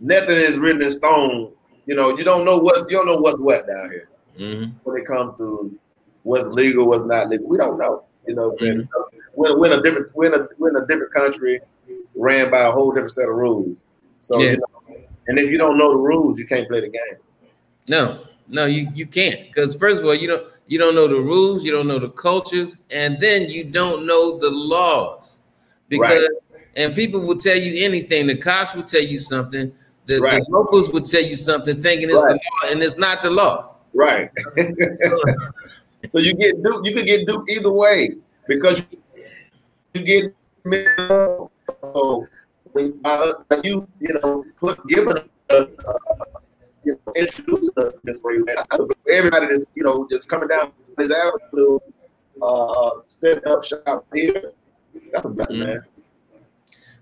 nothing 0.00 0.36
is 0.36 0.58
written 0.58 0.82
in 0.82 0.90
stone. 0.90 1.52
You 1.86 1.94
know, 1.94 2.16
you 2.16 2.24
don't 2.24 2.44
know 2.44 2.58
what 2.58 2.90
you 2.90 2.96
don't 2.96 3.06
know 3.06 3.16
what's 3.16 3.40
what 3.40 3.66
down 3.66 3.90
here 3.90 4.08
mm-hmm. 4.38 4.72
when 4.84 5.00
it 5.00 5.06
comes 5.06 5.36
to 5.38 5.76
what's 6.22 6.46
legal, 6.46 6.86
what's 6.86 7.04
not 7.04 7.28
legal. 7.28 7.48
We 7.48 7.56
don't 7.56 7.78
know. 7.78 8.04
You 8.26 8.34
know, 8.34 8.52
mm-hmm. 8.52 8.82
when 9.34 9.58
when 9.58 9.72
a 9.72 9.82
different 9.82 10.14
when 10.14 10.34
a 10.34 10.48
we're 10.58 10.70
in 10.70 10.76
a 10.76 10.86
different 10.86 11.12
country 11.12 11.60
ran 12.14 12.50
by 12.50 12.60
a 12.60 12.72
whole 12.72 12.90
different 12.90 13.12
set 13.12 13.28
of 13.28 13.34
rules. 13.34 13.78
So 14.20 14.40
yeah. 14.40 14.52
you 14.52 14.56
know, 14.58 14.96
and 15.26 15.38
if 15.38 15.50
you 15.50 15.58
don't 15.58 15.78
know 15.78 15.90
the 15.92 15.98
rules, 15.98 16.38
you 16.38 16.46
can't 16.46 16.68
play 16.68 16.80
the 16.80 16.88
game. 16.88 17.18
No, 17.88 18.24
no, 18.48 18.66
you 18.66 18.88
you 18.94 19.06
can't 19.06 19.40
because 19.48 19.74
first 19.74 20.00
of 20.00 20.06
all, 20.06 20.14
you 20.14 20.26
don't 20.26 20.50
you 20.66 20.78
don't 20.78 20.94
know 20.94 21.06
the 21.06 21.20
rules, 21.20 21.64
you 21.64 21.70
don't 21.70 21.86
know 21.86 21.98
the 21.98 22.10
cultures, 22.10 22.76
and 22.90 23.20
then 23.20 23.50
you 23.50 23.64
don't 23.64 24.06
know 24.06 24.38
the 24.38 24.50
laws 24.50 25.42
because. 25.88 26.22
Right. 26.22 26.28
And 26.76 26.94
people 26.94 27.20
will 27.20 27.38
tell 27.38 27.56
you 27.56 27.84
anything. 27.84 28.26
The 28.26 28.36
cops 28.36 28.74
will 28.74 28.82
tell 28.82 29.02
you 29.02 29.18
something. 29.18 29.72
The, 30.06 30.18
right. 30.18 30.42
the 30.44 30.50
locals 30.50 30.90
will 30.90 31.02
tell 31.02 31.22
you 31.22 31.36
something, 31.36 31.80
thinking 31.80 32.10
it's 32.10 32.22
right. 32.24 32.32
the 32.34 32.66
law, 32.66 32.72
and 32.72 32.82
it's 32.82 32.98
not 32.98 33.22
the 33.22 33.30
law. 33.30 33.76
Right. 33.94 34.30
so 36.10 36.18
you 36.18 36.34
get 36.34 36.62
duped. 36.62 36.86
You 36.86 36.94
could 36.94 37.06
get 37.06 37.26
duped 37.26 37.48
either 37.48 37.72
way 37.72 38.16
because 38.46 38.82
you 39.94 40.02
get. 40.02 40.34
So 41.80 42.26
when 42.72 43.00
uh, 43.04 43.32
you 43.62 43.88
you 44.00 44.14
know 44.22 44.44
put 44.58 44.84
giving 44.88 45.16
us. 45.16 45.26
Uh, 45.50 45.66
you 46.84 47.00
know, 47.06 47.12
introducing 47.14 47.72
us 47.78 47.92
this 48.02 48.22
way. 48.22 48.34
Everybody 49.10 49.46
that's 49.46 49.66
you 49.74 49.84
know 49.84 50.06
just 50.10 50.28
coming 50.28 50.48
down 50.48 50.72
this 50.96 51.10
avenue, 51.10 51.78
uh, 52.42 52.90
setting 53.20 53.46
up 53.46 53.64
shop 53.64 54.06
here. 54.12 54.52
That's 55.12 55.24
a 55.24 55.28
blessing, 55.28 55.56
mm-hmm. 55.56 55.66
man. 55.66 55.84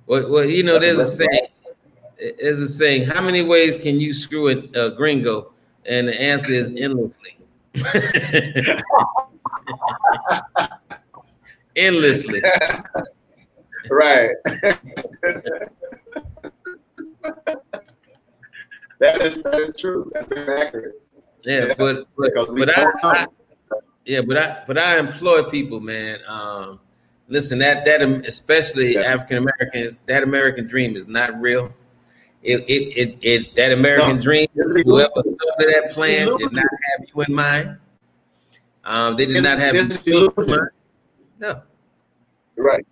Well, 0.07 0.31
well, 0.31 0.45
you 0.45 0.63
know, 0.63 0.79
there's 0.79 0.99
a 0.99 1.07
saying. 1.07 1.49
There's 2.39 2.59
a 2.59 2.69
saying. 2.69 3.07
How 3.07 3.23
many 3.23 3.43
ways 3.43 3.79
can 3.79 3.99
you 3.99 4.13
screw 4.13 4.49
a, 4.49 4.91
gringo? 4.91 5.53
And 5.87 6.07
the 6.07 6.21
answer 6.21 6.53
is 6.53 6.73
endlessly. 6.77 7.39
endlessly. 11.77 12.41
right. 13.91 14.31
that 18.99 19.21
is 19.21 19.43
that 19.43 19.55
is 19.55 19.75
true. 19.77 20.11
That's 20.15 20.29
very 20.29 20.63
accurate. 20.63 21.03
Yeah, 21.45 21.67
yeah. 21.67 21.75
but 21.77 22.07
but, 22.17 22.33
but 22.35 22.79
I, 22.79 22.93
I, 23.03 23.27
yeah, 24.05 24.21
but 24.21 24.37
I 24.37 24.63
but 24.67 24.79
I 24.79 24.99
employ 24.99 25.45
people, 25.45 25.81
man. 25.81 26.19
Um, 26.29 26.81
listen, 27.33 27.59
that 27.59 27.85
that 27.87 28.03
especially 28.27 28.95
yeah. 28.95 29.01
African 29.01 29.39
Americans, 29.39 29.99
that 30.07 30.23
American 30.23 30.67
dream 30.67 30.95
is 30.95 31.09
not 31.09 31.41
real. 31.41 31.73
It 32.43 32.61
it 32.69 32.83
it, 32.97 33.19
it 33.23 33.57
that 33.57 33.73
American 33.73 34.17
no. 34.17 34.23
dream, 34.23 34.47
whoever 34.55 35.11
started 35.15 35.75
that 35.75 35.91
plan 35.93 36.27
did 36.37 36.53
not 36.53 36.65
have 36.65 37.09
you 37.09 37.23
in 37.23 37.35
mind. 37.35 37.79
Um, 38.85 39.17
they 39.17 39.27
did 39.27 39.37
it's, 39.37 39.49
not 39.49 39.59
have 39.59 39.75
you 40.07 40.33
in 40.37 40.47
mind. 40.47 40.71
No. 41.41 41.63
Right. 42.57 42.87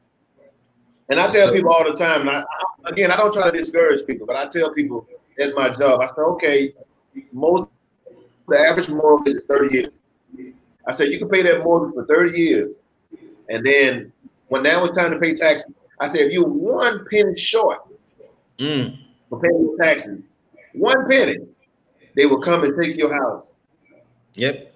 And 1.09 1.21
I 1.21 1.29
tell 1.29 1.49
so, 1.49 1.53
people 1.53 1.73
all 1.73 1.85
the 1.85 1.97
time, 1.97 2.29
and 2.29 2.31
I, 2.31 2.45
again, 2.87 3.11
I 3.11 3.17
don't 3.17 3.33
try 3.33 3.51
to 3.51 3.57
discourage 3.57 4.07
people, 4.07 4.27
but 4.27 4.37
I 4.37 4.47
tell 4.49 4.73
people 4.73 5.07
at 5.41 5.55
my 5.55 5.71
job, 5.71 6.01
I 6.01 6.07
say, 6.07 6.23
okay, 6.23 6.75
most 7.33 7.69
the 8.49 8.59
average 8.59 8.89
mortgage 8.89 9.37
is 9.37 9.45
30 9.45 9.75
years. 9.75 9.99
I 10.87 10.93
said, 10.93 11.09
you 11.09 11.19
can 11.19 11.29
pay 11.29 11.43
that 11.43 11.63
mortgage 11.63 11.95
for 11.95 12.05
30 12.07 12.39
years. 12.39 12.77
And 13.49 13.67
then 13.67 14.13
when 14.51 14.65
now 14.65 14.83
it's 14.85 14.97
time 14.97 15.13
to 15.13 15.19
pay 15.19 15.33
taxes, 15.33 15.73
I 16.01 16.07
said, 16.07 16.23
if 16.23 16.33
you're 16.33 16.47
one 16.47 17.07
penny 17.09 17.37
short 17.37 17.79
mm. 18.59 18.99
for 19.29 19.41
paying 19.41 19.61
your 19.61 19.77
taxes, 19.79 20.29
one 20.75 21.09
penny, 21.09 21.39
they 22.17 22.27
will 22.27 22.41
come 22.41 22.65
and 22.65 22.81
take 22.81 22.97
your 22.97 23.15
house. 23.15 23.47
Yep. 24.35 24.75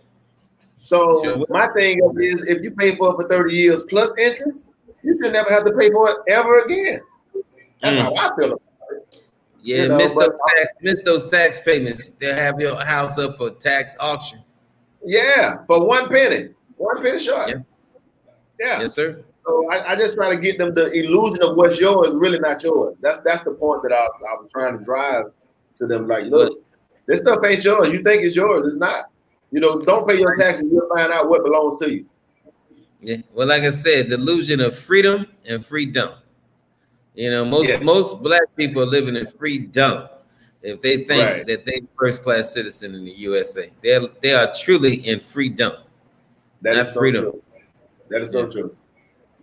So 0.80 1.22
sure. 1.24 1.46
my 1.48 1.66
thing 1.68 2.00
is, 2.20 2.44
if 2.44 2.62
you 2.62 2.70
pay 2.70 2.94
for 2.94 3.10
it 3.10 3.16
for 3.16 3.28
30 3.28 3.52
years 3.52 3.82
plus 3.84 4.10
interest, 4.16 4.66
you 5.02 5.18
should 5.20 5.32
never 5.32 5.50
have 5.50 5.64
to 5.64 5.72
pay 5.72 5.90
for 5.90 6.08
it 6.10 6.16
ever 6.28 6.60
again. 6.60 7.00
That's 7.82 7.96
mm. 7.96 8.02
how 8.02 8.14
I 8.14 8.36
feel 8.36 8.62
Yeah, 9.62 9.82
you 9.82 9.88
know, 9.88 9.96
miss, 9.96 10.14
those 10.14 10.38
tax, 10.56 10.72
miss 10.82 11.02
those 11.02 11.30
tax 11.30 11.58
payments. 11.58 12.10
They'll 12.20 12.36
have 12.36 12.60
your 12.60 12.80
house 12.84 13.18
up 13.18 13.38
for 13.38 13.50
tax 13.50 13.96
auction. 13.98 14.40
Yeah, 15.04 15.64
for 15.66 15.84
one 15.84 16.08
penny, 16.08 16.50
one 16.76 17.02
penny 17.02 17.18
short. 17.18 17.48
Yeah. 17.48 17.54
yeah. 18.60 18.80
Yes, 18.82 18.94
sir. 18.94 19.24
So 19.46 19.70
I, 19.70 19.92
I, 19.92 19.96
just 19.96 20.14
try 20.14 20.30
to 20.30 20.40
get 20.40 20.56
them 20.56 20.74
the 20.74 20.90
illusion 20.90 21.42
of 21.42 21.56
what's 21.56 21.78
yours 21.78 22.14
really 22.14 22.38
not 22.38 22.62
yours. 22.62 22.96
That's 23.00 23.18
that's 23.18 23.42
the 23.42 23.50
point 23.50 23.82
that 23.82 23.92
I, 23.92 24.04
I 24.04 24.40
was 24.40 24.48
trying 24.50 24.78
to 24.78 24.84
drive 24.84 25.26
to 25.76 25.86
them. 25.86 26.08
Like, 26.08 26.24
look, 26.26 26.64
this 27.06 27.20
stuff 27.20 27.44
ain't 27.44 27.62
yours. 27.62 27.92
You 27.92 28.02
think 28.02 28.22
it's 28.22 28.36
yours. 28.36 28.66
It's 28.66 28.76
not. 28.76 29.10
You 29.50 29.60
know, 29.60 29.78
don't 29.78 30.08
pay 30.08 30.18
your 30.18 30.36
taxes. 30.36 30.64
You'll 30.70 30.88
find 30.88 31.12
out 31.12 31.28
what 31.28 31.44
belongs 31.44 31.78
to 31.80 31.92
you. 31.92 32.06
Yeah. 33.02 33.18
Well, 33.34 33.46
like 33.46 33.62
I 33.62 33.70
said, 33.70 34.08
the 34.08 34.14
illusion 34.14 34.60
of 34.60 34.76
freedom 34.76 35.26
and 35.44 35.64
freedom. 35.64 36.10
You 37.14 37.30
know, 37.30 37.44
most 37.44 37.68
yes. 37.68 37.84
most 37.84 38.22
black 38.22 38.42
people 38.56 38.82
are 38.82 38.86
living 38.86 39.14
in 39.14 39.26
freedom 39.26 40.08
if 40.62 40.80
they 40.80 41.04
think 41.04 41.24
right. 41.24 41.46
that 41.46 41.66
they're 41.66 41.80
first 41.98 42.22
class 42.22 42.52
citizen 42.52 42.94
in 42.94 43.04
the 43.04 43.12
USA. 43.12 43.70
They 43.82 43.98
they 44.22 44.34
are 44.34 44.52
truly 44.52 45.06
in 45.06 45.20
freedom. 45.20 45.74
That 46.62 46.76
not 46.76 46.86
is 46.86 46.94
so 46.94 46.98
freedom. 46.98 47.22
True. 47.24 47.42
That 48.08 48.22
is 48.22 48.30
so 48.30 48.46
yeah. 48.46 48.52
true. 48.52 48.76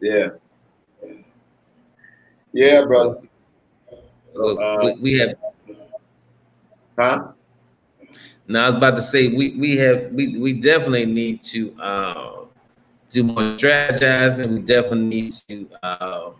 Yeah. 0.01 0.29
Yeah, 2.53 2.85
brother. 2.85 3.21
So, 4.33 4.59
uh, 4.59 4.77
we, 4.83 4.93
we, 5.01 5.19
have. 5.19 5.35
Huh? 6.97 7.27
Now 8.47 8.65
I 8.65 8.69
was 8.69 8.77
about 8.77 8.95
to 8.97 9.01
say 9.01 9.29
we 9.29 9.55
we 9.57 9.77
have 9.77 10.11
we 10.11 10.37
we 10.37 10.53
definitely 10.53 11.05
need 11.05 11.43
to 11.43 11.73
uh, 11.79 12.45
do 13.09 13.23
more 13.23 13.55
strategizing. 13.55 14.49
We 14.55 14.61
definitely 14.61 15.05
need 15.05 15.33
to 15.47 15.69
uh, 15.83 16.31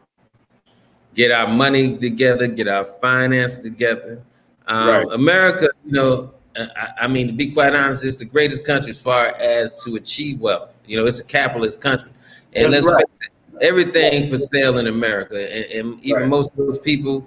get 1.13 1.31
our 1.31 1.47
money 1.47 1.97
together, 1.97 2.47
get 2.47 2.67
our 2.67 2.85
finance 2.85 3.59
together. 3.59 4.21
Um, 4.67 4.89
right. 4.89 5.07
America, 5.11 5.69
you 5.85 5.91
know, 5.91 6.33
I, 6.55 6.89
I, 7.01 7.07
mean, 7.07 7.27
to 7.27 7.33
be 7.33 7.51
quite 7.51 7.73
honest, 7.73 8.03
it's 8.03 8.17
the 8.17 8.25
greatest 8.25 8.65
country 8.65 8.91
as 8.91 9.01
far 9.01 9.27
as 9.39 9.83
to 9.83 9.95
achieve 9.95 10.39
wealth. 10.39 10.69
You 10.85 10.97
know, 10.97 11.05
it's 11.05 11.19
a 11.19 11.23
capitalist 11.23 11.81
country, 11.81 12.11
and 12.53 12.71
That's 12.73 12.85
let's 12.85 12.95
right. 12.95 13.09
face 13.09 13.27
it, 13.27 13.31
everything 13.61 14.29
for 14.29 14.37
sale 14.37 14.77
in 14.79 14.87
America, 14.87 15.35
and, 15.35 15.65
and 15.71 16.03
even 16.03 16.21
right. 16.21 16.29
most 16.29 16.51
of 16.51 16.57
those 16.57 16.77
people 16.77 17.25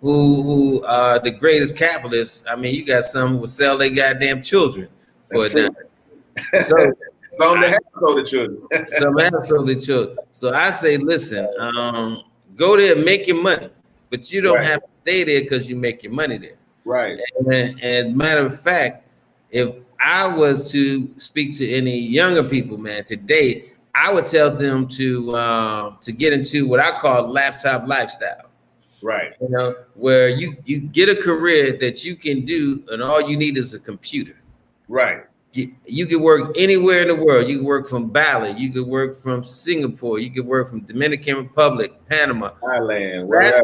who 0.00 0.42
who 0.42 0.84
are 0.84 1.18
the 1.18 1.30
greatest 1.30 1.76
capitalists. 1.76 2.44
I 2.48 2.56
mean, 2.56 2.74
you 2.74 2.84
got 2.84 3.04
some 3.04 3.32
who 3.32 3.36
will 3.38 3.46
sell 3.46 3.76
their 3.76 3.90
goddamn 3.90 4.42
children 4.42 4.88
for 5.30 5.48
That's 5.48 5.54
a 5.54 5.62
dime. 5.62 6.62
So 6.62 6.92
some 7.30 7.62
have 7.62 7.80
sold 7.98 8.18
the 8.18 8.24
children. 8.24 8.68
some 8.90 9.16
have 9.18 9.34
sold 9.42 9.66
the 9.68 9.76
children. 9.76 10.18
So 10.32 10.52
I 10.52 10.70
say, 10.70 10.96
listen, 10.96 11.48
um, 11.58 12.24
go 12.56 12.76
there, 12.76 12.96
and 12.96 13.04
make 13.04 13.26
your 13.26 13.42
money, 13.42 13.70
but 14.10 14.30
you 14.32 14.40
don't 14.40 14.56
right. 14.56 14.66
have 14.66 14.80
to 14.82 14.88
stay 15.02 15.24
there 15.24 15.40
because 15.40 15.68
you 15.68 15.76
make 15.76 16.02
your 16.02 16.12
money 16.12 16.38
there. 16.38 16.56
Right. 16.84 17.18
And, 17.38 17.80
and 17.82 18.16
matter 18.16 18.44
of 18.44 18.58
fact, 18.60 19.06
if 19.50 19.74
I 20.00 20.34
was 20.34 20.70
to 20.72 21.08
speak 21.18 21.56
to 21.58 21.70
any 21.70 21.96
younger 21.96 22.42
people, 22.42 22.76
man, 22.76 23.04
today 23.04 23.71
I 23.94 24.12
would 24.12 24.26
tell 24.26 24.50
them 24.50 24.88
to 24.88 25.36
um, 25.36 25.98
to 26.00 26.12
get 26.12 26.32
into 26.32 26.66
what 26.66 26.80
I 26.80 26.98
call 26.98 27.28
laptop 27.28 27.86
lifestyle. 27.86 28.48
Right. 29.02 29.34
You 29.40 29.48
know, 29.48 29.74
where 29.94 30.28
you 30.28 30.56
you 30.64 30.80
get 30.80 31.08
a 31.08 31.16
career 31.16 31.76
that 31.78 32.04
you 32.04 32.16
can 32.16 32.44
do, 32.44 32.84
and 32.88 33.02
all 33.02 33.28
you 33.28 33.36
need 33.36 33.56
is 33.56 33.74
a 33.74 33.78
computer. 33.78 34.36
Right. 34.88 35.24
You, 35.52 35.74
you 35.84 36.06
can 36.06 36.22
work 36.22 36.56
anywhere 36.56 37.02
in 37.02 37.08
the 37.08 37.14
world. 37.14 37.46
You 37.46 37.56
can 37.58 37.66
work 37.66 37.86
from 37.86 38.08
Bali. 38.08 38.52
You 38.52 38.70
can 38.70 38.86
work 38.86 39.14
from 39.14 39.44
Singapore. 39.44 40.18
You 40.18 40.30
can 40.30 40.46
work 40.46 40.70
from 40.70 40.80
Dominican 40.80 41.36
Republic, 41.36 41.92
Panama, 42.08 42.52
Thailand. 42.62 43.28
That's, 43.30 43.60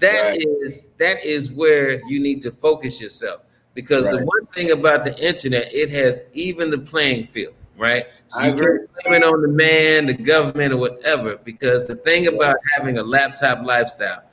that 0.00 0.22
right. 0.22 0.46
is, 0.62 0.90
that 0.98 1.24
is 1.24 1.50
where 1.50 2.06
you 2.06 2.20
need 2.20 2.42
to 2.42 2.52
focus 2.52 3.00
yourself 3.00 3.40
because 3.72 4.04
right. 4.04 4.18
the 4.18 4.24
one 4.24 4.46
thing 4.54 4.72
about 4.72 5.06
the 5.06 5.18
internet, 5.26 5.74
it 5.74 5.88
has 5.90 6.20
even 6.34 6.68
the 6.68 6.78
playing 6.78 7.26
field 7.28 7.54
right? 7.76 8.06
So 8.28 8.40
I 8.40 8.48
you 8.48 8.54
blame 8.54 9.22
it 9.22 9.24
on 9.24 9.42
the 9.42 9.48
man, 9.48 10.06
the 10.06 10.14
government, 10.14 10.72
or 10.72 10.78
whatever. 10.78 11.36
Because 11.36 11.86
the 11.86 11.96
thing 11.96 12.26
about 12.26 12.56
having 12.76 12.98
a 12.98 13.02
laptop 13.02 13.64
lifestyle, 13.64 14.24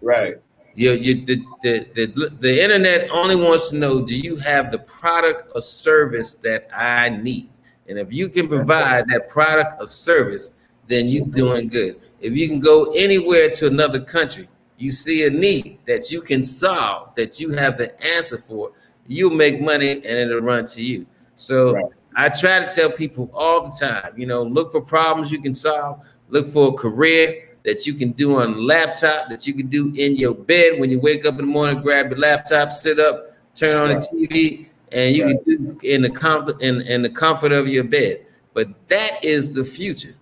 right? 0.00 0.36
You, 0.74 0.92
you, 0.92 1.26
the, 1.26 1.42
the, 1.62 1.86
the, 1.94 2.36
the 2.38 2.62
internet 2.62 3.10
only 3.10 3.36
wants 3.36 3.70
to 3.70 3.76
know: 3.76 4.04
Do 4.04 4.16
you 4.16 4.36
have 4.36 4.70
the 4.70 4.78
product 4.78 5.52
or 5.54 5.60
service 5.60 6.34
that 6.34 6.68
I 6.74 7.10
need? 7.10 7.50
And 7.88 7.98
if 7.98 8.12
you 8.12 8.28
can 8.28 8.46
provide 8.46 9.08
that 9.08 9.28
product 9.28 9.80
or 9.80 9.88
service, 9.88 10.52
then 10.86 11.08
you're 11.08 11.26
doing 11.26 11.68
good. 11.68 12.00
If 12.20 12.34
you 12.34 12.48
can 12.48 12.60
go 12.60 12.92
anywhere 12.92 13.50
to 13.50 13.66
another 13.66 14.00
country, 14.00 14.48
you 14.78 14.90
see 14.90 15.26
a 15.26 15.30
need 15.30 15.78
that 15.86 16.10
you 16.10 16.22
can 16.22 16.42
solve, 16.42 17.14
that 17.16 17.40
you 17.40 17.50
have 17.50 17.78
the 17.78 17.92
answer 18.16 18.38
for, 18.38 18.72
you'll 19.06 19.34
make 19.34 19.60
money 19.60 19.90
and 19.90 20.04
it'll 20.04 20.40
run 20.40 20.66
to 20.66 20.82
you. 20.82 21.04
So 21.34 21.74
right. 21.74 21.84
I 22.16 22.28
try 22.28 22.64
to 22.64 22.68
tell 22.68 22.90
people 22.90 23.30
all 23.32 23.68
the 23.68 23.76
time, 23.78 24.12
you 24.16 24.26
know, 24.26 24.42
look 24.42 24.72
for 24.72 24.80
problems 24.80 25.30
you 25.30 25.40
can 25.40 25.54
solve, 25.54 26.04
look 26.28 26.48
for 26.48 26.68
a 26.68 26.72
career 26.72 27.50
that 27.64 27.86
you 27.86 27.94
can 27.94 28.12
do 28.12 28.36
on 28.36 28.54
a 28.54 28.56
laptop, 28.56 29.28
that 29.28 29.46
you 29.46 29.54
can 29.54 29.68
do 29.68 29.92
in 29.96 30.16
your 30.16 30.34
bed 30.34 30.80
when 30.80 30.90
you 30.90 30.98
wake 30.98 31.26
up 31.26 31.34
in 31.34 31.40
the 31.40 31.52
morning, 31.52 31.82
grab 31.82 32.10
your 32.10 32.18
laptop, 32.18 32.72
sit 32.72 32.98
up, 32.98 33.36
turn 33.54 33.76
on 33.76 33.94
right. 33.94 34.06
the 34.10 34.26
TV, 34.26 34.66
and 34.92 35.14
you 35.14 35.26
right. 35.26 35.44
can 35.44 35.76
do 35.76 35.78
in 35.82 36.02
the 36.02 36.10
comfort 36.10 36.60
in, 36.62 36.80
in 36.82 37.02
the 37.02 37.10
comfort 37.10 37.52
of 37.52 37.68
your 37.68 37.84
bed. 37.84 38.24
But 38.54 38.68
that 38.88 39.22
is 39.22 39.52
the 39.52 39.64
future. 39.64 40.14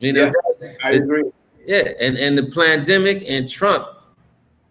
You 0.00 0.12
know, 0.12 0.32
yeah, 0.60 0.72
I 0.82 0.90
agree. 0.90 1.30
Yeah, 1.66 1.92
and 2.00 2.16
and 2.16 2.36
the 2.36 2.50
pandemic 2.50 3.24
and 3.28 3.48
Trump, 3.48 3.86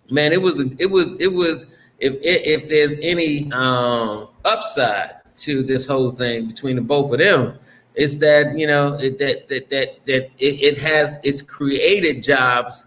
man, 0.09 0.33
it 0.33 0.41
was 0.41 0.59
it 0.59 0.89
was 0.89 1.15
it 1.19 1.31
was 1.31 1.65
if 1.99 2.15
if 2.21 2.69
there's 2.69 2.95
any 3.01 3.51
um 3.51 4.27
upside 4.43 5.15
to 5.37 5.63
this 5.63 5.85
whole 5.85 6.11
thing 6.11 6.47
between 6.47 6.75
the 6.75 6.81
both 6.81 7.11
of 7.11 7.19
them 7.19 7.57
is 7.95 8.17
that 8.19 8.57
you 8.57 8.67
know 8.67 8.95
it, 8.95 9.17
that 9.19 9.47
that 9.49 9.69
that 9.69 10.05
that 10.05 10.29
it, 10.37 10.61
it, 10.61 10.77
has 10.77 11.15
it's 11.23 11.41
created 11.41 12.21
jobs 12.21 12.85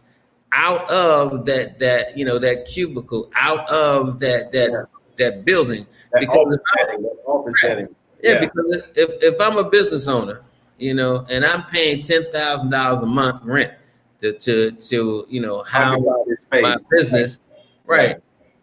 out 0.52 0.88
of 0.90 1.44
that 1.46 1.78
that 1.78 2.16
you 2.16 2.24
know 2.24 2.38
that 2.38 2.66
cubicle 2.66 3.30
out 3.34 3.68
of 3.68 4.20
that 4.20 4.52
that 4.52 4.70
yeah. 4.70 4.82
that 5.16 5.44
building 5.44 5.86
that 6.12 6.20
because 6.20 6.36
office 6.36 6.60
setting, 6.76 7.02
that 7.02 7.16
office 7.26 7.60
setting. 7.60 7.88
Yeah, 8.22 8.32
yeah, 8.32 8.40
because 8.40 8.82
if, 8.96 9.10
if 9.22 9.40
I'm 9.40 9.58
a 9.58 9.70
business 9.70 10.08
owner, 10.08 10.42
you 10.78 10.94
know, 10.94 11.24
and 11.30 11.44
I'm 11.44 11.62
paying 11.64 12.02
ten 12.02 12.30
thousand 12.32 12.70
dollars 12.70 13.02
a 13.02 13.06
month 13.06 13.42
rent, 13.44 13.72
to 14.20 14.32
to, 14.32 14.72
to 14.72 15.26
you 15.28 15.40
know 15.40 15.62
how 15.62 15.98
my 16.50 16.76
business, 16.90 17.40
right? 17.86 18.16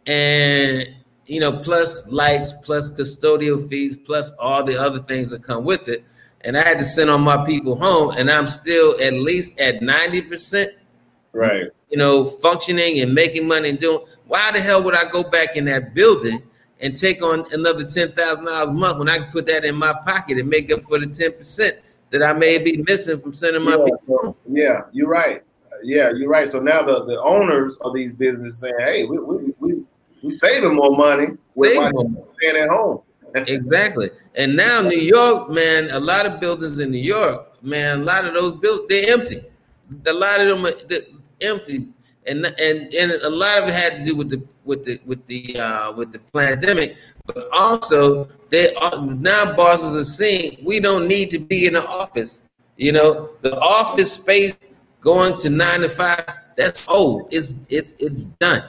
And 0.05 0.95
you 1.25 1.39
know, 1.39 1.51
plus 1.51 2.11
lights, 2.11 2.53
plus 2.63 2.91
custodial 2.91 3.67
fees, 3.67 3.95
plus 3.95 4.31
all 4.39 4.63
the 4.63 4.79
other 4.79 4.99
things 4.99 5.29
that 5.31 5.43
come 5.43 5.65
with 5.65 5.87
it. 5.87 6.03
And 6.41 6.57
I 6.57 6.63
had 6.63 6.77
to 6.77 6.83
send 6.83 7.09
all 7.09 7.17
my 7.17 7.43
people 7.45 7.75
home, 7.75 8.15
and 8.17 8.29
I'm 8.29 8.47
still 8.47 8.99
at 9.01 9.13
least 9.13 9.59
at 9.59 9.81
90%. 9.81 10.67
Right. 11.33 11.67
You 11.89 11.97
know, 11.97 12.25
functioning 12.25 12.99
and 12.99 13.13
making 13.13 13.47
money 13.47 13.69
and 13.69 13.79
doing. 13.79 14.05
Why 14.27 14.51
the 14.51 14.59
hell 14.59 14.83
would 14.83 14.95
I 14.95 15.09
go 15.09 15.23
back 15.23 15.55
in 15.55 15.65
that 15.65 15.93
building 15.93 16.41
and 16.81 16.95
take 16.95 17.23
on 17.23 17.45
another 17.51 17.83
ten 17.83 18.11
thousand 18.11 18.45
dollars 18.45 18.69
a 18.69 18.73
month 18.73 18.99
when 18.99 19.09
I 19.09 19.17
can 19.17 19.31
put 19.31 19.45
that 19.47 19.65
in 19.65 19.75
my 19.75 19.93
pocket 20.05 20.37
and 20.37 20.49
make 20.49 20.71
up 20.71 20.83
for 20.83 20.99
the 20.99 21.07
ten 21.07 21.33
percent 21.33 21.79
that 22.11 22.23
I 22.23 22.33
may 22.33 22.57
be 22.57 22.83
missing 22.87 23.19
from 23.19 23.33
sending 23.33 23.63
my 23.63 23.71
yeah, 23.71 23.85
people 23.85 24.17
home? 24.19 24.35
Yeah, 24.49 24.81
you're 24.91 25.07
right. 25.07 25.43
Yeah, 25.83 26.11
you're 26.11 26.29
right. 26.29 26.47
So 26.47 26.59
now 26.59 26.83
the, 26.83 27.05
the 27.05 27.21
owners 27.21 27.77
of 27.81 27.93
these 27.93 28.15
businesses 28.15 28.59
saying, 28.59 28.75
"Hey, 28.79 29.05
we 29.05 29.19
we 29.19 29.53
we, 29.59 29.64
we 30.25 30.31
saving 30.31 30.75
more 30.75 30.95
money 30.95 31.27
with 31.53 31.71
staying 31.71 32.57
at 32.57 32.69
home." 32.69 33.01
exactly. 33.35 34.09
And 34.35 34.55
now 34.55 34.81
New 34.81 34.97
York, 34.97 35.49
man, 35.49 35.89
a 35.91 35.99
lot 35.99 36.25
of 36.25 36.39
buildings 36.39 36.79
in 36.79 36.91
New 36.91 36.97
York, 36.97 37.61
man, 37.63 38.01
a 38.01 38.03
lot 38.03 38.25
of 38.25 38.33
those 38.33 38.55
built 38.55 38.89
they're 38.89 39.13
empty. 39.13 39.43
A 40.07 40.13
lot 40.13 40.41
of 40.41 40.47
them 40.47 40.65
are 40.65 40.71
empty, 41.41 41.87
and 42.25 42.45
and 42.45 42.93
and 42.93 43.11
a 43.11 43.29
lot 43.29 43.59
of 43.59 43.69
it 43.69 43.73
had 43.73 43.97
to 43.97 44.05
do 44.05 44.15
with 44.15 44.29
the 44.29 44.41
with 44.63 44.83
the 44.83 44.99
with 45.05 45.25
the 45.27 45.59
uh, 45.59 45.91
with 45.93 46.11
the 46.11 46.19
pandemic, 46.33 46.97
but 47.27 47.47
also 47.51 48.27
they 48.49 48.73
are, 48.75 49.05
now 49.05 49.55
bosses 49.55 49.95
are 49.95 50.03
seeing 50.03 50.57
we 50.65 50.79
don't 50.79 51.07
need 51.07 51.29
to 51.29 51.39
be 51.39 51.67
in 51.67 51.73
the 51.73 51.85
office. 51.85 52.41
You 52.77 52.91
know, 52.91 53.29
the 53.41 53.57
office 53.59 54.13
space 54.13 54.55
going 55.01 55.37
to 55.39 55.49
nine 55.49 55.81
to 55.81 55.89
five 55.89 56.25
that's 56.57 56.87
old. 56.87 57.27
It's 57.31 57.53
it's 57.69 57.93
it's 57.99 58.25
done. 58.39 58.63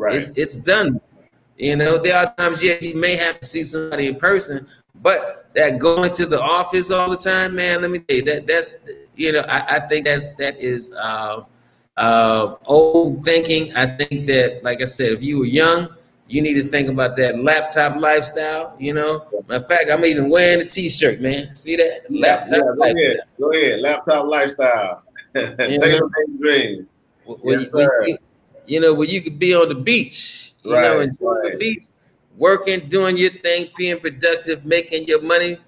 Right. 0.00 0.16
It's 0.16 0.28
it's 0.34 0.56
done. 0.56 0.98
You 1.58 1.76
know, 1.76 1.98
there 1.98 2.16
are 2.16 2.34
times, 2.36 2.64
yeah, 2.64 2.78
you 2.80 2.94
may 2.94 3.16
have 3.16 3.38
to 3.40 3.46
see 3.46 3.64
somebody 3.64 4.06
in 4.06 4.14
person, 4.14 4.66
but 5.02 5.46
that 5.54 5.78
going 5.78 6.10
to 6.12 6.24
the 6.24 6.40
office 6.40 6.90
all 6.90 7.10
the 7.10 7.18
time, 7.18 7.54
man, 7.54 7.82
let 7.82 7.90
me 7.90 7.98
tell 7.98 8.16
you, 8.16 8.22
that 8.22 8.46
that's 8.46 8.78
you 9.14 9.32
know, 9.32 9.40
I, 9.40 9.76
I 9.76 9.80
think 9.80 10.06
that's 10.06 10.30
that 10.36 10.56
is 10.56 10.94
uh, 10.94 11.42
uh, 11.98 12.54
old 12.64 13.22
thinking. 13.26 13.76
I 13.76 13.84
think 13.84 14.26
that, 14.28 14.64
like 14.64 14.80
I 14.80 14.86
said, 14.86 15.12
if 15.12 15.22
you 15.22 15.40
were 15.40 15.44
young, 15.44 15.88
you 16.28 16.40
need 16.40 16.54
to 16.54 16.64
think 16.64 16.88
about 16.88 17.14
that 17.18 17.38
laptop 17.38 17.96
lifestyle. 17.96 18.74
You 18.78 18.94
know, 18.94 19.26
in 19.50 19.62
fact, 19.64 19.90
I'm 19.92 20.06
even 20.06 20.30
wearing 20.30 20.62
a 20.62 20.70
T-shirt, 20.70 21.20
man. 21.20 21.54
See 21.54 21.76
that 21.76 22.06
laptop? 22.08 22.56
Yeah, 22.56 22.62
go 22.62 22.70
lifestyle. 22.70 22.96
ahead, 22.96 23.16
go 23.38 23.52
ahead, 23.52 23.80
laptop 23.80 24.26
lifestyle. 24.28 25.02
Take 25.34 26.40
dreams. 26.40 26.86
Well, 27.26 27.38
yes, 27.44 27.66
you, 27.74 27.90
you, 28.06 28.18
you 28.70 28.80
know, 28.80 28.94
where 28.94 29.08
you 29.08 29.20
could 29.20 29.38
be 29.38 29.54
on 29.54 29.68
the 29.68 29.74
beach 29.74 30.50
you 30.62 30.74
right, 30.74 30.82
know, 30.82 31.00
enjoy 31.00 31.32
right. 31.32 31.52
the 31.52 31.58
beach, 31.58 31.84
working, 32.36 32.88
doing 32.88 33.16
your 33.16 33.30
thing, 33.30 33.68
being 33.76 33.98
productive, 33.98 34.64
making 34.64 35.04
your 35.04 35.22
money. 35.22 35.58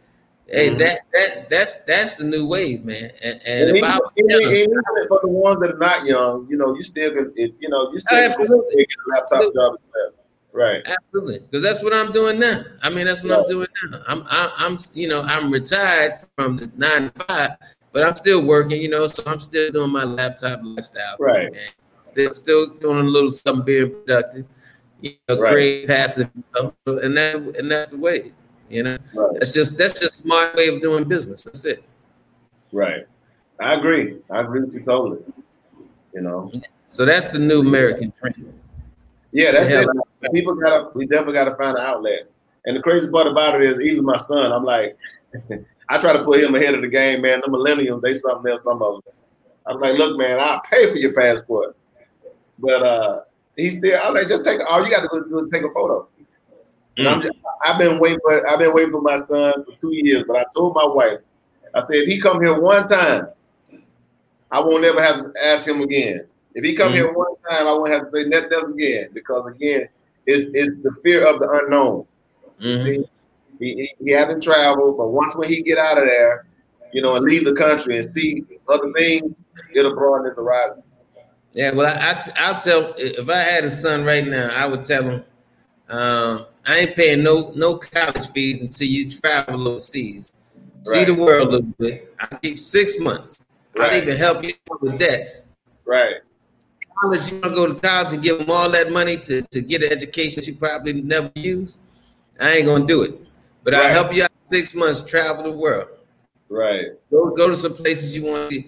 Hey, 0.47 0.69
mm-hmm. 0.69 0.79
that 0.79 1.01
that 1.15 1.49
that's 1.49 1.77
that's 1.85 2.17
the 2.17 2.25
new 2.25 2.45
wave, 2.47 2.85
man. 2.85 3.11
And, 3.23 3.41
and, 3.47 3.69
and 3.71 3.77
even, 3.79 3.91
even, 4.17 4.53
even, 4.53 4.83
for 5.09 5.21
the 5.23 5.29
ones 5.29 5.61
that 5.61 5.75
are 5.75 5.79
not 5.79 6.05
young, 6.05 6.47
you 6.51 6.59
know, 6.59 6.75
you 6.75 6.85
still 6.85 7.11
can, 7.13 7.33
if, 7.37 7.53
you 7.59 7.71
know, 7.71 7.91
you 7.93 8.01
still 8.01 8.19
absolutely. 8.19 8.77
get 8.77 8.89
a 8.89 9.11
laptop 9.11 9.39
absolutely. 9.39 9.61
job 9.61 9.79
Right. 10.55 10.83
Absolutely, 10.85 11.39
because 11.39 11.63
that's 11.63 11.83
what 11.83 11.95
I'm 11.95 12.13
doing 12.13 12.39
now. 12.39 12.63
I 12.83 12.91
mean, 12.91 13.07
that's 13.07 13.23
what 13.23 13.31
yeah. 13.31 13.39
I'm 13.39 13.49
doing 13.49 13.69
now. 13.91 14.03
I'm, 14.07 14.25
I, 14.27 14.53
I'm, 14.59 14.77
you 14.93 15.09
know, 15.09 15.23
I'm 15.23 15.51
retired 15.51 16.13
from 16.37 16.59
the 16.59 16.71
nine 16.77 17.11
to 17.11 17.25
five, 17.25 17.51
but 17.93 18.07
I'm 18.07 18.15
still 18.15 18.43
working. 18.43 18.83
You 18.83 18.91
know, 18.91 19.07
so 19.07 19.23
I'm 19.27 19.41
still 19.41 19.73
doing 19.73 19.91
my 19.91 20.05
laptop 20.05 20.61
lifestyle. 20.63 21.17
Right. 21.19 21.51
Still, 22.13 22.35
still 22.35 22.67
doing 22.75 22.99
a 22.99 23.09
little 23.09 23.31
something, 23.31 23.65
being 23.65 23.91
productive 23.91 24.47
you 25.03 25.17
know, 25.29 25.39
right. 25.39 25.53
create 25.53 25.87
passive, 25.87 26.31
and 26.55 27.17
that 27.17 27.55
and 27.59 27.71
that's 27.71 27.91
the 27.91 27.99
way. 27.99 28.33
You 28.71 28.85
know, 28.85 28.99
right. 29.15 29.31
that's 29.39 29.53
just 29.53 29.77
that's 29.77 30.01
just 30.01 30.25
my 30.25 30.51
way 30.57 30.69
of 30.69 30.81
doing 30.81 31.05
business. 31.05 31.43
That's 31.43 31.65
it. 31.65 31.85
Right. 32.73 33.07
I 33.61 33.75
agree. 33.75 34.19
I 34.31 34.41
agree 34.41 34.61
with 34.61 34.73
you 34.73 34.81
totally. 34.81 35.21
You 36.15 36.23
know. 36.23 36.51
So 36.87 37.05
that's 37.05 37.29
the 37.29 37.39
new 37.39 37.61
American 37.61 38.13
trend. 38.19 38.53
Yeah, 39.33 39.53
that's 39.53 39.73
it. 39.73 39.87
People 40.33 40.55
gotta 40.55 40.91
we 40.95 41.07
definitely 41.07 41.35
gotta 41.35 41.57
find 41.57 41.77
an 41.77 41.85
outlet. 41.85 42.31
And 42.65 42.77
the 42.77 42.81
crazy 42.81 43.11
part 43.11 43.27
about 43.27 43.61
it 43.61 43.69
is 43.69 43.81
even 43.81 44.05
my 44.05 44.17
son, 44.17 44.53
I'm 44.53 44.65
like, 44.65 44.97
I 45.89 45.99
try 45.99 46.13
to 46.13 46.23
put 46.23 46.43
him 46.43 46.55
ahead 46.55 46.75
of 46.75 46.83
the 46.83 46.89
game, 46.89 47.23
man. 47.23 47.41
The 47.45 47.51
millennials, 47.51 48.01
they 48.03 48.15
something 48.15 48.51
else, 48.51 48.63
some 48.63 48.81
of 48.83 49.03
them. 49.03 49.15
I'm 49.67 49.81
like, 49.81 49.99
look, 49.99 50.17
man, 50.17 50.39
I'll 50.39 50.61
pay 50.71 50.91
for 50.91 50.97
your 50.97 51.13
passport. 51.13 51.77
But 52.63 52.83
uh 52.83 53.21
He's 53.57 53.79
still. 53.79 54.01
I'm 54.03 54.15
like, 54.15 54.29
just 54.29 54.45
take. 54.45 54.61
All 54.69 54.83
you 54.85 54.91
got 54.91 55.03
to 55.03 55.25
do 55.29 55.45
is 55.45 55.51
take 55.51 55.63
a 55.63 55.71
photo. 55.71 56.09
And 56.97 57.09
I'm 57.09 57.21
mm. 57.21 57.25
just, 57.25 57.35
I've 57.65 57.79
been 57.79 57.99
waiting 57.99 58.19
for. 58.23 58.49
I've 58.49 58.59
been 58.59 58.73
waiting 58.73 58.91
for 58.91 59.03
my 59.03 59.17
son 59.17 59.65
for 59.65 59.73
two 59.81 59.93
years. 59.93 60.25
But 60.27 60.37
I 60.37 60.45
told 60.55 60.75
my 60.75 60.87
wife, 60.87 61.19
I 61.75 61.81
said, 61.81 61.97
if 61.97 62.07
he 62.07 62.21
come 62.21 62.41
here 62.41 62.59
one 62.59 62.87
time, 62.89 63.29
I 64.51 64.61
won't 64.61 64.85
ever 64.85 65.03
have 65.03 65.17
to 65.19 65.33
ask 65.43 65.67
him 65.67 65.83
again. 65.83 66.27
If 66.55 66.65
he 66.65 66.75
come 66.75 66.89
mm-hmm. 66.89 66.97
here 66.97 67.13
one 67.13 67.35
time, 67.49 67.67
I 67.67 67.73
won't 67.73 67.91
have 67.91 68.05
to 68.05 68.11
say 68.11 68.25
nothing 68.25 68.53
else 68.53 68.71
again 68.71 69.09
because 69.13 69.47
again, 69.47 69.89
it's 70.27 70.45
it's 70.55 70.71
the 70.83 70.95
fear 71.03 71.27
of 71.27 71.41
the 71.41 71.51
unknown. 71.51 72.07
Mm-hmm. 72.61 73.03
He, 73.59 73.75
he, 73.75 73.95
he 74.03 74.11
hasn't 74.11 74.43
traveled, 74.43 74.97
but 74.97 75.09
once 75.09 75.37
when 75.37 75.49
he 75.49 75.63
get 75.63 75.79
out 75.79 75.99
of 75.99 76.07
there, 76.07 76.47
you 76.93 77.03
know, 77.03 77.17
and 77.17 77.25
leave 77.25 77.45
the 77.45 77.55
country 77.55 77.97
and 77.99 78.05
see 78.05 78.45
other 78.69 78.93
things, 78.93 79.37
it'll 79.75 79.95
broaden 79.95 80.27
his 80.27 80.37
horizon. 80.37 80.83
Yeah, 81.55 81.73
well, 81.73 81.87
I, 81.87 82.23
I 82.39 82.53
will 82.53 82.61
tell 82.61 82.95
if 82.97 83.29
I 83.29 83.39
had 83.39 83.65
a 83.65 83.71
son 83.71 84.05
right 84.05 84.27
now, 84.27 84.51
I 84.55 84.67
would 84.67 84.85
tell 84.85 85.03
him, 85.03 85.25
um, 85.89 86.47
I 86.67 86.79
ain't 86.79 86.97
paying 86.97 87.23
no 87.23 87.53
no 87.55 87.77
college 87.77 88.29
fees 88.31 88.61
until 88.61 88.87
you 88.87 89.11
travel 89.11 89.69
overseas, 89.69 90.33
right. 90.87 90.99
see 90.99 91.05
the 91.05 91.15
world 91.15 91.49
a 91.49 91.51
little 91.51 91.75
bit. 91.79 92.15
I 92.19 92.39
give 92.43 92.59
six 92.59 92.99
months. 92.99 93.39
Right. 93.77 93.93
I'll 93.93 94.03
even 94.03 94.17
help 94.17 94.45
you 94.45 94.55
with 94.81 94.99
that. 95.01 95.45
Right. 95.85 96.17
College, 97.01 97.31
you 97.31 97.41
want 97.41 97.55
to 97.55 97.61
go 97.61 97.67
to 97.67 97.75
college 97.75 98.13
and 98.15 98.23
give 98.23 98.39
them 98.39 98.51
all 98.51 98.71
that 98.71 98.91
money 98.91 99.17
to, 99.17 99.43
to 99.43 99.61
get 99.61 99.83
an 99.83 99.93
education 99.93 100.43
you 100.45 100.55
probably 100.55 101.03
never 101.03 101.31
use? 101.35 101.79
I 102.41 102.53
ain't 102.53 102.67
gonna 102.67 102.87
do 102.87 103.03
it. 103.03 103.21
But 103.65 103.75
right. 103.75 103.87
I'll 103.87 103.93
help 103.93 104.15
you 104.15 104.25
out 104.25 104.31
six 104.45 104.75
months, 104.75 105.03
travel 105.03 105.45
the 105.45 105.53
world. 105.53 105.89
Right. 106.49 106.87
Go 107.11 107.31
go 107.31 107.49
to 107.49 107.57
some 107.57 107.75
places 107.75 108.15
you 108.15 108.25
want 108.25 108.51
to 108.51 108.65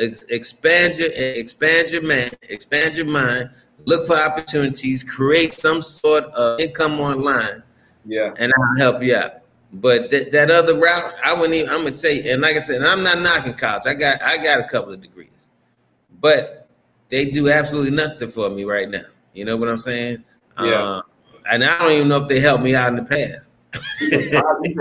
expand 0.00 0.96
your 0.96 1.10
expand 1.12 1.90
your 1.90 2.02
man, 2.02 2.30
expand 2.48 2.94
your 2.94 3.06
mind, 3.06 3.50
look 3.84 4.06
for 4.06 4.16
opportunities, 4.16 5.04
create 5.04 5.54
some 5.54 5.82
sort 5.82 6.24
of 6.24 6.60
income 6.60 7.00
online. 7.00 7.62
Yeah. 8.04 8.34
And 8.38 8.52
I'll 8.56 8.78
help 8.78 9.02
you 9.02 9.16
out. 9.16 9.42
But 9.72 10.10
that, 10.10 10.32
that 10.32 10.50
other 10.50 10.74
route, 10.74 11.14
I 11.24 11.34
wouldn't 11.34 11.54
even 11.54 11.70
I'm 11.70 11.84
gonna 11.84 11.96
tell 11.96 12.12
you, 12.12 12.30
and 12.30 12.42
like 12.42 12.56
I 12.56 12.60
said, 12.60 12.82
I'm 12.82 13.02
not 13.02 13.20
knocking 13.20 13.54
college. 13.54 13.84
I 13.86 13.94
got 13.94 14.20
I 14.22 14.36
got 14.36 14.58
a 14.60 14.64
couple 14.64 14.92
of 14.92 15.00
degrees, 15.00 15.48
but 16.20 16.68
they 17.08 17.26
do 17.26 17.50
absolutely 17.50 17.92
nothing 17.92 18.28
for 18.28 18.50
me 18.50 18.64
right 18.64 18.88
now. 18.88 19.04
You 19.32 19.44
know 19.44 19.56
what 19.56 19.68
I'm 19.68 19.78
saying? 19.78 20.24
Yeah. 20.58 20.72
Uh, 20.72 21.02
and 21.50 21.64
I 21.64 21.78
don't 21.78 21.92
even 21.92 22.08
know 22.08 22.22
if 22.22 22.28
they 22.28 22.40
helped 22.40 22.64
me 22.64 22.74
out 22.74 22.88
in 22.88 22.96
the 22.96 23.04
past. 23.04 23.50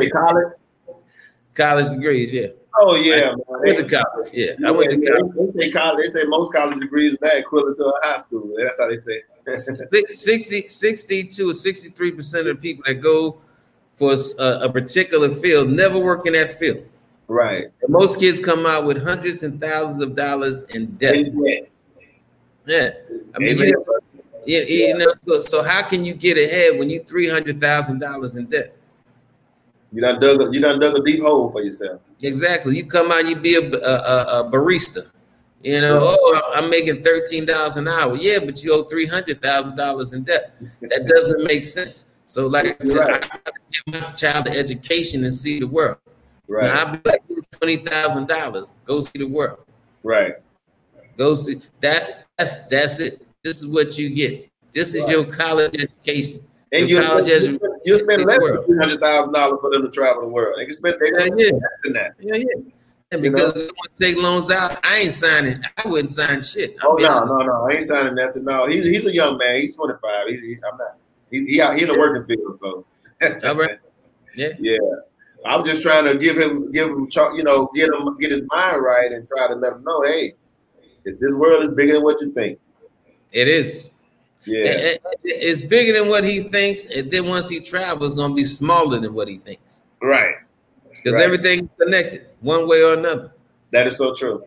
college? 0.10 0.54
College 1.56 1.92
degrees, 1.92 2.34
yeah. 2.34 2.48
Oh 2.78 2.96
yeah, 2.96 3.32
I 3.32 3.36
went 3.48 3.90
to 3.90 4.04
college. 4.04 4.30
Yeah, 4.34 4.54
I 4.66 4.72
went 4.72 4.92
to 4.92 4.98
college. 4.98 5.54
They 5.56 5.66
say 5.66 5.72
college. 5.72 6.06
They 6.06 6.20
say 6.20 6.26
most 6.28 6.54
college 6.54 6.80
degrees 6.80 7.18
are 7.22 7.38
equivalent 7.38 7.78
to 7.78 7.86
a 7.86 8.00
high 8.04 8.18
school. 8.18 8.54
That's 8.58 8.80
how 8.80 8.90
they 8.90 8.98
say. 8.98 9.22
60, 10.12 10.68
62 10.68 11.50
or 11.50 11.54
63 11.54 12.12
percent 12.12 12.48
of 12.48 12.58
the 12.58 12.62
people 12.62 12.84
that 12.86 12.96
go 12.96 13.40
for 13.98 14.14
a, 14.38 14.44
a, 14.62 14.72
particular 14.72 15.30
field 15.30 15.70
never 15.70 15.98
work 15.98 16.28
in 16.28 16.34
that 16.34 16.60
field. 16.60 16.86
Right. 17.28 17.66
And 17.82 17.90
most 17.90 18.20
kids 18.20 18.40
come 18.40 18.66
out 18.66 18.86
with 18.86 19.04
hundreds 19.04 19.44
and 19.44 19.60
thousands 19.60 20.02
of 20.02 20.16
dollars 20.16 20.64
in 20.70 20.88
debt. 20.98 21.26
Debt. 21.46 21.72
Yeah. 22.66 22.92
I 23.36 23.40
mean, 23.40 23.58
you, 23.58 23.86
yeah, 24.46 24.62
you 24.62 24.98
know, 24.98 25.14
so, 25.22 25.42
so 25.42 25.64
how 25.64 25.82
can 25.82 26.06
you 26.06 26.14
get 26.14 26.38
ahead 26.38 26.80
when 26.80 26.90
you 26.90 27.00
three 27.04 27.28
hundred 27.28 27.60
thousand 27.60 28.00
dollars 28.00 28.36
in 28.36 28.46
debt? 28.46 28.76
You 29.92 30.02
done 30.02 30.20
dug 30.20 30.42
a, 30.42 30.54
you 30.54 30.60
done 30.60 30.80
dug 30.80 30.96
a 30.96 31.04
deep 31.04 31.22
hole 31.22 31.50
for 31.50 31.62
yourself. 31.62 32.02
Exactly. 32.22 32.78
You 32.78 32.86
come 32.86 33.12
out, 33.12 33.28
you 33.28 33.36
be 33.36 33.56
a, 33.56 33.62
a, 33.62 34.42
a 34.42 34.52
barista. 34.52 35.10
You 35.62 35.82
know, 35.82 36.00
oh, 36.02 36.52
I'm 36.56 36.70
making 36.70 37.04
thirteen 37.04 37.46
dollars 37.46 37.76
an 37.76 37.88
hour. 37.88 38.16
Yeah, 38.16 38.40
but 38.40 38.64
you 38.64 38.74
owe 38.74 38.84
three 38.84 39.06
hundred 39.06 39.42
thousand 39.42 39.76
dollars 39.76 40.14
in 40.14 40.24
debt. 40.24 40.54
That 40.82 41.06
doesn't 41.06 41.44
make 41.44 41.66
sense. 41.66 42.06
So, 42.28 42.48
like 42.48 42.68
I 42.68 42.86
said, 42.86 42.98
right. 42.98 43.30
I 43.46 43.52
give 43.72 44.02
my 44.02 44.12
child 44.12 44.46
the 44.46 44.52
education 44.52 45.26
and 45.26 45.34
see 45.34 45.60
the 45.60 45.68
world. 45.68 45.98
Right. 46.48 46.66
Now, 46.66 46.86
I'll 46.86 46.92
be 46.96 47.02
like 47.04 47.22
twenty 47.52 47.78
thousand 47.78 48.28
dollars. 48.28 48.74
Go 48.86 49.02
see 49.02 49.20
the 49.20 49.28
world. 49.28 49.66
Right. 50.04 50.36
Go 51.18 51.36
see. 51.36 51.62
That's 51.82 52.10
that's 52.38 52.56
that's 52.68 53.00
it. 53.00 53.26
This 53.44 53.58
is 53.58 53.68
what 53.68 53.98
you 53.98 54.12
get. 54.12 54.50
This 54.72 54.94
is 54.94 55.04
right. 55.04 55.12
your 55.12 55.26
college 55.26 55.76
education. 55.76 56.42
And 56.72 56.90
college 56.90 57.30
education 57.30 57.60
you 57.84 57.98
spend 57.98 58.26
less 58.26 58.40
than 58.40 58.64
three 58.66 58.78
hundred 58.78 59.00
thousand 59.00 59.34
dollars 59.34 59.60
for 59.60 59.72
them 59.72 59.84
to 59.84 59.90
travel 59.90 60.22
the 60.22 60.28
world. 60.28 60.56
They 60.58 60.66
can 60.66 60.74
spend 60.74 60.98
they 61.00 61.10
yeah, 61.12 61.30
yeah. 61.36 61.52
less 61.54 61.64
than 61.84 61.94
that. 61.94 62.12
Yeah, 62.20 62.36
yeah. 62.36 63.18
because 63.18 63.56
you 63.56 63.64
know? 63.64 63.72
to 63.72 63.72
take 64.00 64.18
loans 64.18 64.52
out, 64.52 64.80
I 64.84 64.98
ain't 64.98 65.14
signing. 65.14 65.64
I 65.78 65.88
wouldn't 65.88 66.12
sign 66.12 66.44
shit. 66.44 66.76
I'll 66.82 66.92
oh 66.92 66.96
no, 66.96 67.10
honest. 67.10 67.34
no, 67.34 67.38
no, 67.40 67.68
I 67.68 67.74
ain't 67.74 67.86
signing 67.86 68.16
nothing. 68.16 68.44
No, 68.44 68.68
he's 68.68 68.86
he's 68.86 69.06
a 69.06 69.14
young 69.14 69.38
man. 69.38 69.62
He's 69.62 69.76
25. 69.76 70.28
He's, 70.28 70.42
he, 70.42 70.58
I'm 70.72 70.78
not. 70.78 70.98
He, 71.32 71.46
he 71.46 71.62
out. 71.62 71.76
He 71.76 71.84
in 71.84 71.88
the 71.88 71.98
working 71.98 72.26
field. 72.26 72.60
So. 72.60 72.86
All 73.48 73.56
right. 73.56 73.80
Yeah. 74.36 74.50
Yeah. 74.60 74.78
I'm 75.46 75.66
just 75.66 75.82
trying 75.82 76.06
to 76.06 76.18
give 76.18 76.38
him, 76.38 76.72
give 76.72 76.90
him, 76.90 77.08
you 77.36 77.44
know, 77.44 77.70
get 77.74 77.90
him, 77.90 78.16
get 78.20 78.32
his 78.32 78.44
mind 78.48 78.84
right, 78.84 79.12
and 79.12 79.28
try 79.28 79.48
to 79.48 79.56
let 79.56 79.74
him 79.74 79.84
know, 79.84 80.02
hey, 80.04 80.36
this 81.04 81.34
world 81.34 81.64
is 81.64 81.70
bigger 81.70 81.94
than 81.94 82.04
what 82.04 82.22
you 82.22 82.32
think. 82.32 82.60
It 83.32 83.48
is. 83.48 83.92
Yeah. 84.46 84.96
it's 85.24 85.62
bigger 85.62 86.00
than 86.00 86.10
what 86.10 86.24
he 86.24 86.44
thinks, 86.44 86.86
and 86.86 87.12
then 87.12 87.28
once 87.28 87.50
he 87.50 87.60
travels, 87.60 88.14
it's 88.14 88.20
gonna 88.20 88.34
be 88.34 88.46
smaller 88.46 89.00
than 89.00 89.14
what 89.14 89.28
he 89.28 89.38
thinks. 89.38 89.82
Right. 90.02 90.36
Because 90.90 91.14
right. 91.14 91.24
everything's 91.24 91.70
connected, 91.80 92.28
one 92.42 92.68
way 92.68 92.84
or 92.84 92.94
another. 92.94 93.34
That 93.72 93.88
is 93.88 93.98
so 93.98 94.16
true. 94.16 94.46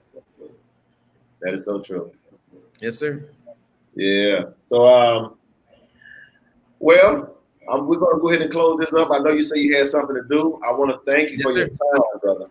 That 1.41 1.55
is 1.55 1.65
so 1.65 1.81
true. 1.81 2.13
Yes, 2.81 2.99
sir. 2.99 3.29
Yeah. 3.95 4.45
So, 4.67 4.87
um, 4.87 5.35
well, 6.79 7.37
um, 7.71 7.87
we're 7.87 7.97
going 7.97 8.17
to 8.17 8.21
go 8.21 8.29
ahead 8.29 8.43
and 8.43 8.51
close 8.51 8.79
this 8.81 8.93
up. 8.93 9.11
I 9.11 9.19
know 9.19 9.31
you 9.31 9.45
say 9.45 9.59
you 9.59 9.77
had 9.77 9.87
something 9.87 10.17
to 10.17 10.25
do. 10.29 10.61
I 10.67 10.73
want 10.73 10.91
to 10.91 10.99
thank 11.11 11.31
you 11.31 11.37
yes, 11.37 11.43
for 11.43 11.53
sir. 11.53 11.59
your 11.59 11.69
time, 11.69 12.21
brother. 12.21 12.51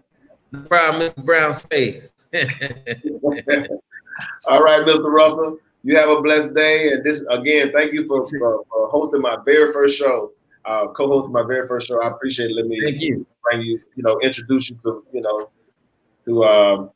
No 0.51 0.61
problem, 0.61 1.01
Mr. 1.01 1.25
Brown 1.25 1.53
Spade. 1.53 2.09
All 4.47 4.63
right, 4.63 4.85
Mr. 4.85 5.11
Russell. 5.11 5.57
You 5.83 5.97
have 5.97 6.09
a 6.09 6.21
blessed 6.21 6.53
day. 6.53 6.91
And 6.91 7.03
this 7.03 7.25
again, 7.29 7.71
thank 7.73 7.93
you 7.93 8.05
for, 8.07 8.25
for, 8.27 8.63
for 8.69 8.89
hosting 8.89 9.21
my 9.21 9.37
very 9.45 9.71
first 9.71 9.97
show, 9.97 10.31
uh, 10.65 10.87
co-hosting 10.87 11.31
my 11.31 11.43
very 11.43 11.67
first 11.67 11.87
show. 11.87 12.01
I 12.01 12.07
appreciate 12.09 12.51
it. 12.51 12.55
Let 12.55 12.67
me 12.67 12.79
thank 12.83 13.01
you. 13.01 13.25
bring 13.43 13.61
you, 13.61 13.79
you 13.95 14.03
know, 14.03 14.19
introduce 14.19 14.69
you 14.69 14.79
to, 14.83 15.03
you 15.13 15.21
know, 15.21 15.49
to 16.25 16.43
um, 16.43 16.89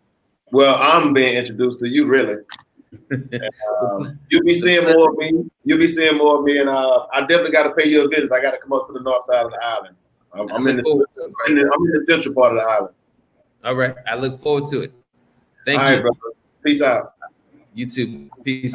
well, 0.52 0.76
I'm 0.76 1.14
being 1.14 1.34
introduced 1.34 1.80
to 1.80 1.90
you 1.90 2.06
really. 2.06 2.38
and, 3.10 3.50
um, 3.82 4.20
you'll 4.30 4.44
be 4.44 4.54
seeing 4.54 4.84
more 4.84 5.12
of 5.12 5.18
me. 5.18 5.50
You'll 5.64 5.80
be 5.80 5.88
seeing 5.88 6.18
more 6.18 6.38
of 6.38 6.44
me, 6.46 6.60
and 6.60 6.70
uh, 6.70 7.08
I 7.12 7.22
definitely 7.22 7.52
got 7.52 7.64
to 7.64 7.72
pay 7.72 7.90
you 7.90 8.06
a 8.06 8.08
visit. 8.08 8.32
I 8.32 8.42
got 8.42 8.52
to 8.52 8.58
come 8.58 8.72
up 8.72 8.88
to 8.88 8.94
the 8.94 9.02
north 9.02 9.26
side 9.26 9.46
of 9.46 9.52
the 9.52 9.62
island. 9.62 9.96
I'm, 10.34 10.50
I'm 10.52 10.68
in, 10.68 10.78
the, 10.78 10.84
I'm, 10.90 11.52
in 11.52 11.56
the, 11.56 11.62
I'm 11.62 11.86
in 11.86 11.92
the 11.92 12.06
central 12.08 12.34
part 12.34 12.54
of 12.54 12.60
the 12.60 12.70
island. 12.70 12.94
All 13.64 13.76
right, 13.76 13.96
I 14.08 14.16
look 14.16 14.42
forward 14.42 14.68
to 14.68 14.82
it. 14.82 14.94
Thank 15.66 15.82
All 15.82 15.90
you. 15.90 15.96
Right, 15.96 16.02
brother. 16.04 16.36
Peace 16.64 16.82
out. 16.82 17.15
You 17.76 17.86
too. 17.88 18.30
Peace. 18.44 18.74